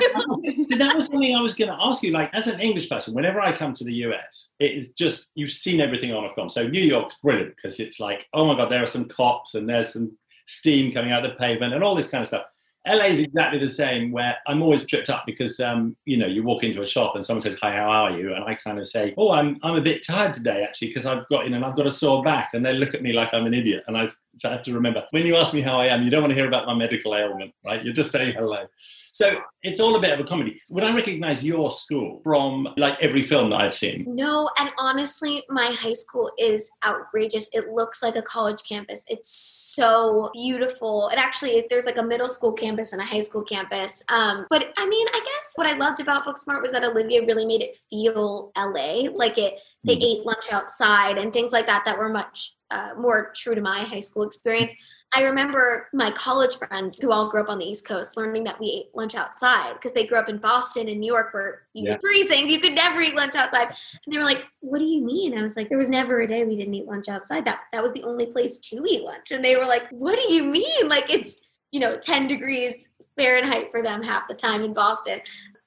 so 0.65 0.77
that 0.77 0.95
was 0.95 1.07
something 1.07 1.35
I 1.35 1.41
was 1.41 1.53
going 1.53 1.69
to 1.69 1.77
ask 1.79 2.03
you. 2.03 2.11
Like, 2.11 2.33
as 2.33 2.47
an 2.47 2.59
English 2.59 2.89
person, 2.89 3.13
whenever 3.13 3.41
I 3.41 3.51
come 3.51 3.73
to 3.73 3.83
the 3.83 3.93
US, 4.05 4.51
it 4.59 4.71
is 4.71 4.93
just 4.93 5.29
you've 5.35 5.51
seen 5.51 5.81
everything 5.81 6.13
on 6.13 6.25
a 6.25 6.33
film. 6.33 6.49
So 6.49 6.67
New 6.67 6.81
York's 6.81 7.15
brilliant 7.15 7.55
because 7.55 7.79
it's 7.79 7.99
like, 7.99 8.25
oh 8.33 8.45
my 8.45 8.55
god, 8.55 8.71
there 8.71 8.81
are 8.81 8.87
some 8.87 9.05
cops 9.05 9.55
and 9.55 9.67
there's 9.67 9.93
some 9.93 10.17
steam 10.45 10.91
coming 10.91 11.11
out 11.11 11.25
of 11.25 11.31
the 11.31 11.37
pavement 11.37 11.73
and 11.73 11.83
all 11.83 11.95
this 11.95 12.09
kind 12.09 12.21
of 12.21 12.27
stuff. 12.27 12.45
LA 12.87 13.05
is 13.05 13.19
exactly 13.19 13.59
the 13.59 13.67
same. 13.67 14.11
Where 14.11 14.35
I'm 14.45 14.61
always 14.61 14.85
tripped 14.85 15.09
up 15.09 15.23
because 15.25 15.59
um, 15.59 15.95
you 16.05 16.17
know 16.17 16.27
you 16.27 16.43
walk 16.43 16.63
into 16.63 16.81
a 16.81 16.85
shop 16.85 17.15
and 17.15 17.25
someone 17.25 17.41
says, 17.41 17.55
"Hi, 17.61 17.71
how 17.71 17.89
are 17.89 18.11
you?" 18.17 18.33
and 18.33 18.43
I 18.43 18.55
kind 18.55 18.77
of 18.77 18.87
say, 18.87 19.13
"Oh, 19.17 19.31
I'm 19.31 19.57
I'm 19.63 19.75
a 19.75 19.81
bit 19.81 20.05
tired 20.05 20.33
today 20.33 20.63
actually 20.63 20.89
because 20.89 21.05
I've 21.05 21.27
got 21.29 21.45
in 21.45 21.53
and 21.53 21.63
I've 21.63 21.75
got 21.75 21.87
a 21.87 21.91
sore 21.91 22.23
back," 22.23 22.49
and 22.53 22.65
they 22.65 22.73
look 22.73 22.93
at 22.93 23.01
me 23.01 23.13
like 23.13 23.33
I'm 23.33 23.45
an 23.45 23.53
idiot. 23.53 23.83
And 23.87 23.97
I, 23.97 24.07
so 24.35 24.49
I 24.49 24.51
have 24.53 24.63
to 24.63 24.73
remember 24.73 25.05
when 25.11 25.25
you 25.25 25.35
ask 25.37 25.53
me 25.53 25.61
how 25.61 25.79
I 25.79 25.87
am, 25.87 26.03
you 26.03 26.09
don't 26.09 26.21
want 26.21 26.31
to 26.31 26.35
hear 26.35 26.47
about 26.47 26.65
my 26.65 26.73
medical 26.73 27.15
ailment, 27.15 27.53
right? 27.65 27.83
You're 27.83 27.93
just 27.93 28.11
say 28.11 28.31
hello. 28.33 28.65
So 29.13 29.41
it's 29.61 29.79
all 29.79 29.95
a 29.95 30.01
bit 30.01 30.11
of 30.11 30.19
a 30.19 30.23
comedy. 30.23 30.59
Would 30.71 30.83
I 30.83 30.93
recognize 30.93 31.45
your 31.45 31.71
school 31.71 32.19
from 32.23 32.67
like 32.77 32.97
every 32.99 33.21
film 33.21 33.51
that 33.51 33.57
I've 33.61 33.75
seen? 33.75 34.03
No, 34.07 34.49
and 34.59 34.71
honestly, 34.79 35.43
my 35.49 35.65
high 35.65 35.93
school 35.93 36.31
is 36.39 36.69
outrageous. 36.83 37.47
It 37.53 37.69
looks 37.69 38.01
like 38.01 38.15
a 38.15 38.23
college 38.23 38.61
campus. 38.67 39.05
It's 39.07 39.29
so 39.75 40.31
beautiful. 40.33 41.09
It 41.09 41.19
actually, 41.19 41.63
there's 41.69 41.85
like 41.85 41.97
a 41.97 42.03
middle 42.03 42.27
school 42.27 42.53
campus 42.53 42.91
and 42.91 43.01
a 43.03 43.05
high 43.05 43.21
school 43.21 43.43
campus. 43.43 44.03
Um, 44.09 44.47
but 44.49 44.73
I 44.77 44.87
mean, 44.87 45.07
I 45.09 45.19
guess 45.23 45.53
what 45.55 45.67
I 45.67 45.77
loved 45.77 46.01
about 46.01 46.25
Booksmart 46.25 46.63
was 46.63 46.71
that 46.71 46.83
Olivia 46.83 47.23
really 47.23 47.45
made 47.45 47.61
it 47.61 47.77
feel 47.91 48.51
LA. 48.57 49.09
Like 49.13 49.37
it, 49.37 49.59
they 49.83 49.95
mm. 49.95 50.03
ate 50.03 50.25
lunch 50.25 50.45
outside 50.51 51.19
and 51.19 51.31
things 51.31 51.51
like 51.51 51.67
that 51.67 51.85
that 51.85 51.99
were 51.99 52.09
much 52.09 52.55
uh, 52.73 52.99
more 52.99 53.31
true 53.35 53.55
to 53.55 53.61
my 53.61 53.79
high 53.81 53.99
school 53.99 54.23
experience. 54.23 54.75
I 55.15 55.23
remember 55.23 55.89
my 55.93 56.09
college 56.11 56.55
friends 56.55 56.97
who 56.97 57.11
all 57.11 57.29
grew 57.29 57.41
up 57.41 57.49
on 57.49 57.59
the 57.59 57.65
East 57.65 57.87
Coast 57.87 58.17
learning 58.17 58.45
that 58.45 58.59
we 58.59 58.67
ate 58.67 58.95
lunch 58.95 59.13
outside 59.13 59.73
because 59.73 59.91
they 59.91 60.07
grew 60.07 60.17
up 60.17 60.27
in 60.27 60.39
Boston 60.39 60.89
and 60.89 60.99
New 60.99 61.05
York 61.13 61.33
where 61.33 61.63
you 61.73 61.85
yeah. 61.85 61.93
were 61.93 61.99
freezing. 61.99 62.49
You 62.49 62.59
could 62.59 62.73
never 62.73 62.99
eat 62.99 63.15
lunch 63.15 63.35
outside. 63.35 63.67
And 63.67 64.13
they 64.13 64.17
were 64.17 64.23
like, 64.23 64.45
What 64.61 64.79
do 64.79 64.85
you 64.85 65.03
mean? 65.05 65.37
I 65.37 65.43
was 65.43 65.55
like, 65.55 65.69
There 65.69 65.77
was 65.77 65.89
never 65.89 66.21
a 66.21 66.27
day 66.27 66.43
we 66.45 66.55
didn't 66.55 66.73
eat 66.73 66.87
lunch 66.87 67.09
outside. 67.09 67.45
That 67.45 67.59
that 67.71 67.83
was 67.83 67.93
the 67.93 68.03
only 68.03 68.25
place 68.25 68.57
to 68.57 68.83
eat 68.87 69.03
lunch. 69.03 69.29
And 69.29 69.45
they 69.45 69.55
were 69.55 69.67
like, 69.67 69.87
What 69.91 70.17
do 70.19 70.33
you 70.33 70.45
mean? 70.45 70.87
Like 70.87 71.11
it's, 71.11 71.39
you 71.71 71.79
know, 71.79 71.95
10 71.95 72.27
degrees 72.27 72.89
Fahrenheit 73.15 73.69
for 73.69 73.83
them 73.83 74.01
half 74.01 74.27
the 74.27 74.33
time 74.33 74.63
in 74.63 74.73
Boston. 74.73 75.19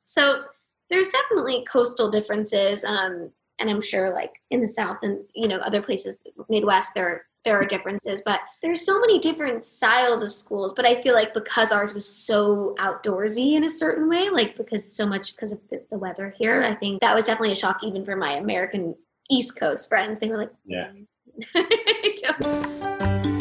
So 0.03 0.42
there's 0.90 1.11
definitely 1.11 1.64
coastal 1.71 2.11
differences. 2.11 2.85
Um, 2.85 3.33
and 3.59 3.71
I'm 3.71 3.83
sure 3.83 4.14
like 4.14 4.33
in 4.51 4.61
the 4.61 4.69
South 4.69 4.99
and 5.03 5.19
you 5.35 5.49
know 5.49 5.59
other 5.59 5.83
places, 5.83 6.16
Midwest, 6.49 6.92
there 6.95 7.27
there 7.47 7.57
are 7.59 7.64
differences, 7.64 8.23
but 8.27 8.40
there's 8.61 8.85
so 8.85 8.99
many 8.99 9.21
different 9.21 9.64
styles 9.64 10.23
of 10.23 10.33
schools. 10.33 10.75
But 10.75 10.85
I 10.85 11.01
feel 11.01 11.14
like 11.14 11.33
because 11.33 11.71
ours 11.71 11.95
was 11.95 12.07
so 12.07 12.75
outdoorsy 12.79 13.53
in 13.53 13.64
a 13.64 13.71
certain 13.71 14.09
way, 14.09 14.29
like 14.29 14.57
because 14.57 14.92
so 14.92 15.07
much 15.07 15.35
because 15.35 15.53
of 15.53 15.61
the, 15.71 15.83
the 15.90 15.99
weather 15.99 16.35
here, 16.37 16.62
I 16.62 16.75
think 16.75 17.01
that 17.01 17.14
was 17.14 17.27
definitely 17.27 17.53
a 17.53 17.57
shock 17.57 17.79
even 17.85 18.05
for 18.05 18.16
my 18.16 18.33
American 18.33 18.97
East 19.31 19.59
Coast 19.59 19.88
friends. 19.88 20.19
They 20.19 20.29
were 20.29 20.38
like, 20.38 20.53
yeah. 20.66 20.90
Mm, 21.55 23.33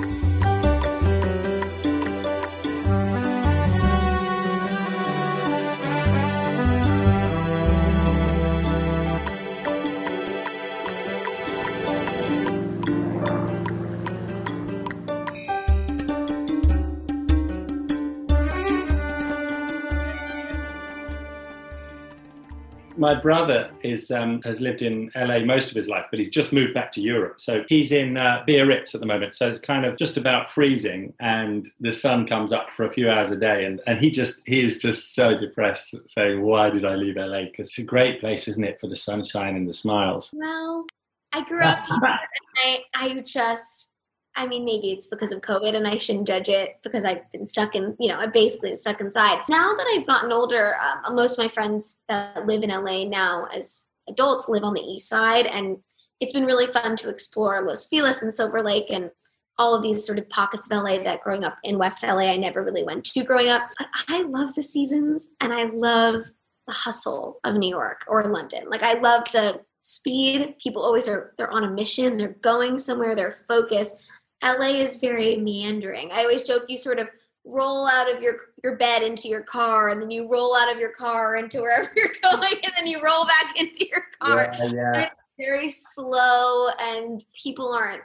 my 22.97 23.15
brother 23.15 23.69
is 23.81 24.11
um, 24.11 24.41
has 24.43 24.61
lived 24.61 24.81
in 24.81 25.11
LA 25.15 25.39
most 25.39 25.69
of 25.69 25.75
his 25.75 25.87
life, 25.87 26.05
but 26.09 26.19
he's 26.19 26.29
just 26.29 26.53
moved 26.53 26.73
back 26.73 26.91
to 26.93 27.01
Europe. 27.01 27.39
So 27.39 27.63
he's 27.67 27.91
in 27.91 28.17
uh, 28.17 28.43
Biarritz 28.47 28.93
at 28.93 29.01
the 29.01 29.07
moment. 29.07 29.35
So 29.35 29.49
it's 29.49 29.59
kind 29.59 29.85
of 29.85 29.97
just 29.97 30.17
about 30.17 30.49
freezing, 30.49 31.13
and 31.19 31.67
the 31.79 31.91
sun 31.91 32.25
comes 32.25 32.51
up 32.51 32.71
for 32.71 32.85
a 32.85 32.91
few 32.91 33.09
hours 33.09 33.31
a 33.31 33.35
day, 33.35 33.65
and, 33.65 33.81
and 33.87 33.99
he 33.99 34.09
just 34.09 34.41
he 34.45 34.61
is 34.61 34.77
just 34.77 35.15
so 35.15 35.37
depressed, 35.37 35.95
saying, 36.07 36.41
"Why 36.41 36.69
did 36.69 36.85
I 36.85 36.95
leave 36.95 37.15
LA? 37.15 37.45
Because 37.45 37.69
it's 37.69 37.79
a 37.79 37.83
great 37.83 38.19
place, 38.19 38.47
isn't 38.47 38.63
it, 38.63 38.79
for 38.79 38.87
the 38.87 38.95
sunshine 38.95 39.55
and 39.55 39.67
the 39.67 39.73
smiles." 39.73 40.29
Well, 40.33 40.85
I 41.33 41.43
grew 41.43 41.61
up 41.61 41.85
here, 41.85 41.97
and 42.03 42.17
I 42.63 42.83
I 42.93 43.19
just 43.21 43.87
I 44.35 44.47
mean, 44.47 44.65
maybe 44.65 44.91
it's 44.91 45.07
because 45.07 45.31
of 45.31 45.41
COVID 45.41 45.75
and 45.75 45.87
I 45.87 45.97
shouldn't 45.97 46.27
judge 46.27 46.49
it 46.49 46.77
because 46.83 47.05
I've 47.05 47.31
been 47.31 47.47
stuck 47.47 47.75
in, 47.75 47.95
you 47.99 48.09
know, 48.09 48.19
I 48.19 48.27
basically 48.27 48.75
stuck 48.75 48.99
inside. 48.99 49.39
Now 49.47 49.73
that 49.75 49.87
I've 49.93 50.07
gotten 50.07 50.31
older, 50.31 50.75
um, 51.05 51.15
most 51.15 51.39
of 51.39 51.45
my 51.45 51.47
friends 51.47 52.01
that 52.09 52.45
live 52.45 52.63
in 52.63 52.69
LA 52.69 53.05
now 53.05 53.47
as 53.55 53.85
adults 54.09 54.49
live 54.49 54.63
on 54.63 54.73
the 54.73 54.81
east 54.81 55.07
side. 55.07 55.47
And 55.47 55.77
it's 56.19 56.33
been 56.33 56.45
really 56.45 56.67
fun 56.67 56.95
to 56.97 57.09
explore 57.09 57.65
Los 57.65 57.87
Feliz 57.87 58.21
and 58.21 58.33
Silver 58.33 58.61
Lake 58.61 58.87
and 58.89 59.09
all 59.57 59.73
of 59.73 59.81
these 59.81 60.05
sort 60.05 60.19
of 60.19 60.29
pockets 60.29 60.69
of 60.69 60.77
LA 60.77 60.97
that 61.03 61.21
growing 61.21 61.45
up 61.45 61.57
in 61.63 61.77
West 61.77 62.03
LA, 62.03 62.31
I 62.31 62.35
never 62.35 62.61
really 62.63 62.83
went 62.83 63.05
to 63.05 63.23
growing 63.23 63.49
up. 63.49 63.69
But 63.77 63.87
I 64.09 64.23
love 64.23 64.53
the 64.53 64.61
seasons 64.61 65.29
and 65.39 65.53
I 65.53 65.63
love 65.63 66.25
the 66.67 66.73
hustle 66.73 67.39
of 67.45 67.55
New 67.55 67.69
York 67.69 68.01
or 68.07 68.31
London. 68.31 68.69
Like, 68.69 68.83
I 68.83 68.99
love 68.99 69.23
the 69.31 69.61
speed. 69.81 70.55
People 70.61 70.81
always 70.81 71.07
are, 71.07 71.33
they're 71.37 71.51
on 71.51 71.63
a 71.63 71.71
mission, 71.71 72.17
they're 72.17 72.35
going 72.41 72.79
somewhere, 72.79 73.15
they're 73.15 73.45
focused 73.47 73.95
LA 74.43 74.67
is 74.67 74.97
very 74.97 75.37
meandering. 75.37 76.11
I 76.11 76.21
always 76.21 76.43
joke 76.43 76.65
you 76.67 76.77
sort 76.77 76.99
of 76.99 77.07
roll 77.45 77.87
out 77.87 78.11
of 78.13 78.21
your 78.21 78.35
your 78.63 78.75
bed 78.75 79.03
into 79.03 79.27
your 79.27 79.43
car 79.43 79.89
and 79.89 80.01
then 80.01 80.09
you 80.09 80.29
roll 80.29 80.55
out 80.55 80.71
of 80.71 80.79
your 80.79 80.93
car 80.93 81.35
into 81.35 81.61
wherever 81.61 81.91
you're 81.95 82.09
going 82.23 82.55
and 82.63 82.73
then 82.75 82.87
you 82.87 83.01
roll 83.01 83.25
back 83.25 83.59
into 83.59 83.87
your 83.87 84.03
car. 84.19 84.51
Yeah, 84.57 84.65
yeah. 84.65 85.01
It's 85.03 85.15
very 85.37 85.69
slow 85.69 86.69
and 86.79 87.23
people 87.33 87.71
aren't 87.71 88.01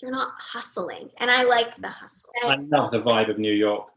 they're 0.00 0.10
not 0.10 0.32
hustling. 0.36 1.10
And 1.18 1.30
I 1.30 1.44
like 1.44 1.76
the 1.76 1.88
hustle. 1.88 2.30
I 2.44 2.56
love 2.56 2.90
the 2.90 3.00
vibe 3.00 3.30
of 3.30 3.38
New 3.38 3.52
York. 3.52 3.88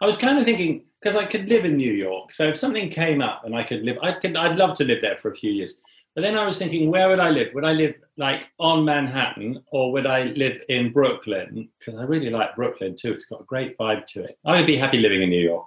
I 0.00 0.06
was 0.06 0.16
kind 0.16 0.38
of 0.38 0.46
thinking 0.46 0.84
because 1.00 1.16
I 1.16 1.26
could 1.26 1.48
live 1.48 1.66
in 1.66 1.76
New 1.76 1.92
York. 1.92 2.32
So 2.32 2.48
if 2.48 2.56
something 2.56 2.88
came 2.88 3.20
up 3.20 3.44
and 3.44 3.54
I 3.54 3.62
could 3.62 3.82
live 3.82 3.98
I 4.02 4.12
could 4.12 4.36
I'd 4.36 4.56
love 4.56 4.74
to 4.76 4.84
live 4.84 5.02
there 5.02 5.18
for 5.18 5.30
a 5.30 5.36
few 5.36 5.52
years. 5.52 5.80
But 6.14 6.22
then 6.22 6.36
I 6.36 6.44
was 6.44 6.58
thinking, 6.58 6.90
where 6.90 7.08
would 7.08 7.20
I 7.20 7.30
live? 7.30 7.48
Would 7.54 7.64
I 7.64 7.72
live 7.72 7.94
like 8.16 8.48
on 8.58 8.84
Manhattan 8.84 9.62
or 9.70 9.92
would 9.92 10.06
I 10.06 10.24
live 10.24 10.60
in 10.68 10.92
Brooklyn? 10.92 11.68
Because 11.78 11.98
I 11.98 12.02
really 12.02 12.30
like 12.30 12.56
Brooklyn 12.56 12.96
too. 12.98 13.12
It's 13.12 13.26
got 13.26 13.42
a 13.42 13.44
great 13.44 13.78
vibe 13.78 14.06
to 14.06 14.24
it. 14.24 14.38
I 14.44 14.56
would 14.56 14.66
be 14.66 14.76
happy 14.76 14.98
living 14.98 15.22
in 15.22 15.30
New 15.30 15.40
York. 15.40 15.66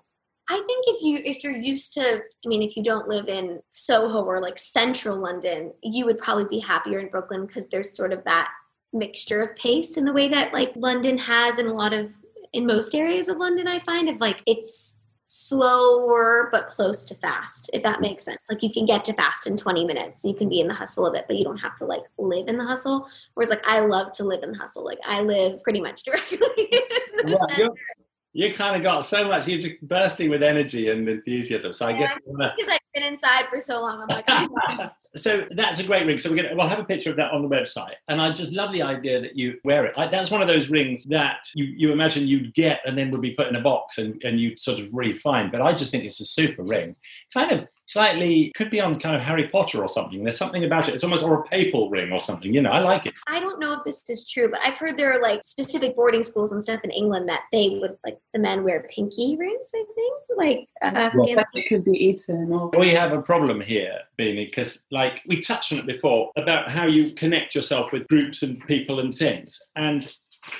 I 0.50 0.62
think 0.68 0.84
if 0.88 1.02
you 1.02 1.20
if 1.24 1.44
you're 1.44 1.56
used 1.56 1.94
to 1.94 2.18
I 2.18 2.48
mean 2.48 2.62
if 2.62 2.76
you 2.76 2.84
don't 2.84 3.08
live 3.08 3.30
in 3.30 3.62
Soho 3.70 4.24
or 4.24 4.42
like 4.42 4.60
central 4.60 5.18
London, 5.18 5.72
you 5.82 6.06
would 6.06 6.18
probably 6.18 6.46
be 6.46 6.60
happier 6.60 7.00
in 7.00 7.10
Brooklyn 7.10 7.46
because 7.46 7.68
there's 7.68 7.96
sort 7.96 8.12
of 8.12 8.24
that 8.26 8.52
mixture 8.92 9.42
of 9.42 9.56
pace 9.56 9.96
in 9.96 10.04
the 10.04 10.14
way 10.14 10.28
that 10.28 10.54
like 10.54 10.74
London 10.76 11.18
has 11.18 11.60
in 11.60 11.68
a 11.68 11.74
lot 11.74 11.94
of 11.94 12.12
in 12.52 12.68
most 12.68 12.94
areas 12.94 13.30
of 13.30 13.38
London 13.38 13.68
I 13.68 13.80
find 13.80 14.10
of 14.10 14.18
like 14.20 14.44
it's 14.46 15.00
slower 15.36 16.48
but 16.52 16.68
close 16.68 17.04
to 17.04 17.16
fast 17.16 17.68
if 17.74 17.82
that 17.82 18.02
makes 18.02 18.24
sense. 18.24 18.38
Like 18.50 18.62
you 18.62 18.72
can 18.72 18.86
get 18.86 19.04
to 19.06 19.14
fast 19.14 19.48
in 19.48 19.58
20 19.58 19.84
minutes. 19.84 20.24
You 20.24 20.36
can 20.36 20.48
be 20.48 20.60
in 20.60 20.68
the 20.68 20.76
hustle 20.76 21.08
of 21.08 21.16
it 21.16 21.26
but 21.28 21.38
you 21.38 21.44
don't 21.44 21.58
have 21.58 21.76
to 21.78 21.86
like 21.86 22.04
live 22.20 22.48
in 22.48 22.60
the 22.60 22.64
hustle. 22.64 23.08
Whereas 23.34 23.50
like 23.50 23.66
i 23.68 23.80
love 23.80 24.12
to 24.14 24.26
live 24.26 24.44
in 24.44 24.52
the 24.52 24.58
hustle. 24.60 24.86
Like 24.86 25.00
i 25.06 25.22
live 25.22 25.64
pretty 25.64 25.82
much 25.82 26.04
directly 26.06 26.38
in 26.40 27.26
the 27.26 27.48
center 27.50 27.70
you 28.34 28.54
kind 28.54 28.76
of 28.76 28.82
got 28.82 29.06
so 29.06 29.28
much 29.28 29.48
you're 29.48 29.60
just 29.60 29.80
bursting 29.88 30.30
with 30.30 30.44
energy 30.44 30.90
and 30.90 31.08
enthusiasm. 31.08 31.72
So 31.72 31.88
i 31.88 31.92
yeah, 31.92 31.98
guess 31.98 32.18
because 32.26 32.72
i've 32.72 32.80
been 32.94 33.04
inside 33.04 33.46
for 33.48 33.60
so 33.60 33.82
long 33.82 34.02
i'm 34.02 34.08
like 34.08 34.26
oh, 34.28 34.90
so 35.16 35.46
that's 35.52 35.80
a 35.80 35.84
great 35.84 36.06
ring. 36.06 36.18
So 36.18 36.30
we're 36.30 36.38
gonna 36.38 36.56
we'll 36.56 36.68
have 36.68 36.80
a 36.80 36.84
picture 36.84 37.12
of 37.12 37.18
that 37.18 37.32
on 37.32 37.42
the 37.42 37.48
website. 37.48 37.96
And 38.08 38.22
i 38.22 38.30
just 38.32 38.54
love 38.54 38.74
the 38.74 38.82
idea 38.82 39.22
that 39.22 39.38
you 39.38 39.60
wear 39.64 39.86
it. 39.86 39.94
I, 39.96 40.08
that's 40.08 40.32
one 40.32 40.42
of 40.42 40.48
those 40.48 40.70
rings 40.70 41.06
that 41.06 41.48
you 41.54 41.66
you 41.66 41.92
imagine 41.92 42.28
you'd 42.28 42.54
get 42.54 42.80
and 42.86 42.98
then 42.98 43.12
would 43.12 43.22
be 43.22 43.32
put 43.32 43.48
in 43.48 43.56
a 43.56 43.62
box 43.62 43.98
and 44.00 44.22
and 44.24 44.40
you 44.40 44.58
sort 44.58 44.80
of 44.80 44.88
refine. 44.92 45.52
But 45.52 45.62
i 45.62 45.72
just 45.72 45.92
think 45.92 46.04
it's 46.04 46.20
a 46.20 46.26
super 46.26 46.64
ring. 46.64 46.96
Kind 47.34 47.52
of 47.52 47.68
slightly 47.86 48.52
could 48.56 48.70
be 48.70 48.82
on 48.82 49.00
kind 49.00 49.16
of 49.16 49.22
Harry 49.22 49.48
Potter 49.48 49.82
or 49.82 49.88
something. 49.88 50.24
There's 50.24 50.38
something 50.38 50.64
about 50.64 50.88
it. 50.88 50.96
It's 50.96 51.04
almost 51.04 51.24
or 51.24 51.42
a 51.42 51.44
papal 51.44 51.90
ring 51.90 52.12
or 52.12 52.20
something. 52.20 52.54
You 52.54 52.62
know, 52.62 52.72
I 52.72 52.80
like 52.80 53.06
it. 53.06 53.14
I 53.28 53.40
don't 53.40 53.60
know 53.60 53.74
if 53.74 53.84
this 53.84 54.02
is 54.10 54.28
true, 54.28 54.50
but 54.50 54.60
I've 54.64 54.78
heard 54.78 54.98
there 54.98 55.12
are 55.14 55.22
like 55.22 55.44
specific 55.44 55.96
boarding 55.96 56.24
schools 56.24 56.52
and 56.52 56.64
stuff 56.64 56.82
in 56.84 56.92
England 56.92 57.30
that 57.30 57.44
they 57.52 57.70
would 57.70 57.98
like 58.06 58.18
the 58.34 58.40
men 58.40 58.64
wear 58.64 58.88
pinky 58.90 59.36
rings. 59.38 59.72
I 59.76 59.84
think 59.96 60.14
like 60.36 60.68
uh, 60.82 61.10
well, 61.16 61.46
it 61.54 61.68
could 61.68 61.84
be 61.84 61.92
Eton. 61.92 62.52
Or... 62.52 62.72
We 62.78 62.90
have 62.90 63.12
a 63.12 63.22
problem 63.22 63.62
here, 63.62 64.00
Beanie, 64.20 64.48
because 64.48 64.84
like 64.92 65.22
we 65.28 65.40
touched 65.40 65.72
on 65.74 65.80
it 65.80 65.86
before 65.86 66.32
about 66.38 66.70
how 66.70 66.86
you 66.86 67.12
connect 67.12 67.56
yourself 67.56 67.92
with 67.92 68.08
groups 68.08 68.44
and 68.44 68.66
people 68.68 69.00
and 69.00 69.16
things, 69.16 69.62
and 69.76 70.12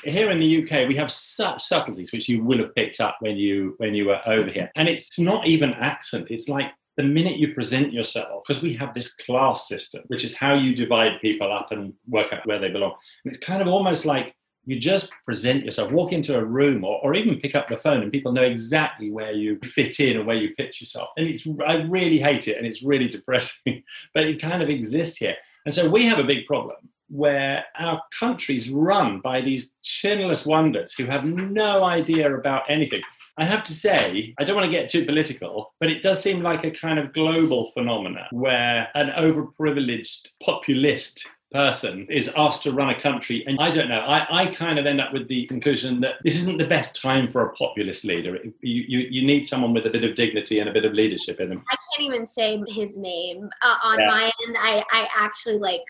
here 0.04 0.32
in 0.32 0.40
the 0.40 0.64
UK, 0.64 0.88
we 0.88 0.96
have 0.96 1.12
such 1.12 1.62
subtleties 1.62 2.14
which 2.14 2.30
you 2.30 2.44
will 2.44 2.60
have 2.60 2.74
picked 2.76 3.02
up 3.02 3.18
when 3.20 3.36
you 3.36 3.76
when 3.78 3.94
you 3.94 4.06
were 4.06 4.22
over 4.26 4.50
here, 4.50 4.72
and 4.76 4.88
it's 4.88 5.20
not 5.20 5.48
even 5.48 5.74
accent. 5.74 6.28
It's 6.30 6.50
like 6.50 6.68
the 6.98 7.04
minute 7.04 7.38
you 7.38 7.54
present 7.54 7.92
yourself, 7.92 8.44
because 8.48 8.62
we 8.62 8.74
have 8.74 8.94
this 8.94 9.14
class 9.14 9.68
system, 9.68 10.04
which 10.08 10.24
is 10.24 10.34
how 10.34 10.54
you 10.54 10.76
divide 10.76 11.22
people 11.22 11.52
up 11.52 11.72
and 11.72 11.94
work 12.08 12.32
out 12.32 12.46
where 12.46 12.60
they 12.60 12.70
belong. 12.70 12.94
And 13.24 13.34
it's 13.34 13.44
kind 13.44 13.62
of 13.62 13.68
almost 13.68 14.06
like 14.06 14.36
you 14.66 14.80
just 14.80 15.12
present 15.26 15.66
yourself, 15.66 15.92
walk 15.92 16.14
into 16.14 16.38
a 16.38 16.44
room 16.44 16.84
or, 16.84 17.00
or 17.04 17.16
even 17.16 17.40
pick 17.40 17.56
up 17.56 17.68
the 17.68 17.76
phone 17.76 18.02
and 18.02 18.12
people 18.12 18.32
know 18.32 18.44
exactly 18.44 19.12
where 19.12 19.32
you 19.32 19.60
fit 19.64 20.00
in 20.00 20.18
or 20.18 20.24
where 20.24 20.38
you 20.38 20.54
pitch 20.56 20.80
yourself. 20.80 21.10
And 21.18 21.28
it's, 21.28 21.46
I 21.68 21.82
really 21.82 22.18
hate 22.18 22.48
it 22.48 22.58
and 22.58 22.66
it's 22.66 22.84
really 22.84 23.08
depressing, 23.08 23.84
but 24.14 24.26
it 24.26 24.42
kind 24.42 24.64
of 24.64 24.70
exists 24.70 25.18
here. 25.18 25.36
And 25.66 25.76
so 25.76 25.90
we 25.90 26.06
have 26.06 26.20
a 26.20 26.24
big 26.24 26.46
problem 26.46 26.78
where 27.14 27.64
our 27.78 28.02
country's 28.20 28.72
run 28.72 29.20
by 29.20 29.40
these 29.40 29.76
chinless 29.84 30.48
wonders 30.48 30.94
who 30.94 31.06
have 31.06 31.24
no 31.24 31.84
idea 31.84 32.36
about 32.36 32.64
anything. 32.68 33.02
I 33.38 33.46
have 33.46 33.64
to 33.66 33.74
say, 33.74 34.34
I 34.40 34.44
don't 34.44 34.56
want 34.56 34.66
to 34.66 34.72
get 34.78 34.90
too 34.90 35.06
political, 35.06 35.74
but 35.80 35.92
it 35.92 36.02
does 36.02 36.20
seem 36.22 36.42
like 36.42 36.64
a 36.64 36.72
kind 36.72 36.98
of 36.98 37.14
global 37.14 37.70
phenomenon 37.72 38.26
where 38.32 38.88
an 38.96 39.10
overprivileged 39.10 40.30
populist 40.42 41.28
person 41.52 42.08
is 42.10 42.32
asked 42.36 42.64
to 42.64 42.72
run 42.74 42.90
a 42.90 43.00
country. 43.00 43.44
And 43.46 43.60
I 43.60 43.70
don't 43.70 43.90
know, 43.90 44.00
I, 44.00 44.42
I 44.42 44.48
kind 44.48 44.80
of 44.80 44.88
end 44.88 45.00
up 45.00 45.14
with 45.14 45.28
the 45.28 45.46
conclusion 45.46 46.02
that 46.02 46.16
this 46.24 46.36
isn't 46.36 46.58
the 46.58 46.66
best 46.66 47.00
time 47.00 47.30
for 47.30 47.46
a 47.46 47.54
populist 47.54 48.06
leader. 48.06 48.40
You, 48.62 48.84
you, 48.88 49.00
you 49.12 49.28
need 49.28 49.46
someone 49.46 49.72
with 49.72 49.86
a 49.86 49.92
bit 49.92 50.04
of 50.04 50.16
dignity 50.16 50.58
and 50.60 50.68
a 50.68 50.74
bit 50.74 50.84
of 50.84 50.94
leadership 50.94 51.40
in 51.40 51.50
them. 51.50 51.64
I 51.70 51.76
can't 51.96 52.12
even 52.12 52.26
say 52.26 52.60
his 52.68 52.98
name 52.98 53.50
uh, 53.62 53.78
on 53.86 54.00
Yeah. 54.00 54.08
my 54.08 54.32
end. 54.48 54.56
I, 54.60 54.84
I 54.92 55.08
actually 55.20 55.60
like, 55.60 55.82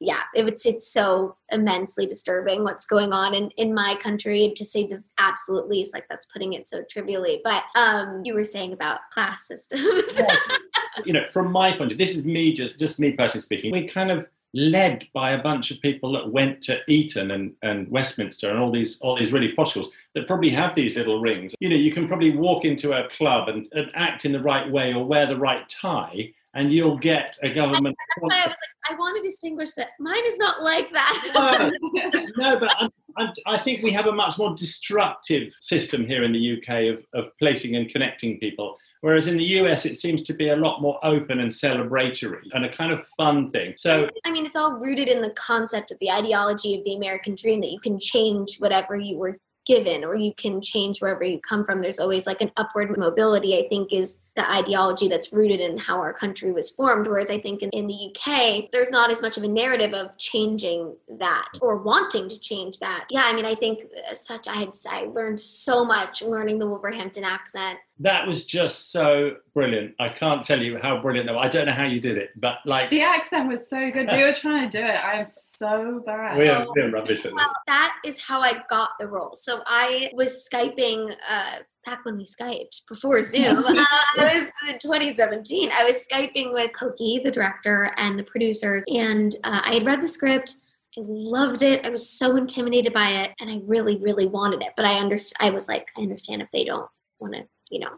yeah, 0.00 0.22
it's 0.34 0.64
it's 0.64 0.90
so 0.90 1.36
immensely 1.52 2.06
disturbing 2.06 2.64
what's 2.64 2.86
going 2.86 3.12
on 3.12 3.34
in, 3.34 3.50
in 3.58 3.74
my 3.74 3.96
country 4.02 4.52
to 4.56 4.64
say 4.64 4.86
the 4.86 5.02
absolute 5.18 5.68
least. 5.68 5.92
Like 5.92 6.06
that's 6.08 6.26
putting 6.32 6.54
it 6.54 6.66
so 6.66 6.82
trivially. 6.90 7.42
But 7.44 7.64
um, 7.78 8.22
you 8.24 8.32
were 8.32 8.44
saying 8.44 8.72
about 8.72 9.00
class 9.12 9.46
systems. 9.46 10.20
you 11.04 11.12
know, 11.12 11.26
from 11.26 11.52
my 11.52 11.70
point 11.72 11.92
of 11.92 11.98
view, 11.98 11.98
this 11.98 12.16
is 12.16 12.24
me 12.24 12.54
just 12.54 12.78
just 12.78 12.98
me 12.98 13.12
personally 13.12 13.42
speaking. 13.42 13.72
We're 13.72 13.88
kind 13.88 14.10
of 14.10 14.26
led 14.54 15.06
by 15.12 15.32
a 15.32 15.42
bunch 15.42 15.70
of 15.70 15.80
people 15.80 16.12
that 16.12 16.32
went 16.32 16.60
to 16.62 16.80
Eton 16.88 17.30
and, 17.30 17.52
and 17.62 17.88
Westminster 17.88 18.50
and 18.50 18.58
all 18.58 18.72
these 18.72 19.00
all 19.00 19.16
these 19.16 19.32
really 19.32 19.52
posh 19.52 19.70
schools 19.70 19.90
that 20.14 20.26
probably 20.26 20.50
have 20.50 20.74
these 20.74 20.96
little 20.96 21.20
rings. 21.20 21.54
You 21.60 21.68
know, 21.68 21.76
you 21.76 21.92
can 21.92 22.08
probably 22.08 22.36
walk 22.36 22.64
into 22.64 22.92
a 22.92 23.08
club 23.10 23.48
and, 23.48 23.66
and 23.72 23.90
act 23.94 24.24
in 24.24 24.32
the 24.32 24.40
right 24.40 24.68
way 24.70 24.94
or 24.94 25.04
wear 25.04 25.26
the 25.26 25.36
right 25.36 25.68
tie, 25.68 26.32
and 26.54 26.72
you'll 26.72 26.98
get 26.98 27.36
a 27.42 27.50
government. 27.50 27.96
That's 27.96 28.32
why 28.32 28.42
I 28.42 28.46
was 28.48 28.56
like, 28.56 28.90
I 28.90 28.94
want 28.94 29.22
to 29.22 29.28
distinguish 29.28 29.72
that 29.74 29.90
mine 30.00 30.22
is 30.26 30.38
not 30.38 30.62
like 30.62 30.92
that. 30.92 31.70
no, 31.94 32.20
no, 32.36 32.58
but 32.58 32.70
I, 32.78 32.88
I, 33.16 33.32
I 33.46 33.58
think 33.58 33.82
we 33.82 33.90
have 33.92 34.06
a 34.06 34.12
much 34.12 34.38
more 34.38 34.54
destructive 34.54 35.52
system 35.60 36.06
here 36.06 36.24
in 36.24 36.32
the 36.32 36.58
UK 36.58 36.92
of, 36.92 37.06
of 37.14 37.30
placing 37.38 37.76
and 37.76 37.88
connecting 37.88 38.38
people. 38.38 38.76
Whereas 39.00 39.28
in 39.28 39.36
the 39.36 39.44
US, 39.44 39.86
it 39.86 39.98
seems 39.98 40.22
to 40.24 40.34
be 40.34 40.48
a 40.48 40.56
lot 40.56 40.82
more 40.82 40.98
open 41.04 41.40
and 41.40 41.50
celebratory 41.50 42.42
and 42.52 42.64
a 42.64 42.68
kind 42.68 42.92
of 42.92 43.06
fun 43.16 43.50
thing. 43.50 43.74
So, 43.76 44.08
I 44.26 44.30
mean, 44.30 44.44
it's 44.44 44.56
all 44.56 44.74
rooted 44.74 45.08
in 45.08 45.22
the 45.22 45.30
concept 45.30 45.90
of 45.90 45.98
the 46.00 46.10
ideology 46.10 46.76
of 46.76 46.84
the 46.84 46.94
American 46.96 47.34
dream 47.34 47.60
that 47.60 47.70
you 47.70 47.80
can 47.80 47.98
change 47.98 48.56
whatever 48.58 48.96
you 48.96 49.16
were 49.16 49.38
given 49.66 50.04
or 50.04 50.16
you 50.16 50.32
can 50.34 50.60
change 50.60 51.00
wherever 51.00 51.24
you 51.24 51.38
come 51.40 51.64
from. 51.64 51.80
There's 51.80 52.00
always 52.00 52.26
like 52.26 52.40
an 52.40 52.50
upward 52.56 52.96
mobility, 52.98 53.56
I 53.56 53.68
think, 53.68 53.92
is 53.92 54.18
the 54.36 54.50
ideology 54.52 55.08
that's 55.08 55.32
rooted 55.32 55.60
in 55.60 55.78
how 55.78 55.98
our 55.98 56.12
country 56.12 56.52
was 56.52 56.70
formed. 56.70 57.06
Whereas 57.06 57.30
I 57.30 57.38
think 57.38 57.62
in, 57.62 57.70
in 57.70 57.86
the 57.86 58.10
UK, 58.10 58.70
there's 58.72 58.90
not 58.90 59.10
as 59.10 59.20
much 59.20 59.36
of 59.36 59.42
a 59.42 59.48
narrative 59.48 59.92
of 59.92 60.16
changing 60.18 60.94
that 61.18 61.48
or 61.60 61.76
wanting 61.76 62.28
to 62.28 62.38
change 62.38 62.78
that. 62.78 63.06
Yeah, 63.10 63.24
I 63.24 63.32
mean, 63.32 63.44
I 63.44 63.54
think 63.54 63.84
such, 64.14 64.46
I 64.48 64.54
had 64.54 64.70
I 64.88 65.04
learned 65.12 65.40
so 65.40 65.84
much 65.84 66.22
learning 66.22 66.58
the 66.58 66.66
Wolverhampton 66.66 67.24
accent. 67.24 67.78
that 67.98 68.26
was 68.26 68.44
just 68.44 68.92
so 68.92 69.36
brilliant. 69.52 69.94
I 69.98 70.08
can't 70.08 70.42
tell 70.42 70.62
you 70.62 70.78
how 70.78 71.02
brilliant 71.02 71.26
that 71.26 71.34
was. 71.34 71.44
I 71.44 71.48
don't 71.48 71.66
know 71.66 71.72
how 71.72 71.86
you 71.86 72.00
did 72.00 72.16
it, 72.16 72.30
but 72.36 72.58
like, 72.64 72.90
The 72.90 73.02
accent 73.02 73.48
was 73.48 73.68
so 73.68 73.90
good. 73.90 74.08
We 74.10 74.22
were 74.22 74.32
trying 74.32 74.70
to 74.70 74.78
do 74.78 74.84
it. 74.84 74.90
I 74.90 75.20
am 75.20 75.26
so 75.26 76.02
bad. 76.06 76.38
we 76.38 76.48
are, 76.48 76.66
we 76.74 76.82
are 76.82 76.90
rubbish 76.90 77.20
at 77.20 77.24
this. 77.24 77.32
Well, 77.34 77.52
that 77.66 77.96
is 78.04 78.20
how 78.20 78.40
I 78.40 78.62
got 78.70 78.90
the 78.98 79.08
role. 79.08 79.34
So 79.34 79.62
I 79.66 80.10
was 80.14 80.48
Skyping 80.50 81.14
uh, 81.30 81.56
back 81.84 82.04
when 82.04 82.16
we 82.16 82.24
Skyped 82.24 82.82
before 82.88 83.22
Zoom. 83.22 83.58
uh, 83.64 83.74
I 83.74 84.14
was 84.18 84.50
in 84.68 84.78
2017. 84.78 85.70
I 85.72 85.84
was 85.84 86.06
Skyping 86.10 86.52
with 86.52 86.72
Coky, 86.72 87.20
the 87.22 87.30
director, 87.30 87.92
and 87.96 88.18
the 88.18 88.24
producers, 88.24 88.84
and 88.88 89.34
uh, 89.44 89.60
I 89.64 89.74
had 89.74 89.86
read 89.86 90.02
the 90.02 90.08
script. 90.08 90.56
I 90.98 91.02
loved 91.06 91.62
it. 91.62 91.86
I 91.86 91.90
was 91.90 92.10
so 92.10 92.36
intimidated 92.36 92.92
by 92.92 93.08
it, 93.08 93.32
and 93.40 93.50
I 93.50 93.60
really, 93.64 93.96
really 93.98 94.26
wanted 94.26 94.62
it. 94.62 94.72
But 94.76 94.86
I 94.86 94.94
underst- 94.94 95.34
I 95.40 95.50
was 95.50 95.68
like, 95.68 95.86
I 95.96 96.02
understand 96.02 96.42
if 96.42 96.50
they 96.52 96.64
don't 96.64 96.88
want 97.20 97.34
to, 97.34 97.46
you 97.70 97.80
know, 97.80 97.90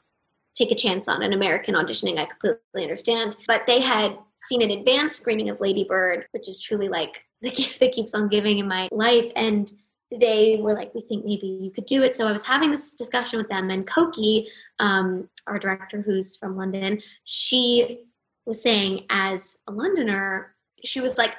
take 0.54 0.70
a 0.70 0.76
chance 0.76 1.08
on 1.08 1.22
an 1.22 1.32
American 1.32 1.74
auditioning. 1.74 2.18
I 2.18 2.26
completely 2.26 2.82
understand. 2.82 3.36
But 3.46 3.62
they 3.66 3.80
had 3.80 4.18
seen 4.42 4.62
an 4.62 4.70
advanced 4.70 5.16
screening 5.16 5.48
of 5.48 5.60
Lady 5.60 5.84
Bird, 5.84 6.26
which 6.32 6.48
is 6.48 6.60
truly 6.60 6.88
like 6.88 7.22
the 7.40 7.50
gift 7.54 7.80
that 7.80 7.92
keeps 7.92 8.14
on 8.14 8.28
giving 8.28 8.58
in 8.58 8.68
my 8.68 8.88
life. 8.92 9.30
And 9.36 9.70
they 10.18 10.58
were 10.60 10.74
like, 10.74 10.94
we 10.94 11.00
think 11.02 11.24
maybe 11.24 11.46
you 11.46 11.70
could 11.70 11.86
do 11.86 12.02
it. 12.02 12.14
So 12.16 12.28
I 12.28 12.32
was 12.32 12.44
having 12.44 12.70
this 12.70 12.94
discussion 12.94 13.38
with 13.38 13.48
them, 13.48 13.70
and 13.70 13.86
Coky, 13.86 14.48
um, 14.78 15.28
our 15.46 15.58
director 15.58 16.02
who's 16.02 16.36
from 16.36 16.56
London, 16.56 17.00
she 17.24 18.00
was 18.46 18.62
saying, 18.62 19.06
as 19.10 19.58
a 19.68 19.72
Londoner, 19.72 20.54
she 20.84 21.00
was 21.00 21.18
like, 21.18 21.34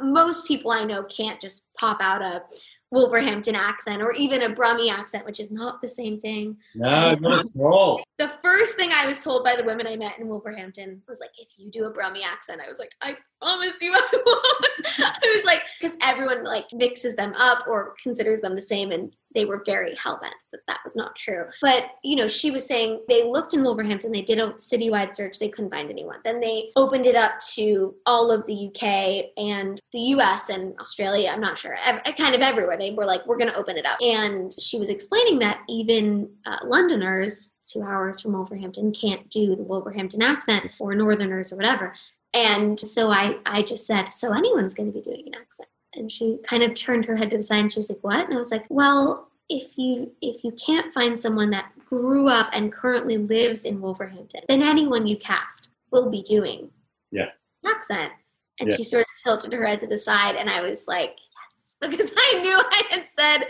most 0.00 0.46
people 0.46 0.70
I 0.70 0.84
know 0.84 1.02
can't 1.04 1.40
just 1.40 1.68
pop 1.78 2.00
out 2.00 2.22
a 2.22 2.42
Wolverhampton 2.90 3.54
accent 3.54 4.00
or 4.00 4.12
even 4.12 4.42
a 4.42 4.50
Brummie 4.50 4.90
accent, 4.90 5.26
which 5.26 5.40
is 5.40 5.50
not 5.50 5.82
the 5.82 5.88
same 5.88 6.20
thing. 6.20 6.56
No, 6.74 7.10
um, 7.10 7.20
not 7.20 7.44
at 7.44 7.60
all. 7.60 8.02
The 8.18 8.28
first 8.42 8.76
thing 8.76 8.90
I 8.94 9.06
was 9.06 9.22
told 9.22 9.44
by 9.44 9.56
the 9.56 9.64
women 9.64 9.86
I 9.86 9.96
met 9.96 10.18
in 10.18 10.26
Wolverhampton 10.26 11.02
was 11.06 11.20
like, 11.20 11.30
if 11.38 11.50
you 11.58 11.70
do 11.70 11.84
a 11.84 11.92
Brummie 11.92 12.24
accent, 12.24 12.62
I 12.64 12.68
was 12.68 12.78
like, 12.78 12.92
I 13.02 13.16
promise 13.42 13.76
you 13.82 13.92
I 13.94 14.08
won't. 14.12 14.80
I 15.00 15.34
was 15.36 15.44
like, 15.44 15.62
because 15.78 15.96
everyone 16.02 16.44
like 16.44 16.66
mixes 16.72 17.14
them 17.14 17.34
up 17.38 17.66
or 17.68 17.94
considers 18.02 18.40
them 18.40 18.54
the 18.54 18.62
same, 18.62 18.90
and 18.90 19.14
they 19.38 19.44
were 19.44 19.62
very 19.64 19.94
hell 19.94 20.18
bent 20.20 20.34
that 20.50 20.62
that 20.66 20.80
was 20.82 20.96
not 20.96 21.14
true. 21.14 21.44
But 21.62 21.84
you 22.02 22.16
know, 22.16 22.26
she 22.26 22.50
was 22.50 22.66
saying 22.66 23.02
they 23.08 23.22
looked 23.22 23.54
in 23.54 23.62
Wolverhampton, 23.62 24.10
they 24.10 24.22
did 24.22 24.40
a 24.40 24.48
citywide 24.54 25.14
search, 25.14 25.38
they 25.38 25.48
couldn't 25.48 25.72
find 25.72 25.88
anyone. 25.90 26.18
Then 26.24 26.40
they 26.40 26.70
opened 26.74 27.06
it 27.06 27.14
up 27.14 27.38
to 27.54 27.94
all 28.04 28.32
of 28.32 28.44
the 28.46 28.66
UK 28.66 29.30
and 29.36 29.80
the 29.92 30.00
US 30.16 30.48
and 30.48 30.74
Australia. 30.80 31.30
I'm 31.32 31.40
not 31.40 31.56
sure, 31.56 31.76
ev- 31.86 32.02
kind 32.16 32.34
of 32.34 32.40
everywhere. 32.40 32.76
They 32.76 32.90
were 32.90 33.06
like, 33.06 33.24
we're 33.26 33.38
going 33.38 33.52
to 33.52 33.58
open 33.58 33.76
it 33.76 33.86
up, 33.86 33.98
and 34.00 34.52
she 34.60 34.78
was 34.78 34.90
explaining 34.90 35.38
that 35.38 35.60
even 35.68 36.30
uh, 36.44 36.58
Londoners 36.64 37.52
two 37.68 37.82
hours 37.82 38.20
from 38.20 38.32
Wolverhampton 38.32 38.92
can't 38.92 39.28
do 39.28 39.54
the 39.54 39.62
Wolverhampton 39.62 40.22
accent 40.22 40.70
or 40.80 40.94
Northerners 40.94 41.52
or 41.52 41.56
whatever. 41.56 41.94
And 42.34 42.78
so 42.78 43.10
I, 43.10 43.36
I 43.46 43.62
just 43.62 43.86
said, 43.86 44.12
so 44.14 44.32
anyone's 44.32 44.74
going 44.74 44.90
to 44.90 44.92
be 44.92 45.02
doing 45.02 45.24
an 45.26 45.34
accent. 45.34 45.68
And 45.94 46.10
she 46.10 46.38
kind 46.46 46.62
of 46.62 46.74
turned 46.74 47.06
her 47.06 47.16
head 47.16 47.30
to 47.30 47.38
the 47.38 47.44
side 47.44 47.60
and 47.60 47.72
she 47.72 47.78
was 47.78 47.90
like, 47.90 48.02
what? 48.02 48.24
And 48.24 48.34
I 48.34 48.36
was 48.36 48.50
like, 48.50 48.64
well, 48.68 49.27
if 49.48 49.76
you 49.78 50.12
if 50.20 50.44
you 50.44 50.52
can't 50.52 50.92
find 50.92 51.18
someone 51.18 51.50
that 51.50 51.72
grew 51.86 52.28
up 52.28 52.50
and 52.52 52.72
currently 52.72 53.16
lives 53.16 53.64
in 53.64 53.80
Wolverhampton, 53.80 54.42
then 54.48 54.62
anyone 54.62 55.06
you 55.06 55.16
cast 55.16 55.70
will 55.90 56.10
be 56.10 56.22
doing 56.22 56.70
Yeah. 57.10 57.30
accent. 57.66 58.12
And 58.60 58.68
Yeah. 58.68 58.76
she 58.76 58.82
sort 58.82 59.02
of 59.02 59.08
tilted 59.24 59.52
her 59.52 59.64
head 59.64 59.80
to 59.80 59.86
the 59.86 59.98
side, 59.98 60.36
and 60.36 60.50
I 60.50 60.60
was 60.62 60.86
like, 60.86 61.16
yes, 61.16 61.76
because 61.80 62.12
I 62.16 62.40
knew 62.42 62.56
I 62.58 62.82
had 62.90 63.08
said 63.08 63.48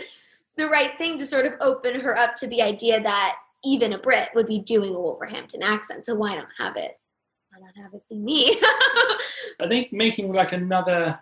the 0.55 0.67
right 0.67 0.97
thing 0.97 1.17
to 1.17 1.25
sort 1.25 1.45
of 1.45 1.53
open 1.61 1.99
her 2.01 2.17
up 2.17 2.35
to 2.37 2.47
the 2.47 2.61
idea 2.61 3.01
that 3.01 3.37
even 3.65 3.91
a 3.93 3.97
Brit 3.97 4.29
would 4.35 4.45
be 4.47 4.59
doing 4.59 4.95
a 4.95 4.99
Wolverhampton 4.99 5.63
accent. 5.63 6.05
So 6.05 6.15
why 6.15 6.35
not 6.35 6.47
have 6.57 6.77
it? 6.77 6.97
Why 7.51 7.59
not 7.65 7.75
have 7.83 7.93
it 7.93 8.03
be 8.09 8.17
me? 8.19 8.57
I 9.59 9.67
think 9.67 9.91
making 9.91 10.31
like 10.31 10.53
another, 10.53 11.19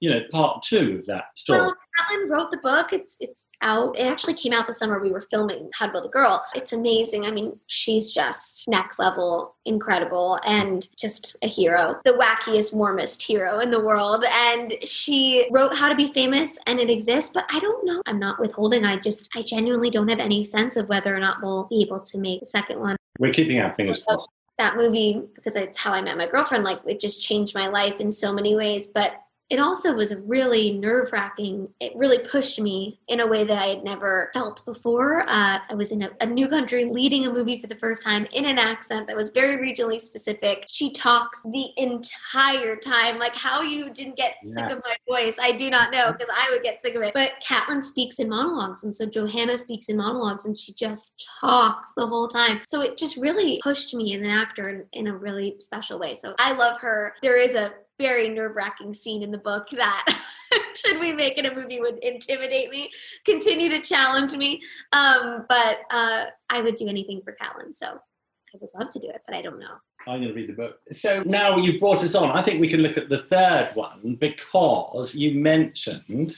you 0.00 0.10
know, 0.10 0.20
part 0.30 0.62
two 0.62 0.98
of 1.00 1.06
that 1.06 1.26
story. 1.38 1.60
well, 1.60 1.74
Alan 1.98 2.28
wrote 2.28 2.50
the 2.50 2.58
book. 2.58 2.92
It's 2.92 3.16
it's 3.20 3.48
out. 3.60 3.96
It 3.98 4.06
actually 4.06 4.34
came 4.34 4.52
out 4.52 4.66
the 4.66 4.74
summer 4.74 5.00
we 5.00 5.10
were 5.10 5.26
filming 5.30 5.70
How 5.74 5.86
to 5.86 5.92
Build 5.92 6.06
a 6.06 6.08
Girl. 6.08 6.44
It's 6.54 6.72
amazing. 6.72 7.26
I 7.26 7.30
mean, 7.30 7.58
she's 7.66 8.12
just 8.12 8.66
next 8.68 8.98
level, 8.98 9.56
incredible, 9.64 10.38
and 10.46 10.86
just 10.98 11.36
a 11.42 11.48
hero. 11.48 12.00
The 12.04 12.12
wackiest, 12.12 12.74
warmest 12.74 13.22
hero 13.22 13.60
in 13.60 13.70
the 13.70 13.80
world. 13.80 14.24
And 14.30 14.74
she 14.84 15.48
wrote 15.50 15.76
How 15.76 15.88
to 15.88 15.94
Be 15.94 16.12
Famous, 16.12 16.58
and 16.66 16.78
it 16.78 16.90
exists. 16.90 17.30
But 17.32 17.46
I 17.52 17.58
don't 17.58 17.84
know. 17.84 18.02
I'm 18.06 18.18
not 18.18 18.38
withholding. 18.38 18.84
I 18.84 18.96
just 18.96 19.30
I 19.34 19.42
genuinely 19.42 19.90
don't 19.90 20.08
have 20.08 20.20
any 20.20 20.44
sense 20.44 20.76
of 20.76 20.88
whether 20.88 21.14
or 21.14 21.20
not 21.20 21.42
we'll 21.42 21.64
be 21.64 21.82
able 21.82 22.00
to 22.00 22.18
make 22.18 22.40
the 22.40 22.46
second 22.46 22.80
one. 22.80 22.96
We're 23.18 23.32
keeping 23.32 23.58
our 23.60 23.74
fingers 23.74 24.00
crossed. 24.06 24.28
that 24.58 24.76
movie 24.76 25.22
because 25.34 25.56
it's 25.56 25.78
how 25.78 25.92
I 25.92 26.02
met 26.02 26.16
my 26.16 26.26
girlfriend. 26.26 26.64
Like 26.64 26.80
it 26.86 27.00
just 27.00 27.22
changed 27.22 27.54
my 27.54 27.66
life 27.66 28.00
in 28.00 28.12
so 28.12 28.32
many 28.32 28.54
ways. 28.54 28.86
But 28.86 29.20
it 29.50 29.58
also 29.58 29.94
was 29.94 30.14
really 30.26 30.72
nerve 30.72 31.10
wracking. 31.12 31.68
It 31.80 31.92
really 31.96 32.18
pushed 32.18 32.60
me 32.60 33.00
in 33.08 33.20
a 33.20 33.26
way 33.26 33.44
that 33.44 33.62
I 33.62 33.66
had 33.66 33.84
never 33.84 34.30
felt 34.34 34.64
before. 34.66 35.22
Uh, 35.22 35.58
I 35.68 35.74
was 35.74 35.90
in 35.90 36.02
a, 36.02 36.10
a 36.20 36.26
new 36.26 36.48
country 36.48 36.84
leading 36.84 37.26
a 37.26 37.32
movie 37.32 37.60
for 37.60 37.66
the 37.66 37.76
first 37.76 38.02
time 38.02 38.26
in 38.32 38.44
an 38.44 38.58
accent 38.58 39.06
that 39.06 39.16
was 39.16 39.30
very 39.30 39.56
regionally 39.56 39.98
specific. 39.98 40.66
She 40.68 40.92
talks 40.92 41.42
the 41.42 41.70
entire 41.78 42.76
time. 42.76 43.18
Like 43.18 43.34
how 43.34 43.62
you 43.62 43.90
didn't 43.90 44.16
get 44.16 44.36
sick 44.44 44.70
of 44.70 44.82
my 44.84 44.96
voice, 45.08 45.38
I 45.40 45.52
do 45.52 45.70
not 45.70 45.92
know 45.92 46.12
because 46.12 46.28
I 46.30 46.50
would 46.52 46.62
get 46.62 46.82
sick 46.82 46.94
of 46.94 47.02
it. 47.02 47.14
But 47.14 47.32
Caitlin 47.46 47.82
speaks 47.82 48.18
in 48.18 48.28
monologues, 48.28 48.84
and 48.84 48.94
so 48.94 49.06
Johanna 49.06 49.56
speaks 49.56 49.88
in 49.88 49.96
monologues, 49.96 50.44
and 50.44 50.56
she 50.56 50.74
just 50.74 51.28
talks 51.40 51.92
the 51.96 52.06
whole 52.06 52.28
time. 52.28 52.60
So 52.66 52.82
it 52.82 52.98
just 52.98 53.16
really 53.16 53.60
pushed 53.62 53.94
me 53.94 54.14
as 54.14 54.22
an 54.22 54.30
actor 54.30 54.68
in, 54.68 54.84
in 54.92 55.06
a 55.06 55.16
really 55.16 55.56
special 55.58 55.98
way. 55.98 56.14
So 56.14 56.34
I 56.38 56.52
love 56.52 56.80
her. 56.80 57.14
There 57.22 57.40
is 57.40 57.54
a 57.54 57.72
very 57.98 58.28
nerve 58.28 58.54
wracking 58.54 58.94
scene 58.94 59.22
in 59.22 59.30
the 59.30 59.38
book 59.38 59.68
that, 59.72 60.22
should 60.74 61.00
we 61.00 61.12
make 61.12 61.38
it 61.38 61.46
a 61.46 61.54
movie, 61.54 61.80
would 61.80 61.98
intimidate 62.02 62.70
me, 62.70 62.90
continue 63.24 63.68
to 63.68 63.80
challenge 63.80 64.36
me. 64.36 64.62
Um, 64.92 65.44
but 65.48 65.78
uh, 65.90 66.26
I 66.50 66.60
would 66.60 66.74
do 66.74 66.88
anything 66.88 67.20
for 67.22 67.36
Caitlin 67.40 67.74
So 67.74 67.86
I 67.86 68.58
would 68.60 68.70
love 68.78 68.92
to 68.92 69.00
do 69.00 69.08
it, 69.08 69.22
but 69.26 69.34
I 69.34 69.42
don't 69.42 69.58
know. 69.58 69.76
I'm 70.06 70.20
going 70.20 70.28
to 70.28 70.34
read 70.34 70.48
the 70.48 70.54
book. 70.54 70.78
So 70.90 71.22
now 71.26 71.56
you've 71.56 71.80
brought 71.80 72.02
us 72.02 72.14
on. 72.14 72.30
I 72.30 72.42
think 72.42 72.60
we 72.60 72.68
can 72.68 72.80
look 72.80 72.96
at 72.96 73.08
the 73.08 73.24
third 73.24 73.72
one 73.74 74.16
because 74.18 75.14
you 75.14 75.38
mentioned 75.38 76.34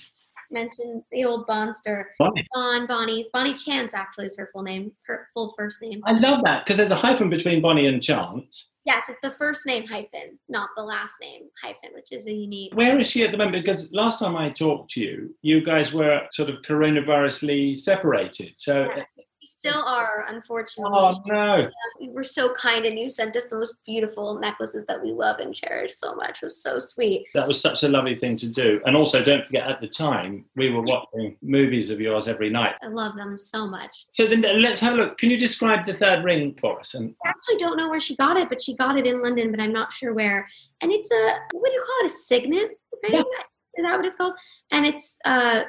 Mention 0.52 1.04
the 1.12 1.24
old 1.24 1.46
Bonster, 1.46 2.10
Bonnie. 2.18 2.44
Bon 2.52 2.84
Bonnie, 2.86 3.28
Bonnie 3.32 3.54
Chance 3.54 3.94
actually 3.94 4.26
is 4.26 4.36
her 4.36 4.48
full 4.52 4.62
name, 4.62 4.90
her 5.06 5.28
full 5.32 5.54
first 5.56 5.80
name. 5.80 6.00
I 6.04 6.12
love 6.18 6.42
that 6.42 6.64
because 6.64 6.76
there's 6.76 6.90
a 6.90 6.96
hyphen 6.96 7.30
between 7.30 7.62
Bonnie 7.62 7.86
and 7.86 8.02
Chance. 8.02 8.69
Yes, 8.86 9.04
it's 9.08 9.18
the 9.22 9.30
first 9.30 9.66
name 9.66 9.86
hyphen, 9.86 10.38
not 10.48 10.70
the 10.76 10.82
last 10.82 11.14
name 11.22 11.42
hyphen, 11.62 11.90
which 11.94 12.12
is 12.12 12.26
a 12.26 12.32
unique. 12.32 12.74
Where 12.74 12.98
is 12.98 13.10
she 13.10 13.24
at 13.24 13.30
the 13.30 13.36
moment? 13.36 13.64
Because 13.64 13.92
last 13.92 14.20
time 14.20 14.36
I 14.36 14.50
talked 14.50 14.90
to 14.92 15.00
you, 15.00 15.34
you 15.42 15.62
guys 15.62 15.92
were 15.92 16.22
sort 16.30 16.48
of 16.48 16.56
coronavirusly 16.68 17.78
separated. 17.78 18.52
So, 18.56 18.84
Yes, 18.84 19.06
We 19.40 19.46
still 19.46 19.82
are, 19.82 20.26
unfortunately. 20.28 20.92
oh 20.94 21.18
no. 21.24 21.70
You 21.98 22.12
were 22.12 22.22
so 22.22 22.52
kind 22.52 22.84
and 22.84 22.98
you 22.98 23.08
sent 23.08 23.34
us 23.36 23.44
the 23.46 23.56
most 23.56 23.74
beautiful 23.86 24.38
necklaces 24.38 24.84
that 24.86 25.02
we 25.02 25.12
love 25.12 25.38
and 25.38 25.54
cherish 25.54 25.94
so 25.94 26.14
much. 26.14 26.42
It 26.42 26.46
was 26.46 26.62
so 26.62 26.78
sweet. 26.78 27.26
That 27.32 27.46
was 27.48 27.58
such 27.58 27.82
a 27.82 27.88
lovely 27.88 28.14
thing 28.14 28.36
to 28.36 28.48
do. 28.48 28.80
And 28.84 28.94
also, 28.94 29.22
don't 29.22 29.46
forget, 29.46 29.66
at 29.66 29.80
the 29.80 29.88
time, 29.88 30.44
we 30.56 30.70
were 30.70 30.82
watching 30.82 31.36
movies 31.40 31.88
of 31.90 32.00
yours 32.00 32.28
every 32.28 32.50
night. 32.50 32.74
I 32.82 32.88
love 32.88 33.16
them 33.16 33.38
so 33.38 33.66
much. 33.66 34.04
So 34.10 34.26
then 34.26 34.42
let's 34.42 34.80
have 34.80 34.94
a 34.94 34.96
look. 34.96 35.16
Can 35.16 35.30
you 35.30 35.38
describe 35.38 35.86
the 35.86 35.94
third 35.94 36.22
ring 36.22 36.56
for 36.60 36.78
us? 36.78 36.92
And 36.92 37.14
I 37.24 37.30
actually 37.30 37.56
don't 37.56 37.78
know 37.78 37.88
where 37.88 38.00
she 38.00 38.16
got 38.16 38.36
it, 38.36 38.50
but 38.50 38.60
she 38.60 38.76
got 38.76 38.98
it 38.98 39.06
in 39.06 39.22
London, 39.22 39.50
but 39.50 39.62
I'm 39.62 39.72
not 39.72 39.92
sure 39.92 40.12
where. 40.12 40.46
And 40.82 40.92
it's 40.92 41.10
a 41.10 41.38
what 41.52 41.70
do 41.70 41.74
you 41.74 41.82
call 41.82 42.06
it? 42.06 42.10
A 42.10 42.14
signet 42.14 42.70
ring? 43.02 43.12
Yeah. 43.12 43.22
Is 43.76 43.84
that 43.84 43.96
what 43.96 44.04
it's 44.04 44.16
called? 44.16 44.34
And 44.70 44.84
it's 44.86 45.16
uh 45.24 45.62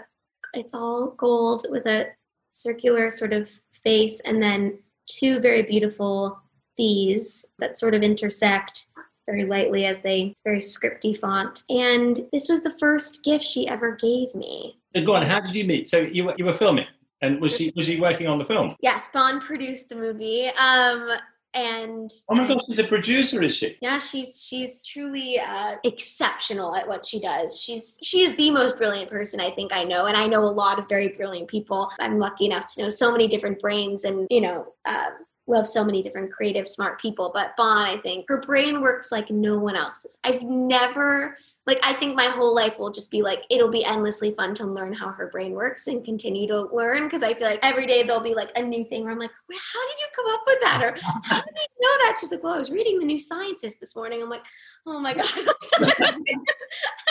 it's 0.53 0.73
all 0.73 1.11
gold 1.17 1.65
with 1.69 1.85
a 1.85 2.07
circular 2.49 3.09
sort 3.09 3.31
of 3.31 3.49
face 3.83 4.21
and 4.21 4.41
then 4.41 4.79
two 5.07 5.39
very 5.39 5.61
beautiful 5.61 6.39
V's 6.77 7.45
that 7.59 7.77
sort 7.77 7.93
of 7.93 8.01
intersect 8.01 8.87
very 9.25 9.45
lightly 9.45 9.85
as 9.85 9.99
they 9.99 10.21
it's 10.23 10.41
very 10.43 10.59
scripty 10.59 11.17
font. 11.17 11.63
And 11.69 12.21
this 12.31 12.49
was 12.49 12.63
the 12.63 12.75
first 12.79 13.23
gift 13.23 13.45
she 13.45 13.67
ever 13.67 13.95
gave 13.95 14.33
me. 14.35 14.77
so 14.95 15.05
go 15.05 15.15
on. 15.15 15.25
How 15.25 15.39
did 15.39 15.55
you 15.55 15.65
meet? 15.65 15.89
So 15.89 15.99
you 15.99 16.25
were, 16.25 16.35
you 16.37 16.45
were 16.45 16.53
filming, 16.53 16.87
and 17.21 17.39
was 17.39 17.55
she 17.55 17.71
was 17.75 17.85
she 17.85 17.99
working 17.99 18.27
on 18.27 18.39
the 18.39 18.45
film? 18.45 18.75
Yes, 18.81 19.09
Bond 19.13 19.41
produced 19.41 19.89
the 19.89 19.95
movie. 19.95 20.47
Um 20.47 21.11
and 21.53 22.09
Oh 22.29 22.35
my 22.35 22.47
gosh, 22.47 22.65
she's 22.65 22.79
a 22.79 22.83
producer, 22.85 23.43
is 23.43 23.55
she? 23.55 23.77
Yeah, 23.81 23.99
she's 23.99 24.43
she's 24.43 24.83
truly 24.85 25.39
uh, 25.39 25.75
exceptional 25.83 26.75
at 26.75 26.87
what 26.87 27.05
she 27.05 27.19
does. 27.19 27.61
She's 27.61 27.99
she 28.01 28.21
is 28.21 28.35
the 28.37 28.51
most 28.51 28.77
brilliant 28.77 29.09
person 29.09 29.39
I 29.41 29.49
think 29.49 29.71
I 29.73 29.83
know, 29.83 30.05
and 30.05 30.15
I 30.15 30.27
know 30.27 30.43
a 30.43 30.45
lot 30.45 30.79
of 30.79 30.87
very 30.87 31.09
brilliant 31.09 31.49
people. 31.49 31.89
I'm 31.99 32.19
lucky 32.19 32.45
enough 32.45 32.67
to 32.75 32.83
know 32.83 32.89
so 32.89 33.11
many 33.11 33.27
different 33.27 33.59
brains, 33.59 34.05
and 34.05 34.27
you 34.29 34.41
know, 34.41 34.73
um, 34.87 35.25
love 35.47 35.67
so 35.67 35.83
many 35.83 36.01
different 36.01 36.31
creative, 36.31 36.67
smart 36.67 36.99
people. 37.01 37.31
But 37.33 37.55
Bon, 37.57 37.77
I 37.77 37.97
think 37.97 38.25
her 38.29 38.39
brain 38.39 38.81
works 38.81 39.11
like 39.11 39.29
no 39.29 39.57
one 39.57 39.75
else's. 39.75 40.17
I've 40.23 40.43
never 40.43 41.37
like 41.67 41.79
I 41.83 41.93
think 41.93 42.15
my 42.15 42.25
whole 42.25 42.55
life 42.55 42.79
will 42.79 42.91
just 42.91 43.11
be 43.11 43.21
like 43.21 43.43
it'll 43.49 43.69
be 43.69 43.85
endlessly 43.85 44.31
fun 44.31 44.55
to 44.55 44.65
learn 44.65 44.93
how 44.93 45.11
her 45.11 45.27
brain 45.27 45.53
works 45.53 45.87
and 45.87 46.03
continue 46.03 46.47
to 46.47 46.67
learn 46.73 47.03
because 47.03 47.21
I 47.21 47.33
feel 47.33 47.47
like 47.47 47.59
every 47.61 47.85
day 47.85 48.03
there'll 48.03 48.21
be 48.21 48.33
like 48.33 48.51
a 48.57 48.61
new 48.61 48.83
thing 48.85 49.03
where 49.03 49.13
I'm 49.13 49.19
like, 49.19 49.31
"Wait, 49.49 49.59
how 49.73 49.87
did 49.87 49.97
you 49.99 50.07
come 50.15 50.33
up 50.33 50.41
with 50.45 50.59
that? 50.61 50.81
Or 50.83 50.97
how 51.23 51.41
did 51.41 51.55
you 51.57 51.87
know 51.87 52.05
that? 52.05 52.17
She's 52.19 52.31
like, 52.31 52.43
well, 52.43 52.53
I 52.53 52.57
was 52.57 52.71
reading 52.71 52.99
the 52.99 53.05
New 53.05 53.19
Scientist 53.19 53.79
this 53.79 53.95
morning. 53.95 54.21
I'm 54.21 54.29
like, 54.29 54.45
oh 54.85 54.99
my 54.99 55.13
god. 55.13 55.25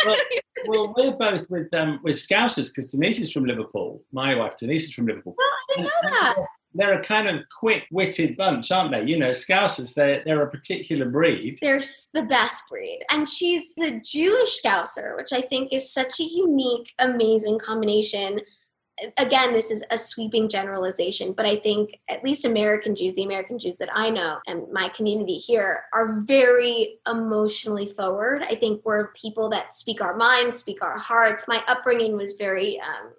Well, 0.06 0.16
Well, 0.66 0.94
we're 0.96 1.12
both 1.12 1.48
with 1.50 1.72
um, 1.74 2.00
with 2.02 2.16
Scousers 2.16 2.70
because 2.74 2.92
Denise 2.92 3.20
is 3.20 3.32
from 3.32 3.44
Liverpool. 3.44 4.02
My 4.12 4.34
wife 4.34 4.56
Denise 4.58 4.86
is 4.86 4.94
from 4.94 5.06
Liverpool. 5.06 5.34
Oh, 5.38 5.56
I 5.68 5.74
didn't 5.74 5.84
know 5.84 6.10
that. 6.10 6.36
They're 6.72 7.00
a 7.00 7.04
kind 7.04 7.28
of 7.28 7.42
quick-witted 7.58 8.36
bunch, 8.36 8.70
aren't 8.70 8.92
they? 8.92 9.04
You 9.04 9.18
know, 9.18 9.30
Scousers, 9.30 9.94
they're, 9.94 10.22
they're 10.24 10.42
a 10.42 10.50
particular 10.50 11.06
breed. 11.06 11.58
They're 11.60 11.82
the 12.14 12.22
best 12.22 12.62
breed. 12.68 13.00
And 13.10 13.26
she's 13.26 13.74
a 13.82 14.00
Jewish 14.04 14.62
Scouser, 14.62 15.16
which 15.16 15.32
I 15.32 15.40
think 15.40 15.72
is 15.72 15.92
such 15.92 16.20
a 16.20 16.24
unique, 16.24 16.92
amazing 16.98 17.58
combination. 17.58 18.40
Again, 19.16 19.54
this 19.54 19.70
is 19.70 19.82
a 19.90 19.96
sweeping 19.96 20.46
generalization, 20.48 21.32
but 21.32 21.46
I 21.46 21.56
think 21.56 21.98
at 22.10 22.22
least 22.22 22.44
American 22.44 22.94
Jews, 22.94 23.14
the 23.14 23.24
American 23.24 23.58
Jews 23.58 23.76
that 23.78 23.88
I 23.94 24.10
know 24.10 24.38
and 24.46 24.70
my 24.72 24.88
community 24.88 25.38
here, 25.38 25.84
are 25.94 26.20
very 26.20 26.98
emotionally 27.10 27.86
forward. 27.86 28.42
I 28.42 28.54
think 28.54 28.82
we're 28.84 29.12
people 29.14 29.48
that 29.50 29.74
speak 29.74 30.02
our 30.02 30.16
minds, 30.16 30.58
speak 30.58 30.84
our 30.84 30.98
hearts. 30.98 31.48
My 31.48 31.64
upbringing 31.66 32.16
was 32.16 32.34
very 32.34 32.78
um, 32.80 33.12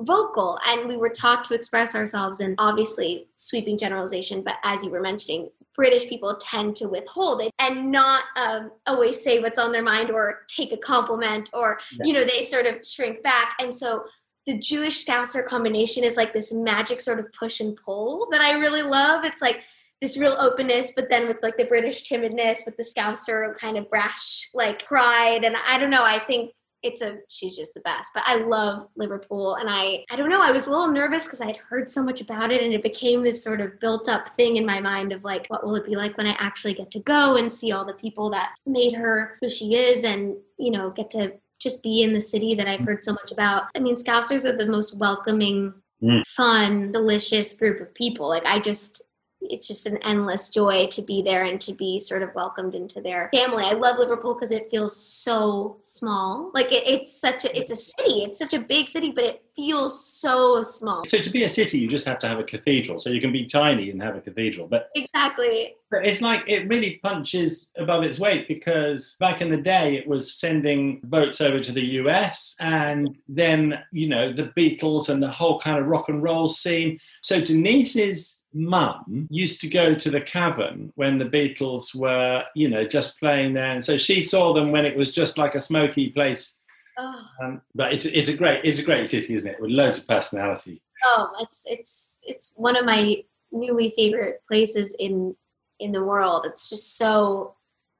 vocal 0.00 0.58
and 0.68 0.88
we 0.88 0.96
were 0.96 1.08
taught 1.08 1.44
to 1.44 1.54
express 1.54 1.94
ourselves 1.94 2.40
and 2.40 2.54
obviously 2.58 3.26
sweeping 3.36 3.76
generalization 3.76 4.42
but 4.42 4.56
as 4.62 4.84
you 4.84 4.90
were 4.90 5.00
mentioning 5.00 5.48
british 5.78 6.08
people 6.08 6.36
tend 6.40 6.74
to 6.74 6.88
withhold 6.88 7.40
it 7.40 7.52
and 7.60 7.90
not 7.90 8.24
um, 8.36 8.70
always 8.86 9.22
say 9.22 9.38
what's 9.38 9.60
on 9.60 9.70
their 9.70 9.82
mind 9.82 10.10
or 10.10 10.40
take 10.48 10.72
a 10.72 10.76
compliment 10.76 11.48
or 11.52 11.78
you 12.02 12.12
know 12.12 12.24
they 12.24 12.44
sort 12.44 12.66
of 12.66 12.84
shrink 12.84 13.22
back. 13.22 13.54
And 13.60 13.72
so 13.72 14.04
the 14.46 14.58
jewish 14.58 15.04
scouser 15.04 15.46
combination 15.46 16.02
is 16.02 16.16
like 16.16 16.32
this 16.32 16.52
magic 16.52 17.00
sort 17.00 17.20
of 17.20 17.26
push 17.32 17.60
and 17.60 17.78
pull 17.84 18.26
that 18.32 18.40
i 18.40 18.52
really 18.52 18.82
love. 18.82 19.24
It's 19.24 19.40
like 19.40 19.62
this 20.00 20.16
real 20.16 20.36
openness, 20.38 20.92
but 20.94 21.10
then 21.10 21.26
with 21.26 21.38
like 21.42 21.56
the 21.56 21.64
British 21.64 22.08
timidness, 22.08 22.58
with 22.64 22.76
the 22.76 22.84
Scouser 22.84 23.56
kind 23.58 23.76
of 23.76 23.88
brash 23.88 24.48
like 24.54 24.84
pride, 24.84 25.42
and 25.42 25.56
I 25.68 25.76
don't 25.76 25.90
know. 25.90 26.04
I 26.04 26.20
think 26.20 26.52
it's 26.82 27.02
a 27.02 27.18
she's 27.28 27.56
just 27.56 27.74
the 27.74 27.80
best 27.80 28.10
but 28.14 28.22
i 28.26 28.36
love 28.36 28.86
liverpool 28.96 29.56
and 29.56 29.68
i 29.70 30.04
i 30.12 30.16
don't 30.16 30.28
know 30.28 30.40
i 30.40 30.52
was 30.52 30.66
a 30.66 30.70
little 30.70 30.88
nervous 30.88 31.26
because 31.26 31.40
i'd 31.40 31.56
heard 31.56 31.88
so 31.88 32.02
much 32.02 32.20
about 32.20 32.52
it 32.52 32.62
and 32.62 32.72
it 32.72 32.82
became 32.82 33.24
this 33.24 33.42
sort 33.42 33.60
of 33.60 33.78
built 33.80 34.08
up 34.08 34.28
thing 34.36 34.56
in 34.56 34.64
my 34.64 34.80
mind 34.80 35.12
of 35.12 35.24
like 35.24 35.46
what 35.48 35.64
will 35.64 35.74
it 35.74 35.84
be 35.84 35.96
like 35.96 36.16
when 36.16 36.26
i 36.26 36.36
actually 36.38 36.74
get 36.74 36.90
to 36.90 37.00
go 37.00 37.36
and 37.36 37.52
see 37.52 37.72
all 37.72 37.84
the 37.84 37.92
people 37.94 38.30
that 38.30 38.54
made 38.66 38.94
her 38.94 39.36
who 39.40 39.48
she 39.48 39.74
is 39.74 40.04
and 40.04 40.36
you 40.58 40.70
know 40.70 40.90
get 40.90 41.10
to 41.10 41.32
just 41.60 41.82
be 41.82 42.02
in 42.02 42.14
the 42.14 42.20
city 42.20 42.54
that 42.54 42.68
i've 42.68 42.80
heard 42.80 43.02
so 43.02 43.12
much 43.12 43.32
about. 43.32 43.64
I 43.74 43.80
mean 43.80 43.96
scousers 43.96 44.44
are 44.44 44.56
the 44.56 44.66
most 44.66 44.96
welcoming 44.96 45.74
Mm. 46.00 46.24
fun 46.28 46.92
delicious 46.92 47.54
group 47.54 47.80
of 47.80 47.92
people. 47.92 48.28
Like 48.28 48.46
i 48.46 48.60
just 48.60 49.02
it's 49.50 49.66
just 49.66 49.86
an 49.86 49.98
endless 49.98 50.48
joy 50.48 50.86
to 50.86 51.02
be 51.02 51.22
there 51.22 51.44
and 51.44 51.60
to 51.62 51.72
be 51.72 51.98
sort 51.98 52.22
of 52.22 52.34
welcomed 52.34 52.74
into 52.74 53.00
their 53.00 53.28
family. 53.32 53.64
I 53.64 53.72
love 53.72 53.98
Liverpool 53.98 54.34
because 54.34 54.52
it 54.52 54.70
feels 54.70 54.96
so 54.96 55.78
small. 55.80 56.50
Like 56.54 56.72
it, 56.72 56.86
it's 56.86 57.18
such 57.18 57.44
a 57.44 57.58
it's 57.58 57.70
a 57.70 57.76
city. 57.76 58.22
It's 58.22 58.38
such 58.38 58.54
a 58.54 58.60
big 58.60 58.88
city, 58.88 59.10
but 59.10 59.24
it 59.24 59.42
feels 59.58 60.06
so 60.06 60.62
small. 60.62 61.04
So 61.04 61.18
to 61.18 61.30
be 61.30 61.42
a 61.42 61.48
city, 61.48 61.78
you 61.80 61.88
just 61.88 62.06
have 62.06 62.20
to 62.20 62.28
have 62.28 62.38
a 62.38 62.44
cathedral. 62.44 63.00
So 63.00 63.10
you 63.10 63.20
can 63.20 63.32
be 63.32 63.44
tiny 63.44 63.90
and 63.90 64.00
have 64.00 64.14
a 64.14 64.20
cathedral. 64.20 64.68
But 64.68 64.90
Exactly. 64.94 65.74
But 65.90 66.06
it's 66.06 66.20
like 66.20 66.44
it 66.46 66.68
really 66.68 67.00
punches 67.02 67.72
above 67.76 68.04
its 68.04 68.20
weight 68.20 68.46
because 68.46 69.16
back 69.18 69.40
in 69.40 69.50
the 69.50 69.56
day 69.56 69.96
it 69.96 70.06
was 70.06 70.34
sending 70.34 71.00
boats 71.02 71.40
over 71.40 71.60
to 71.60 71.72
the 71.72 71.84
US 72.02 72.54
and 72.60 73.16
then, 73.26 73.80
you 73.90 74.08
know, 74.08 74.32
the 74.32 74.52
Beatles 74.56 75.08
and 75.08 75.22
the 75.22 75.30
whole 75.30 75.58
kind 75.58 75.78
of 75.78 75.86
rock 75.86 76.08
and 76.08 76.22
roll 76.22 76.48
scene. 76.48 77.00
So 77.22 77.40
Denise's 77.40 78.37
mum 78.54 79.28
used 79.30 79.60
to 79.60 79.68
go 79.68 79.94
to 79.94 80.10
the 80.10 80.20
cavern 80.20 80.92
when 80.96 81.18
the 81.18 81.24
Beatles 81.24 81.94
were, 81.94 82.44
you 82.54 82.68
know, 82.68 82.84
just 82.86 83.18
playing 83.18 83.54
there. 83.54 83.70
And 83.72 83.84
so 83.84 83.96
she 83.96 84.22
saw 84.22 84.52
them 84.54 84.72
when 84.72 84.84
it 84.86 84.96
was 84.96 85.12
just 85.14 85.38
like 85.38 85.54
a 85.54 85.60
smoky 85.60 86.10
place. 86.10 86.58
Oh, 86.98 87.22
Um, 87.42 87.62
but 87.74 87.92
it's, 87.92 88.04
it's 88.06 88.28
a 88.28 88.36
great 88.36 88.60
it's 88.64 88.78
a 88.80 88.82
great 88.84 89.08
city, 89.08 89.34
isn't 89.34 89.48
it? 89.48 89.60
With 89.60 89.70
loads 89.70 89.98
of 89.98 90.06
personality. 90.08 90.82
oh, 91.04 91.30
it's 91.40 91.64
it's 91.66 92.20
it's 92.24 92.54
one 92.56 92.76
of 92.76 92.84
my 92.84 93.22
newly 93.52 93.92
favorite 93.96 94.40
places 94.48 94.96
in 94.98 95.36
in 95.78 95.92
the 95.92 96.02
world. 96.02 96.44
It's 96.44 96.68
just 96.68 96.96
so 96.96 97.54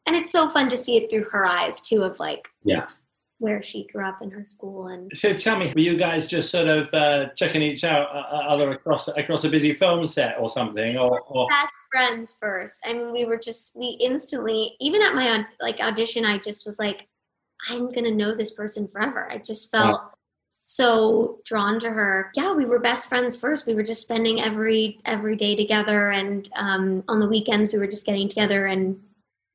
and 0.07 0.17
it's 0.17 0.33
so 0.33 0.49
fun 0.49 0.69
to 0.71 0.77
see 0.77 0.97
it 0.97 1.11
through 1.11 1.25
her 1.31 1.45
eyes 1.45 1.81
too 1.81 2.03
of 2.03 2.19
like 2.19 2.49
Yeah. 2.65 2.87
Where 3.39 3.63
she 3.63 3.87
grew 3.87 4.05
up 4.05 4.21
in 4.21 4.31
her 4.31 4.45
school 4.45 4.89
and 4.89 5.11
So 5.15 5.33
tell 5.33 5.59
me, 5.59 5.73
were 5.75 5.81
you 5.81 5.97
guys 5.97 6.27
just 6.27 6.51
sort 6.51 6.67
of 6.67 6.93
uh, 6.93 7.27
checking 7.37 7.63
each 7.63 7.85
out 7.85 8.09
uh, 8.15 8.49
other 8.49 8.73
across 8.73 9.09
across 9.09 9.45
a 9.45 9.49
busy 9.49 9.73
film 9.75 10.07
set 10.07 10.37
or 10.41 10.49
something, 10.49 10.97
or, 10.97 11.21
or 11.23 11.47
best 11.49 11.73
friends 11.91 12.37
first. 12.41 12.81
I 12.85 12.93
mean, 12.93 13.13
we 13.13 13.25
were 13.25 13.39
just 13.39 13.77
we 13.77 13.97
instantly, 14.01 14.77
even 14.81 15.03
at 15.03 15.15
my 15.15 15.47
like 15.61 15.81
audition, 15.81 16.25
I 16.25 16.39
just 16.39 16.67
was 16.67 16.79
like, 16.79 17.09
I'm 17.69 17.89
gonna 17.91 18.11
know 18.11 18.35
this 18.35 18.51
person 18.51 18.89
forever. 18.89 19.31
I 19.31 19.39
just 19.39 19.71
felt 19.71 20.01
so 20.51 21.39
drawn 21.45 21.79
to 21.81 21.91
her. 21.91 22.31
Yeah, 22.35 22.53
we 22.53 22.65
were 22.65 22.81
best 22.81 23.09
friends 23.09 23.37
first. 23.37 23.67
We 23.67 23.75
were 23.75 23.85
just 23.85 24.03
spending 24.03 24.41
every 24.41 24.99
every 25.05 25.37
day 25.37 25.55
together, 25.55 26.11
and 26.11 26.49
um, 26.57 27.05
on 27.07 27.21
the 27.21 27.29
weekends 27.29 27.71
we 27.73 27.79
were 27.79 27.87
just 27.87 28.07
getting 28.07 28.29
together 28.29 28.67
and. 28.67 29.01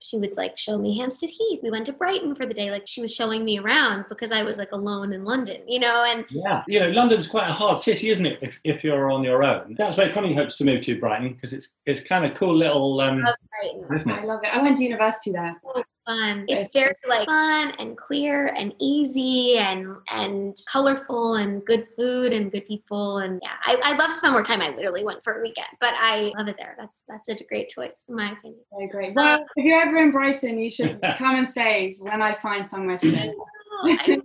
She 0.03 0.17
would 0.17 0.35
like 0.35 0.57
show 0.57 0.77
me 0.77 0.97
Hampstead 0.97 1.29
Heath. 1.29 1.61
We 1.63 1.71
went 1.71 1.85
to 1.85 1.93
Brighton 1.93 2.35
for 2.35 2.45
the 2.45 2.53
day. 2.53 2.69
Like 2.69 2.85
she 2.85 3.01
was 3.01 3.13
showing 3.13 3.45
me 3.45 3.57
around 3.57 4.05
because 4.09 4.33
I 4.33 4.43
was 4.43 4.57
like 4.57 4.73
alone 4.73 5.13
in 5.13 5.23
London, 5.23 5.61
you 5.67 5.79
know. 5.79 6.05
And 6.07 6.25
yeah, 6.29 6.63
you 6.67 6.81
know, 6.81 6.89
London's 6.89 7.25
quite 7.27 7.49
a 7.49 7.53
hard 7.53 7.77
city, 7.77 8.09
isn't 8.09 8.25
it? 8.25 8.39
If, 8.41 8.59
if 8.65 8.83
you're 8.83 9.09
on 9.09 9.23
your 9.23 9.43
own, 9.43 9.75
that's 9.77 9.95
where 9.95 10.11
Connie 10.11 10.35
hopes 10.35 10.57
to 10.57 10.65
move 10.65 10.81
to 10.81 10.99
Brighton 10.99 11.33
because 11.33 11.53
it's 11.53 11.75
it's 11.85 12.01
kind 12.01 12.25
of 12.25 12.33
cool 12.33 12.55
little, 12.55 12.99
um, 12.99 13.21
love 13.21 13.35
Brighton. 13.61 13.95
isn't 13.95 14.11
I 14.11 14.25
love 14.25 14.41
it. 14.43 14.49
I 14.53 14.61
went 14.61 14.77
to 14.77 14.83
university 14.83 15.31
there. 15.31 15.55
Fun. 16.05 16.45
It's 16.47 16.69
very 16.71 16.93
like 17.07 17.25
fun 17.25 17.73
and 17.79 17.97
queer 17.97 18.53
and 18.57 18.73
easy 18.79 19.57
and 19.57 19.95
and 20.13 20.55
colorful 20.71 21.35
and 21.35 21.63
good 21.65 21.87
food 21.95 22.33
and 22.33 22.51
good 22.51 22.67
people 22.67 23.19
and 23.19 23.39
yeah, 23.43 23.55
I, 23.63 23.79
I'd 23.83 23.99
love 23.99 24.09
to 24.09 24.15
spend 24.15 24.33
more 24.33 24.43
time. 24.43 24.61
I 24.61 24.69
literally 24.69 25.03
went 25.03 25.23
for 25.23 25.39
a 25.39 25.41
weekend, 25.41 25.67
but 25.79 25.93
I 25.97 26.31
love 26.37 26.47
it 26.47 26.55
there. 26.57 26.75
That's 26.77 27.03
that's 27.07 27.29
a 27.29 27.43
great 27.45 27.69
choice 27.69 28.03
in 28.07 28.15
my 28.15 28.31
opinion. 28.31 28.61
Very 28.71 28.87
great. 28.87 29.15
Well, 29.15 29.45
if 29.55 29.65
you're 29.65 29.81
ever 29.81 29.97
in 29.97 30.11
Brighton, 30.11 30.59
you 30.59 30.71
should 30.71 30.99
come 31.17 31.35
and 31.35 31.47
stay 31.47 31.95
when 31.99 32.21
I 32.21 32.35
find 32.41 32.67
somewhere 32.67 32.97
to 32.97 33.07
live. 33.07 33.33
I 33.85 34.21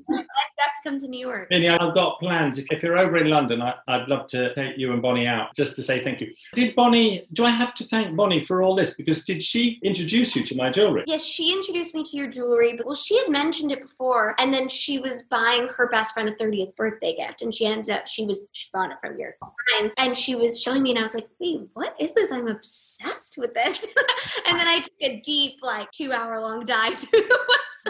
have 0.58 0.72
to 0.72 0.80
come 0.84 0.98
to 0.98 1.08
New 1.08 1.20
York. 1.20 1.50
Beanie, 1.50 1.70
I've 1.70 1.94
got 1.94 2.18
plans. 2.20 2.58
If, 2.58 2.66
if 2.70 2.82
you're 2.82 2.98
over 2.98 3.16
in 3.18 3.28
London, 3.28 3.60
I, 3.62 3.74
would 3.88 4.08
love 4.08 4.26
to 4.28 4.54
take 4.54 4.78
you 4.78 4.92
and 4.92 5.02
Bonnie 5.02 5.26
out 5.26 5.54
just 5.56 5.74
to 5.76 5.82
say 5.82 6.02
thank 6.02 6.20
you. 6.20 6.32
Did 6.54 6.74
Bonnie, 6.74 7.26
do 7.32 7.44
I 7.44 7.50
have 7.50 7.74
to 7.74 7.84
thank 7.84 8.14
Bonnie 8.14 8.44
for 8.44 8.62
all 8.62 8.74
this? 8.74 8.94
Because 8.94 9.24
did 9.24 9.42
she 9.42 9.80
introduce 9.82 10.36
you 10.36 10.44
to 10.44 10.56
my 10.56 10.70
jewellery? 10.70 11.04
Yes, 11.06 11.24
she 11.24 11.52
introduced 11.52 11.94
me 11.94 12.04
to 12.04 12.16
your 12.16 12.28
jewellery, 12.28 12.74
but 12.76 12.86
well, 12.86 12.94
she 12.94 13.18
had 13.18 13.28
mentioned 13.28 13.72
it 13.72 13.82
before, 13.82 14.34
and 14.38 14.52
then 14.52 14.68
she 14.68 14.98
was 14.98 15.22
buying 15.24 15.68
her 15.76 15.88
best 15.88 16.14
friend 16.14 16.28
a 16.28 16.32
30th 16.32 16.76
birthday 16.76 17.16
gift, 17.16 17.42
and 17.42 17.52
she 17.52 17.66
ends 17.66 17.88
up, 17.88 18.06
she 18.06 18.24
was, 18.24 18.42
she 18.52 18.68
bought 18.72 18.90
it 18.90 18.98
from 19.00 19.18
your 19.18 19.34
friends, 19.70 19.94
and 19.98 20.16
she 20.16 20.34
was 20.34 20.62
showing 20.62 20.82
me, 20.82 20.90
and 20.90 20.98
I 20.98 21.02
was 21.02 21.14
like, 21.14 21.28
wait, 21.40 21.62
what 21.74 21.94
is 22.00 22.14
this? 22.14 22.30
I'm 22.30 22.48
obsessed 22.48 23.38
with 23.38 23.54
this. 23.54 23.86
and 24.46 24.58
then 24.58 24.66
I 24.66 24.80
took 24.80 24.92
a 25.00 25.20
deep, 25.20 25.56
like, 25.62 25.90
two 25.90 26.12
hour 26.12 26.40
long 26.40 26.64
dive 26.64 26.94
through 26.94 27.20
the 27.20 27.38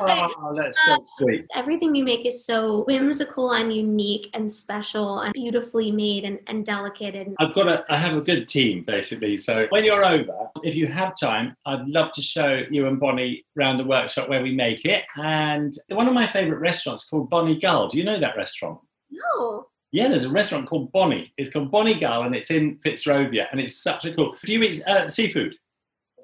ah, 0.00 0.06
website. 0.06 0.32
Oh, 0.38 0.54
that's 0.56 0.86
so 0.86 1.06
sweet. 1.18 1.46
Um, 1.56 1.57
Everything 1.58 1.92
you 1.92 2.04
make 2.04 2.24
is 2.24 2.46
so 2.46 2.84
whimsical 2.84 3.52
and 3.52 3.74
unique 3.74 4.30
and 4.32 4.50
special 4.50 5.18
and 5.18 5.32
beautifully 5.32 5.90
made 5.90 6.22
and, 6.22 6.38
and 6.46 6.64
delicate. 6.64 7.16
And 7.16 7.34
I've 7.40 7.52
got 7.52 7.66
a, 7.66 7.84
I 7.92 7.96
have 7.96 8.16
a 8.16 8.20
good 8.20 8.46
team 8.46 8.84
basically. 8.84 9.38
So 9.38 9.66
when 9.70 9.84
you're 9.84 10.04
over, 10.04 10.50
if 10.62 10.76
you 10.76 10.86
have 10.86 11.18
time, 11.18 11.56
I'd 11.66 11.84
love 11.88 12.12
to 12.12 12.22
show 12.22 12.62
you 12.70 12.86
and 12.86 13.00
Bonnie 13.00 13.44
around 13.58 13.78
the 13.78 13.84
workshop 13.84 14.28
where 14.28 14.40
we 14.40 14.54
make 14.54 14.84
it. 14.84 15.02
And 15.16 15.74
one 15.88 16.06
of 16.06 16.14
my 16.14 16.28
favourite 16.28 16.60
restaurants 16.60 17.06
called 17.06 17.28
Bonnie 17.28 17.58
Gull. 17.58 17.88
Do 17.88 17.98
you 17.98 18.04
know 18.04 18.20
that 18.20 18.36
restaurant? 18.36 18.78
No. 19.10 19.66
Yeah, 19.90 20.10
there's 20.10 20.26
a 20.26 20.30
restaurant 20.30 20.68
called 20.68 20.92
Bonnie. 20.92 21.32
It's 21.38 21.50
called 21.50 21.72
Bonnie 21.72 21.98
Gull 21.98 22.22
and 22.22 22.36
it's 22.36 22.52
in 22.52 22.78
Fitzrovia 22.86 23.46
and 23.50 23.60
it's 23.60 23.82
such 23.82 24.04
a 24.04 24.14
cool. 24.14 24.36
Do 24.44 24.52
you 24.52 24.62
eat 24.62 24.84
uh, 24.86 25.08
seafood? 25.08 25.56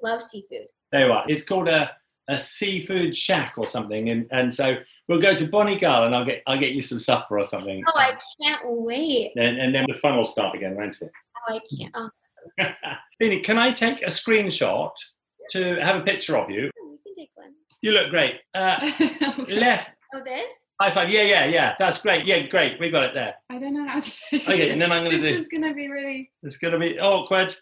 Love 0.01 0.21
seafood. 0.21 0.67
There 0.93 1.07
you 1.07 1.11
are. 1.11 1.25
It's 1.27 1.43
called 1.43 1.67
a 1.67 1.91
a 2.27 2.39
seafood 2.39 3.15
shack 3.15 3.53
or 3.57 3.67
something, 3.67 4.09
and, 4.09 4.27
and 4.31 4.53
so 4.53 4.75
we'll 5.07 5.21
go 5.21 5.35
to 5.35 5.47
Bonnie 5.47 5.77
Gull, 5.77 6.05
and 6.05 6.15
I'll 6.15 6.25
get 6.25 6.41
I'll 6.47 6.59
get 6.59 6.73
you 6.73 6.81
some 6.81 6.99
supper 6.99 7.39
or 7.39 7.43
something. 7.43 7.83
Oh, 7.87 7.99
I 7.99 8.17
can't 8.41 8.61
wait! 8.65 9.31
And, 9.35 9.57
and 9.59 9.73
then 9.73 9.85
the 9.87 9.95
fun 9.95 10.17
will 10.17 10.25
start 10.25 10.55
again, 10.55 10.75
won't 10.75 11.01
it? 11.01 11.11
Oh, 11.49 11.55
I 11.55 11.59
can't. 11.75 11.91
Oh, 11.95 12.09
Beanie, 13.21 13.43
can 13.43 13.57
I 13.57 13.71
take 13.71 14.01
a 14.01 14.07
screenshot 14.07 14.91
to 15.51 15.75
have 15.81 15.95
a 15.95 16.01
picture 16.01 16.37
of 16.37 16.49
you? 16.49 16.69
Oh, 16.79 16.91
you 16.91 16.99
can 17.05 17.15
take 17.15 17.31
one. 17.35 17.53
You 17.81 17.91
look 17.91 18.09
great. 18.09 18.35
Uh, 18.53 18.91
left. 19.49 19.91
Oh, 20.13 20.21
this? 20.23 20.51
High 20.81 20.91
five. 20.91 21.09
Yeah, 21.09 21.23
yeah, 21.23 21.45
yeah. 21.45 21.75
That's 21.79 22.01
great. 22.01 22.25
Yeah, 22.25 22.47
great. 22.47 22.79
We 22.79 22.89
got 22.89 23.03
it 23.03 23.13
there. 23.13 23.35
I 23.49 23.57
don't 23.57 23.73
know 23.73 23.87
how 23.87 23.99
to 23.99 24.11
do 24.31 24.41
Okay, 24.41 24.71
and 24.71 24.81
then 24.81 24.91
I'm 24.91 25.03
going 25.03 25.21
to 25.21 25.21
do. 25.21 25.37
This 25.37 25.43
is 25.43 25.47
going 25.47 25.69
to 25.69 25.73
be 25.73 25.87
really. 25.87 26.31
It's 26.43 26.57
going 26.57 26.73
to 26.73 26.79
be 26.79 26.99
awkward. 26.99 27.53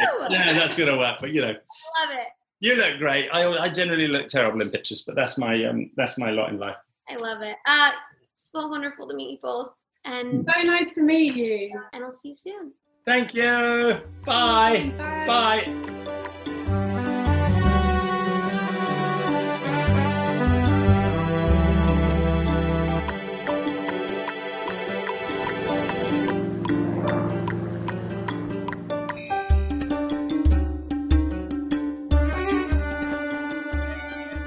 Woo! 0.00 0.26
Yeah, 0.30 0.54
that's 0.54 0.74
going 0.74 0.90
to 0.90 0.98
work. 0.98 1.18
But 1.20 1.32
you 1.32 1.42
know, 1.42 1.48
I 1.48 2.06
Love 2.06 2.18
it. 2.18 2.28
You 2.60 2.76
look 2.76 2.98
great. 2.98 3.28
I, 3.30 3.46
I 3.48 3.68
generally 3.68 4.08
look 4.08 4.28
terrible 4.28 4.60
in 4.62 4.70
pictures, 4.70 5.02
but 5.02 5.14
that's 5.16 5.36
my 5.38 5.64
um 5.64 5.90
that's 5.96 6.18
my 6.18 6.30
lot 6.30 6.50
in 6.50 6.58
life. 6.58 6.76
I 7.08 7.16
love 7.16 7.42
it. 7.42 7.56
Uh, 7.66 7.90
it's 8.34 8.50
so 8.50 8.66
wonderful 8.68 9.06
to 9.08 9.14
meet 9.14 9.32
you 9.32 9.38
both, 9.42 9.72
and 10.04 10.46
So 10.50 10.62
nice 10.62 10.94
to 10.94 11.02
meet 11.02 11.34
you. 11.34 11.80
and 11.92 12.04
I'll 12.04 12.12
see 12.12 12.28
you 12.28 12.34
soon. 12.34 12.72
Thank 13.04 13.34
you. 13.34 14.00
Bye. 14.24 14.90
Bye. 14.96 15.24
Bye. 15.26 16.04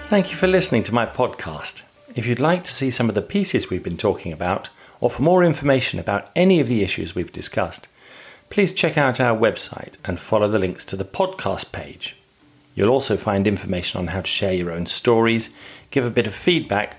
Thank 0.07 0.31
you 0.31 0.37
for 0.37 0.47
listening 0.47 0.83
to 0.83 0.93
my 0.93 1.05
podcast. 1.05 1.83
If 2.15 2.25
you'd 2.25 2.39
like 2.39 2.63
to 2.63 2.71
see 2.71 2.89
some 2.89 3.09
of 3.09 3.15
the 3.15 3.21
pieces 3.21 3.69
we've 3.69 3.83
been 3.83 3.97
talking 3.97 4.31
about, 4.31 4.69
or 5.01 5.09
for 5.09 5.21
more 5.21 5.43
information 5.43 5.99
about 5.99 6.29
any 6.33 6.61
of 6.61 6.69
the 6.69 6.81
issues 6.81 7.13
we've 7.13 7.29
discussed, 7.29 7.87
please 8.49 8.71
check 8.71 8.97
out 8.97 9.19
our 9.19 9.37
website 9.37 9.97
and 10.05 10.17
follow 10.17 10.47
the 10.47 10.59
links 10.59 10.85
to 10.85 10.95
the 10.95 11.03
podcast 11.03 11.73
page. 11.73 12.15
You'll 12.73 12.87
also 12.87 13.17
find 13.17 13.45
information 13.45 13.99
on 13.99 14.07
how 14.07 14.21
to 14.21 14.27
share 14.27 14.53
your 14.53 14.71
own 14.71 14.85
stories, 14.85 15.53
give 15.91 16.05
a 16.05 16.09
bit 16.09 16.25
of 16.25 16.33
feedback, 16.33 16.95